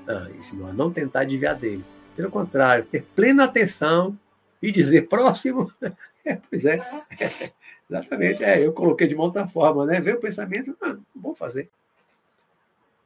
[0.08, 0.28] Ah,
[0.70, 1.84] a não tentar desviar dele.
[2.16, 4.18] Pelo contrário, ter plena atenção
[4.62, 5.72] e dizer próximo.
[6.28, 6.78] É, pois é.
[7.88, 8.44] Exatamente.
[8.44, 10.02] É, eu coloquei de uma outra forma, né?
[10.02, 11.70] Ver o pensamento, não, não vou fazer.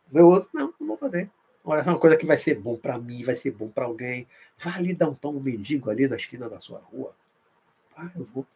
[0.10, 1.30] Ver o outro, não, não vou fazer.
[1.66, 4.26] Olha, é uma coisa que vai ser bom para mim, vai ser bom para alguém.
[4.57, 7.14] Vá ali dar um pão um mendigo ali na esquina da sua rua.
[7.99, 8.47] Ah, eu vou.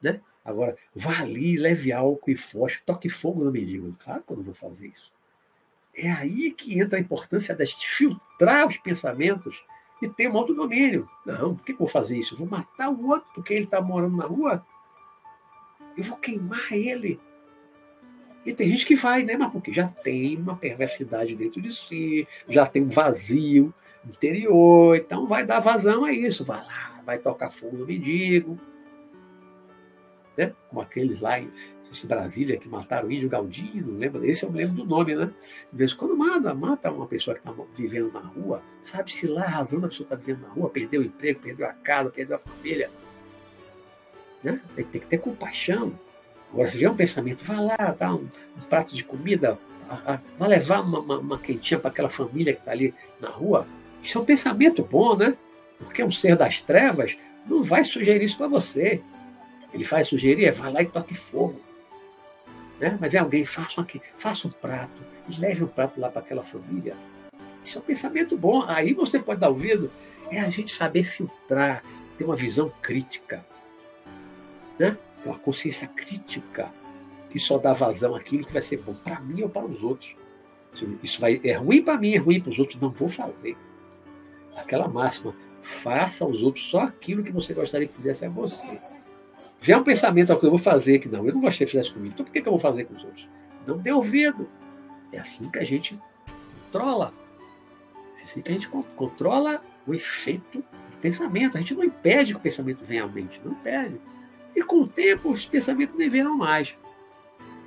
[0.00, 0.20] Né?
[0.44, 3.92] Agora, vá ali, leve álcool e fósforo, toque fogo no mendigo.
[3.98, 5.12] Claro que eu não vou fazer isso.
[5.94, 9.64] É aí que entra a importância gente filtrar os pensamentos
[10.00, 11.10] e ter um autodomínio.
[11.26, 12.34] Não, por que eu vou fazer isso?
[12.34, 14.64] Eu vou matar o outro porque ele está morando na rua?
[15.96, 17.20] Eu vou queimar ele.
[18.46, 19.36] E tem gente que vai, né?
[19.36, 23.74] Mas porque já tem uma perversidade dentro de si, já tem um vazio
[24.06, 26.44] interior, então vai dar vazão a isso.
[26.44, 28.60] Vai lá, vai tocar fogo no mendigo.
[30.36, 30.52] Né?
[30.68, 31.50] Como aqueles lá em
[32.04, 34.22] Brasília que mataram o índio Galdinho, não lembro?
[34.26, 35.32] Esse eu lembro do nome, né?
[35.72, 39.44] De vez em quando mata, mata uma pessoa que está vivendo na rua, sabe-se lá
[39.44, 42.10] a razão da pessoa estar tá vivendo na rua, perdeu o emprego, perdeu a casa,
[42.10, 42.90] perdeu a família.
[44.44, 44.60] Né?
[44.76, 45.98] Tem que ter compaixão
[46.52, 48.26] Agora, se vier um pensamento, vá lá, dá um,
[48.56, 49.58] um prato de comida,
[50.38, 53.66] vá levar uma, uma, uma quentinha para aquela família que está ali na rua.
[54.02, 55.36] Isso é um pensamento bom, né?
[55.78, 59.02] Porque um ser das trevas não vai sugerir isso para você.
[59.72, 61.60] Ele vai sugerir, é, vai lá e toque fogo.
[62.80, 62.96] Né?
[63.00, 66.44] Mas é alguém, faça, aqui, faça um prato e leve um prato lá para aquela
[66.44, 66.96] família.
[67.62, 68.64] Isso é um pensamento bom.
[68.66, 69.90] Aí você pode dar ouvido.
[70.30, 71.82] É a gente saber filtrar,
[72.16, 73.44] ter uma visão crítica.
[74.78, 74.96] Né?
[75.22, 76.72] ter uma consciência crítica
[77.30, 80.16] que só dá vazão àquilo que vai ser bom para mim ou para os outros.
[81.02, 83.56] Isso vai, é ruim para mim, é ruim para os outros, não vou fazer.
[84.56, 85.34] Aquela máxima,
[85.68, 88.80] faça aos outros só aquilo que você gostaria que fizesse a você.
[89.60, 92.14] Vê um pensamento, que eu vou fazer, que não, eu não gostaria que fizesse comigo,
[92.14, 93.28] então por que, que eu vou fazer com os outros?
[93.66, 94.48] Não dê ouvido.
[95.12, 95.98] É assim que a gente
[96.64, 97.12] controla.
[98.20, 101.56] É assim que a gente controla o efeito do pensamento.
[101.56, 104.00] A gente não impede que o pensamento venha à mente, não impede.
[104.56, 106.76] E com o tempo, os pensamentos nem virão mais.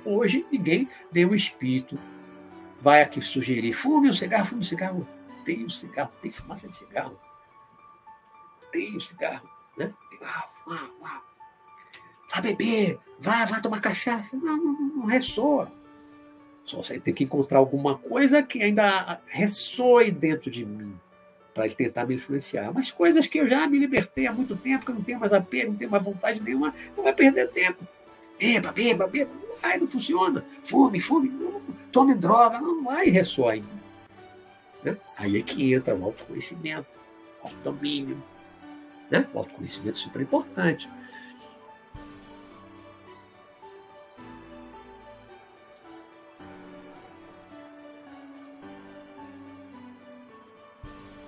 [0.04, 1.98] Hoje, ninguém, nenhum espírito,
[2.80, 5.06] vai aqui sugerir: fume um cigarro, fume um cigarro.
[5.44, 7.18] Tem um cigarro, tem fumaça de cigarro.
[8.72, 9.48] Tem cigarro.
[9.76, 9.92] Né?
[10.22, 12.40] Ah, ah, ah.
[12.40, 14.36] Beber, vai, vai tomar cachaça.
[14.36, 15.70] Não, não, não ressoa.
[16.64, 20.98] Só você tem que encontrar alguma coisa que ainda ressoe dentro de mim
[21.52, 22.72] para ele tentar me influenciar.
[22.72, 25.32] Mas coisas que eu já me libertei há muito tempo, que eu não tenho mais
[25.32, 27.86] apego, não tenho mais vontade nenhuma, não vai perder tempo.
[28.38, 29.30] Beba, beba, beba.
[29.34, 30.44] Não vai, não funciona.
[30.64, 31.28] Fume, fume.
[31.28, 32.60] Não, tome droga.
[32.60, 33.64] Não vai ressoar mim.
[34.82, 34.96] Né?
[35.18, 36.98] Aí é que entra o autoconhecimento,
[37.42, 38.22] o autodomínio.
[39.12, 39.28] Né?
[39.34, 40.88] O autoconhecimento é super importante.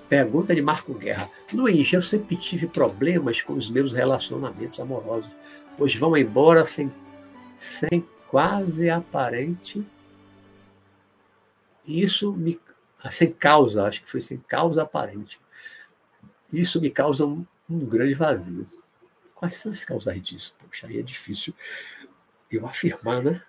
[0.09, 1.31] Pergunta de Marco Guerra.
[1.53, 5.31] Luiz, eu sempre tive problemas com os meus relacionamentos amorosos,
[5.77, 6.91] pois vão embora sem,
[7.59, 9.87] sem quase aparente.
[11.87, 12.59] Isso me.
[13.11, 15.39] Sem causa, acho que foi sem causa aparente.
[16.51, 17.27] Isso me causa
[17.69, 18.67] um grande vazio.
[19.35, 20.55] Quais são as causas disso?
[20.59, 21.55] Poxa, aí é difícil
[22.51, 23.43] eu afirmar, né?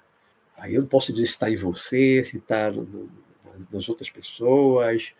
[0.58, 2.72] Aí eu não posso dizer se está em você, se está
[3.72, 5.12] nas outras pessoas,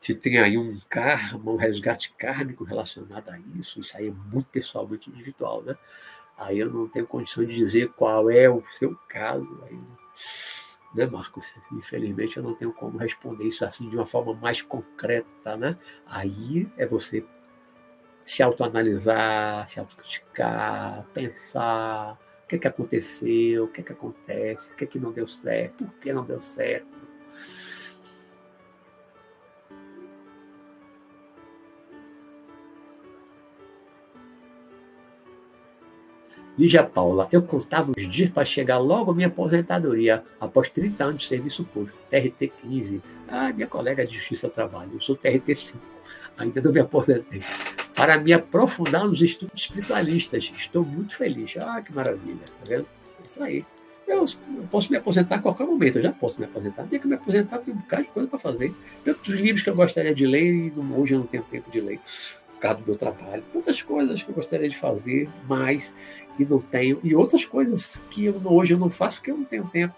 [0.00, 3.80] se tem aí um karma, um resgate kármico relacionado a isso.
[3.80, 5.76] Isso aí é muito pessoal, muito individual, né?
[6.36, 9.62] Aí eu não tenho condição de dizer qual é o seu caso.
[9.64, 9.78] Aí,
[10.94, 11.46] né, Marcos?
[11.72, 15.78] Infelizmente eu não tenho como responder isso assim de uma forma mais concreta, né?
[16.06, 17.24] Aí é você
[18.26, 24.70] se autoanalisar, se autocriticar, pensar o que, é que aconteceu, o que, é que acontece,
[24.70, 26.96] o que, é que não deu certo, por que não deu certo.
[36.58, 41.22] Lígia Paula, eu contava os dias para chegar logo à minha aposentadoria, após 30 anos
[41.22, 43.02] de serviço público, TRT 15.
[43.28, 45.80] Ah, minha colega de Justiça Trabalho, eu sou TRT 5,
[46.38, 47.40] ainda não me aposentei.
[47.96, 51.56] Para me aprofundar nos estudos espiritualistas, estou muito feliz.
[51.56, 52.86] Ah, que maravilha, tá vendo?
[53.18, 53.66] É isso aí.
[54.06, 56.86] Eu, eu, posso me aposentar a qualquer momento, eu já posso me aposentar.
[56.86, 58.72] Tinha que me aposentar, tem um bocado de coisa para fazer.
[59.02, 61.98] Tantos livros que eu gostaria de ler, e hoje eu não tenho tempo de ler
[62.56, 63.42] por causa do meu trabalho.
[63.52, 65.94] Tantas coisas que eu gostaria de fazer, mas
[66.38, 67.00] e não tenho.
[67.02, 69.94] E outras coisas que eu, hoje eu não faço porque eu não tenho tempo.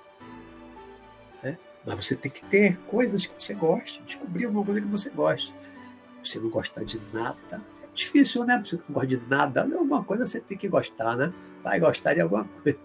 [1.43, 1.59] Né?
[1.85, 5.53] Mas você tem que ter coisas que você gosta, descobrir alguma coisa que você gosta.
[6.25, 7.61] Você não gostar de nada,
[7.99, 8.61] difícil, né?
[8.65, 11.33] Você não gosta de nada, alguma coisa você tem que gostar, né?
[11.63, 12.79] Vai gostar de alguma coisa.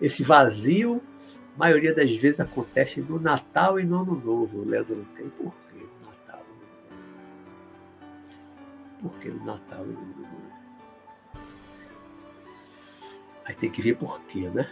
[0.00, 1.02] Esse vazio,
[1.56, 5.06] a maioria das vezes acontece no Natal e no Ano Novo, Leandro.
[5.36, 6.44] Por que no Natal?
[9.00, 10.48] Por que no Natal e no Ano Novo?
[13.46, 14.70] Aí tem que ver por quê, né?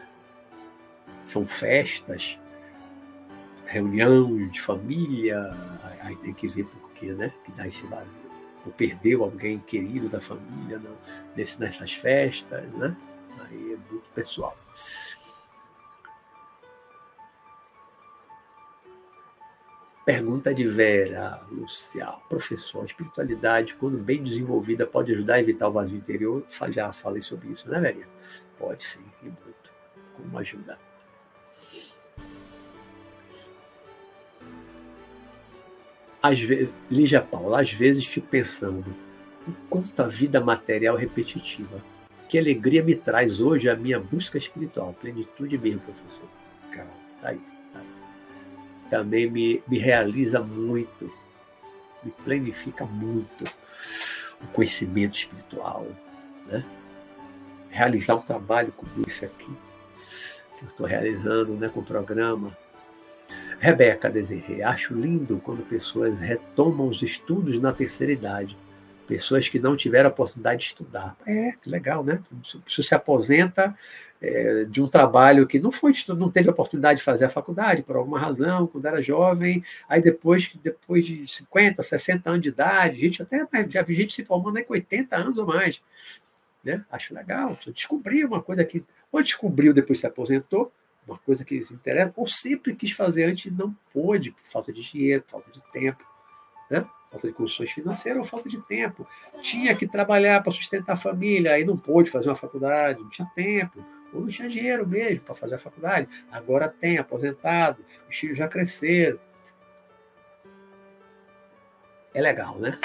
[1.25, 2.39] São festas,
[3.65, 5.41] reunião de família,
[6.03, 7.33] aí tem que ver por quê, né?
[7.43, 8.26] Que dá esse vazio.
[8.67, 10.97] Ou perdeu alguém querido da família não,
[11.37, 12.97] nesse, nessas festas, né?
[13.41, 14.57] Aí é muito pessoal.
[20.05, 22.07] Pergunta de Vera Lúcia.
[22.29, 26.45] Professor, a espiritualidade, quando bem desenvolvida, pode ajudar a evitar o vazio interior?
[26.71, 28.09] Já falei sobre isso, né, Verinha?
[28.57, 29.75] Pode sim, e muito.
[30.15, 30.79] Como ajudar.
[36.23, 38.95] Às vezes, Lígia Paula, às vezes fico pensando
[39.47, 41.83] o quanto a vida material é repetitiva.
[42.29, 46.29] Que alegria me traz hoje a minha busca espiritual, plenitude mesmo, professor.
[46.73, 46.91] Calma,
[47.23, 47.41] tá aí,
[47.73, 47.87] tá aí.
[48.91, 51.13] Também me, me realiza muito,
[52.03, 53.45] me planifica muito
[54.43, 55.87] o conhecimento espiritual,
[56.47, 56.65] né?
[57.77, 59.51] realizar um trabalho como esse aqui,
[60.57, 62.57] que eu estou realizando né, com o programa.
[63.59, 68.57] Rebeca Desirê, acho lindo quando pessoas retomam os estudos na terceira idade.
[69.07, 71.17] Pessoas que não tiveram a oportunidade de estudar.
[71.25, 72.21] É, que legal, né?
[72.67, 73.75] Você se aposenta
[74.21, 77.83] é, de um trabalho que não foi não teve a oportunidade de fazer a faculdade
[77.83, 83.01] por alguma razão, quando era jovem, aí depois, depois de 50, 60 anos de idade,
[83.01, 85.81] gente até já vi gente se formando aí com 80 anos ou mais.
[86.65, 86.85] Né?
[86.91, 87.57] Acho legal.
[87.73, 90.73] Descobriu uma coisa que ou descobriu depois se aposentou,
[91.07, 94.73] uma coisa que lhes interessa, ou sempre quis fazer antes e não pôde, por falta
[94.73, 96.05] de dinheiro, falta de tempo,
[96.71, 96.87] né?
[97.11, 99.07] falta de condições financeiras ou falta de tempo.
[99.41, 103.31] Tinha que trabalhar para sustentar a família, aí não pôde fazer uma faculdade, não tinha
[103.35, 106.09] tempo, ou não tinha dinheiro mesmo para fazer a faculdade.
[106.31, 109.19] Agora tem, aposentado, os filhos já cresceram.
[112.13, 112.79] É legal, né?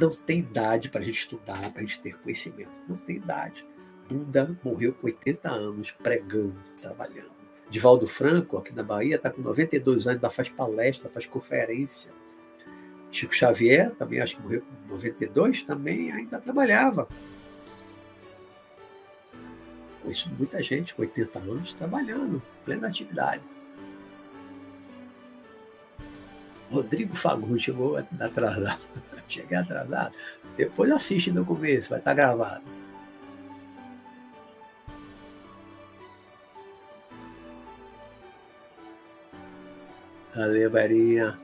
[0.00, 2.72] Não tem idade para a gente estudar, para a gente ter conhecimento.
[2.88, 3.64] Não tem idade.
[4.08, 7.41] Buda morreu com 80 anos pregando, trabalhando.
[7.70, 12.12] Divaldo Franco, aqui na Bahia, está com 92 anos, ainda faz palestra, faz conferência.
[13.10, 17.08] Chico Xavier, também acho que morreu com 92, também ainda trabalhava.
[20.02, 23.42] Conheço muita gente com 80 anos trabalhando, plena atividade.
[26.70, 28.80] Rodrigo Fagundes chegou atrasado.
[29.28, 30.14] Cheguei atrasado.
[30.56, 32.64] Depois assiste no começo, vai estar tá gravado.
[40.34, 41.38] Valeu, Verinha.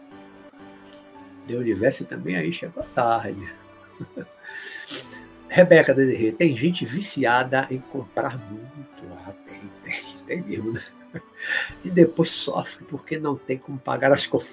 [1.46, 3.52] Deu universo também aí chegou tarde.
[5.48, 8.68] Rebeca Desirê, tem gente viciada em comprar muito.
[9.26, 10.82] Ah, tem, tem, tem mesmo, né?
[11.82, 14.50] E depois sofre porque não tem como pagar as contas.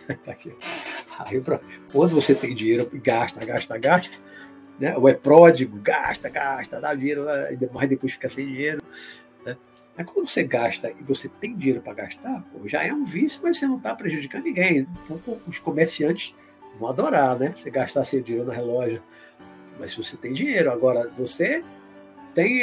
[1.19, 1.41] Aí,
[1.91, 4.17] quando você tem dinheiro, gasta, gasta, gasta,
[4.79, 4.95] né?
[4.97, 7.25] ou é pródigo, gasta, gasta, dá dinheiro,
[7.73, 8.81] mas depois fica sem dinheiro.
[9.97, 13.39] Mas quando você gasta e você tem dinheiro para gastar, pô, já é um vício,
[13.41, 14.87] mas você não está prejudicando ninguém.
[15.47, 16.35] Os comerciantes
[16.77, 17.55] vão adorar, né?
[17.57, 19.01] Você gastar seu dinheiro na relógio.
[19.79, 21.63] Mas se você tem dinheiro, agora você
[22.33, 22.59] tem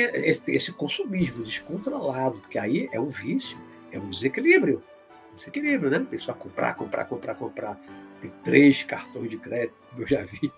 [0.48, 3.59] esse consumismo descontrolado, porque aí é um vício,
[3.90, 4.82] é um desequilíbrio.
[5.32, 5.96] Um desequilíbrio, né?
[5.96, 7.80] A pessoa comprar, comprar, comprar, comprar.
[8.20, 10.52] Tem três cartões de crédito, eu já vi.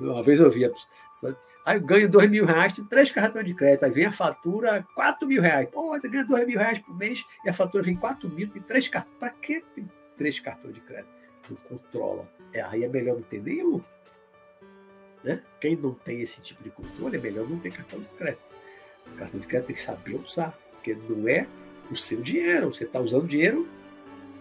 [0.00, 3.44] Uma vez eu vi a pessoa, Aí eu ganho dois mil reais, tenho três cartões
[3.44, 3.84] de crédito.
[3.84, 5.68] Aí vem a fatura, quatro mil reais.
[5.70, 8.62] Pô, você ganha dois mil reais por mês e a fatura vem quatro mil, tem
[8.62, 9.18] três cartões.
[9.18, 11.10] Para que tem três cartões de crédito?
[11.50, 12.26] Não controla.
[12.54, 13.82] É, aí é melhor não ter nenhum.
[15.22, 15.42] Né?
[15.60, 18.42] Quem não tem esse tipo de controle, é melhor não ter cartão de crédito.
[19.12, 21.46] O cartão de crédito tem que saber usar, porque não é
[21.90, 22.72] o seu dinheiro.
[22.72, 23.68] Você está usando dinheiro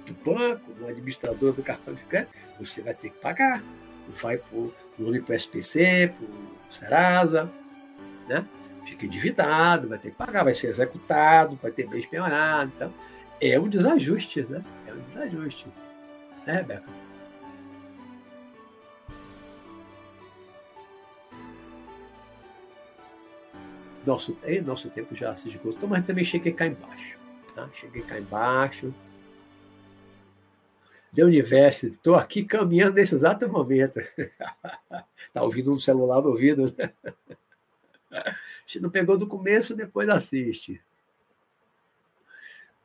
[0.05, 3.61] do banco, do administrador do cartão de crédito, você vai ter que pagar.
[4.09, 7.51] Vai para o nome para o SPC, para o Serasa,
[8.27, 8.45] né?
[8.87, 12.71] fica endividado, vai ter que pagar, vai ser executado, vai ter bem penhorado.
[12.75, 12.93] Então,
[13.41, 14.63] é um desajuste, né?
[14.87, 15.67] É um desajuste.
[16.45, 16.89] Né, Rebeca?
[24.05, 27.17] Nosso, nosso tempo já se esgotou, mas também cheguei cá embaixo.
[27.53, 27.69] Tá?
[27.73, 28.93] Cheguei cá embaixo.
[31.15, 33.99] The Universo, estou aqui caminhando nesse exato momento.
[33.99, 36.93] Está ouvindo um celular no ouvido, né?
[38.65, 40.81] Se não pegou do começo, depois assiste.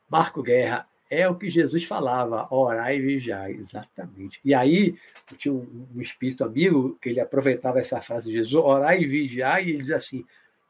[0.09, 4.39] Marco Guerra, é o que Jesus falava, orar e vigiar, exatamente.
[4.43, 4.97] E aí,
[5.37, 9.65] tinha um, um, espírito amigo que ele aproveitava essa frase de Jesus, orar e vigiar,
[9.65, 10.25] e ele diz assim,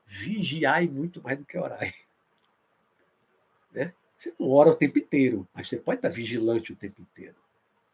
[0.06, 1.94] vigiai muito mais do que orar.
[3.72, 3.94] Né?
[4.18, 7.36] Você não ora o tempo inteiro, mas você pode estar vigilante o tempo inteiro.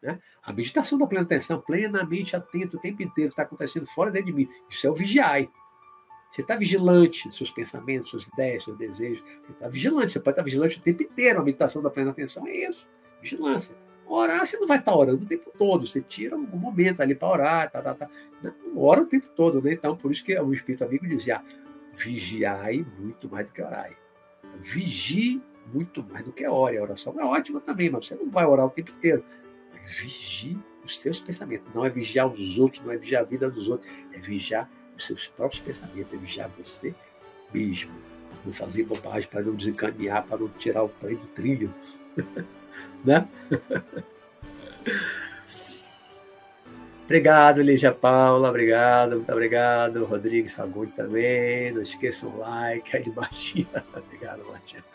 [0.02, 0.20] Né?
[0.44, 4.34] A meditação da plena atenção, plenamente atento o tempo inteiro, está acontecendo fora dentro de
[4.34, 4.50] mim.
[4.70, 5.50] Isso é o vigiai.
[6.32, 9.24] Você está vigilante seus pensamentos, suas ideias, seus desejos.
[9.46, 11.40] Você está vigilante, você pode estar vigilante o tempo inteiro.
[11.40, 12.88] A meditação da plena atenção é isso,
[13.22, 13.76] vigilância.
[14.06, 17.28] Orar, você não vai estar orando o tempo todo, você tira um momento ali para
[17.28, 18.10] orar, tá, tá, tá.
[18.42, 19.74] Não, ora o tempo todo, né?
[19.74, 21.44] Então, por isso que o Espírito Amigo dizia:
[21.94, 23.96] vigiai muito mais do que orai.
[24.44, 26.78] Então, vigie muito mais do que ore.
[26.78, 29.24] A oração é ótima também, mas você não vai orar o tempo inteiro
[29.84, 31.73] vigie os seus pensamentos.
[31.73, 34.69] Não é vigiar os dos outros, não é vigiar a vida dos outros, é vigiar
[34.95, 36.93] os seus próprios pensamentos, é vigiar você
[37.53, 37.91] mesmo.
[38.30, 41.73] Para não fazer bobagem, para não desencaminhar, para não tirar o trem do trilho.
[43.03, 43.27] né?
[47.10, 50.06] Obrigado, Lígia Paula, obrigado, muito obrigado.
[50.06, 51.72] Rodrigues Fagundes também.
[51.72, 53.68] Não esqueçam o like aí de baixinho.
[53.97, 54.85] obrigado, Martinha.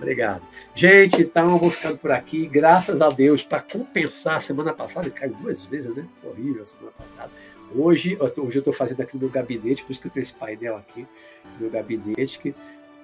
[0.00, 0.42] Obrigado.
[0.74, 2.46] Gente, então vou ficando por aqui.
[2.46, 6.06] Graças a Deus, para compensar, semana passada caiu duas vezes, né?
[6.24, 7.30] Horrível a semana passada.
[7.74, 10.32] Hoje, hoje eu estou fazendo aqui no meu gabinete, por isso que eu tenho esse
[10.32, 11.06] painel aqui
[11.54, 12.54] no meu gabinete, que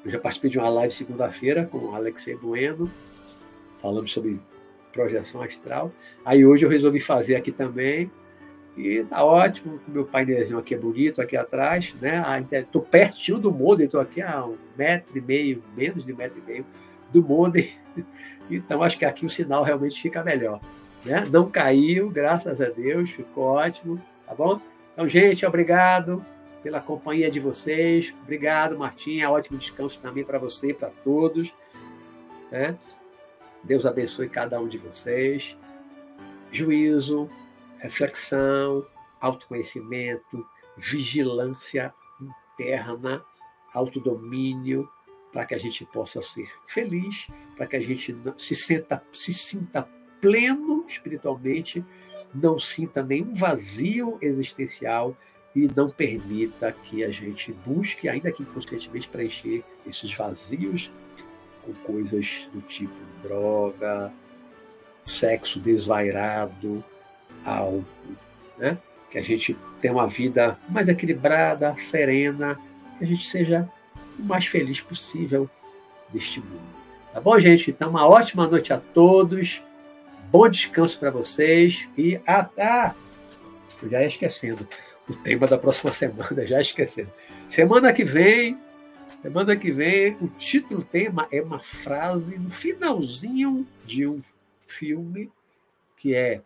[0.05, 2.91] eu já participei de uma live segunda-feira com o Alexei Bueno,
[3.79, 4.41] falando sobre
[4.91, 5.93] projeção astral.
[6.25, 8.11] Aí hoje eu resolvi fazer aqui também.
[8.75, 12.23] E tá ótimo, o meu painelzinho aqui é bonito, aqui atrás, né?
[12.53, 16.39] Estou pertinho do modem, estou aqui a um metro e meio, menos de um metro
[16.39, 16.67] e meio
[17.13, 17.73] do modem.
[18.49, 20.61] Então, acho que aqui o sinal realmente fica melhor.
[21.05, 21.25] Né?
[21.31, 24.61] Não caiu, graças a Deus, ficou ótimo, tá bom?
[24.93, 26.25] Então, gente, obrigado
[26.63, 28.15] pela companhia de vocês.
[28.23, 29.31] Obrigado, Martinha.
[29.31, 31.53] Ótimo descanso também para você e para todos.
[32.51, 32.77] Né?
[33.63, 35.57] Deus abençoe cada um de vocês.
[36.51, 37.29] Juízo,
[37.79, 38.87] reflexão,
[39.21, 40.47] autoconhecimento,
[40.77, 41.93] vigilância
[42.59, 43.25] interna,
[43.73, 44.89] autodomínio,
[45.37, 49.87] para que a gente possa ser feliz, para que a gente se, senta, se sinta
[50.19, 51.85] pleno espiritualmente,
[52.35, 55.15] não sinta nenhum vazio existencial
[55.55, 60.91] e não permita que a gente busque, ainda que inconscientemente, preencher esses vazios
[61.63, 64.11] com coisas do tipo droga,
[65.03, 66.83] sexo desvairado,
[67.45, 67.85] álcool,
[68.57, 68.79] né?
[69.11, 72.59] que a gente tenha uma vida mais equilibrada, serena,
[72.97, 73.71] que a gente seja
[74.19, 75.49] o mais feliz possível
[76.13, 76.77] deste mundo.
[77.13, 77.71] Tá bom, gente?
[77.71, 79.63] Então, uma ótima noite a todos.
[80.31, 81.89] Bom descanso para vocês.
[81.97, 82.95] E ah, ah,
[83.83, 84.69] eu já ia esquecendo
[85.09, 87.13] o tema da próxima semana, já esquecendo.
[87.49, 88.59] Semana que vem,
[89.23, 94.21] semana que vem, o título tema é uma frase no finalzinho de um
[94.67, 95.31] filme
[95.97, 96.43] que é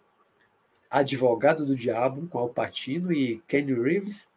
[0.90, 4.30] Advogado do Diabo com Alpatino e Kenny Reeves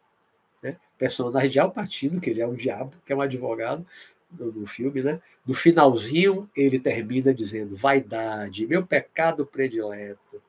[0.98, 3.84] personagem de Alpatino, que ele é um diabo, que é um advogado
[4.30, 5.20] no, filme, né?
[5.46, 10.42] No finalzinho, ele termina dizendo: vaidade, meu pecado predileto.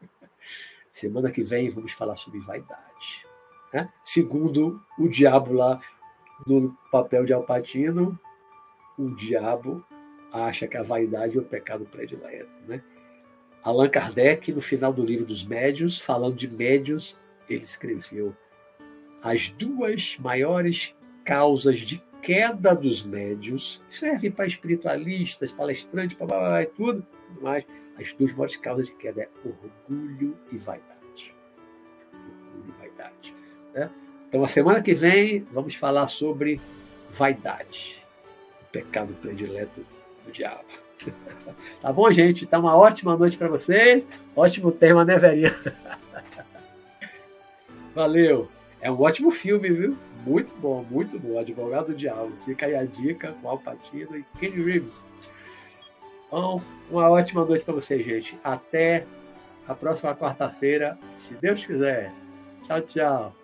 [0.92, 3.26] Semana que vem vamos falar sobre vaidade.
[3.72, 3.90] Né?
[4.04, 5.80] Segundo o diabo lá
[6.46, 8.18] no papel de Alpatino,
[8.98, 9.84] o diabo
[10.32, 12.50] acha que a vaidade é o pecado predileto.
[12.66, 12.82] Né?
[13.62, 17.16] Allan Kardec, no final do livro dos Médios, falando de médios,
[17.48, 18.36] ele escreveu
[19.22, 20.94] as duas maiores
[21.24, 27.04] causas de queda dos médios, serve para espiritualistas, palestrantes, para tudo,
[27.40, 27.64] mas
[27.98, 31.34] as duas maiores causas de queda é orgulho e vaidade.
[32.12, 33.34] Orgulho e vaidade.
[33.74, 33.90] Né?
[34.28, 36.60] Então, a semana que vem, vamos falar sobre
[37.10, 38.02] vaidade,
[38.62, 39.84] o pecado predileto
[40.24, 40.64] do diabo.
[41.80, 42.46] Tá bom, gente?
[42.46, 44.04] Tá uma ótima noite para você.
[44.36, 45.52] Ótimo tema, né, velhinha?
[47.92, 48.48] Valeu.
[48.82, 49.96] É um ótimo filme, viu?
[50.26, 51.38] Muito bom, muito bom.
[51.38, 52.32] Advogado do Diabo.
[52.44, 55.06] Fica aí a dica com Al Pacino e Kenny Reeves.
[56.26, 56.60] Então,
[56.90, 58.36] uma ótima noite para vocês, gente.
[58.42, 59.06] Até
[59.68, 62.12] a próxima quarta-feira, se Deus quiser.
[62.64, 63.41] Tchau, tchau.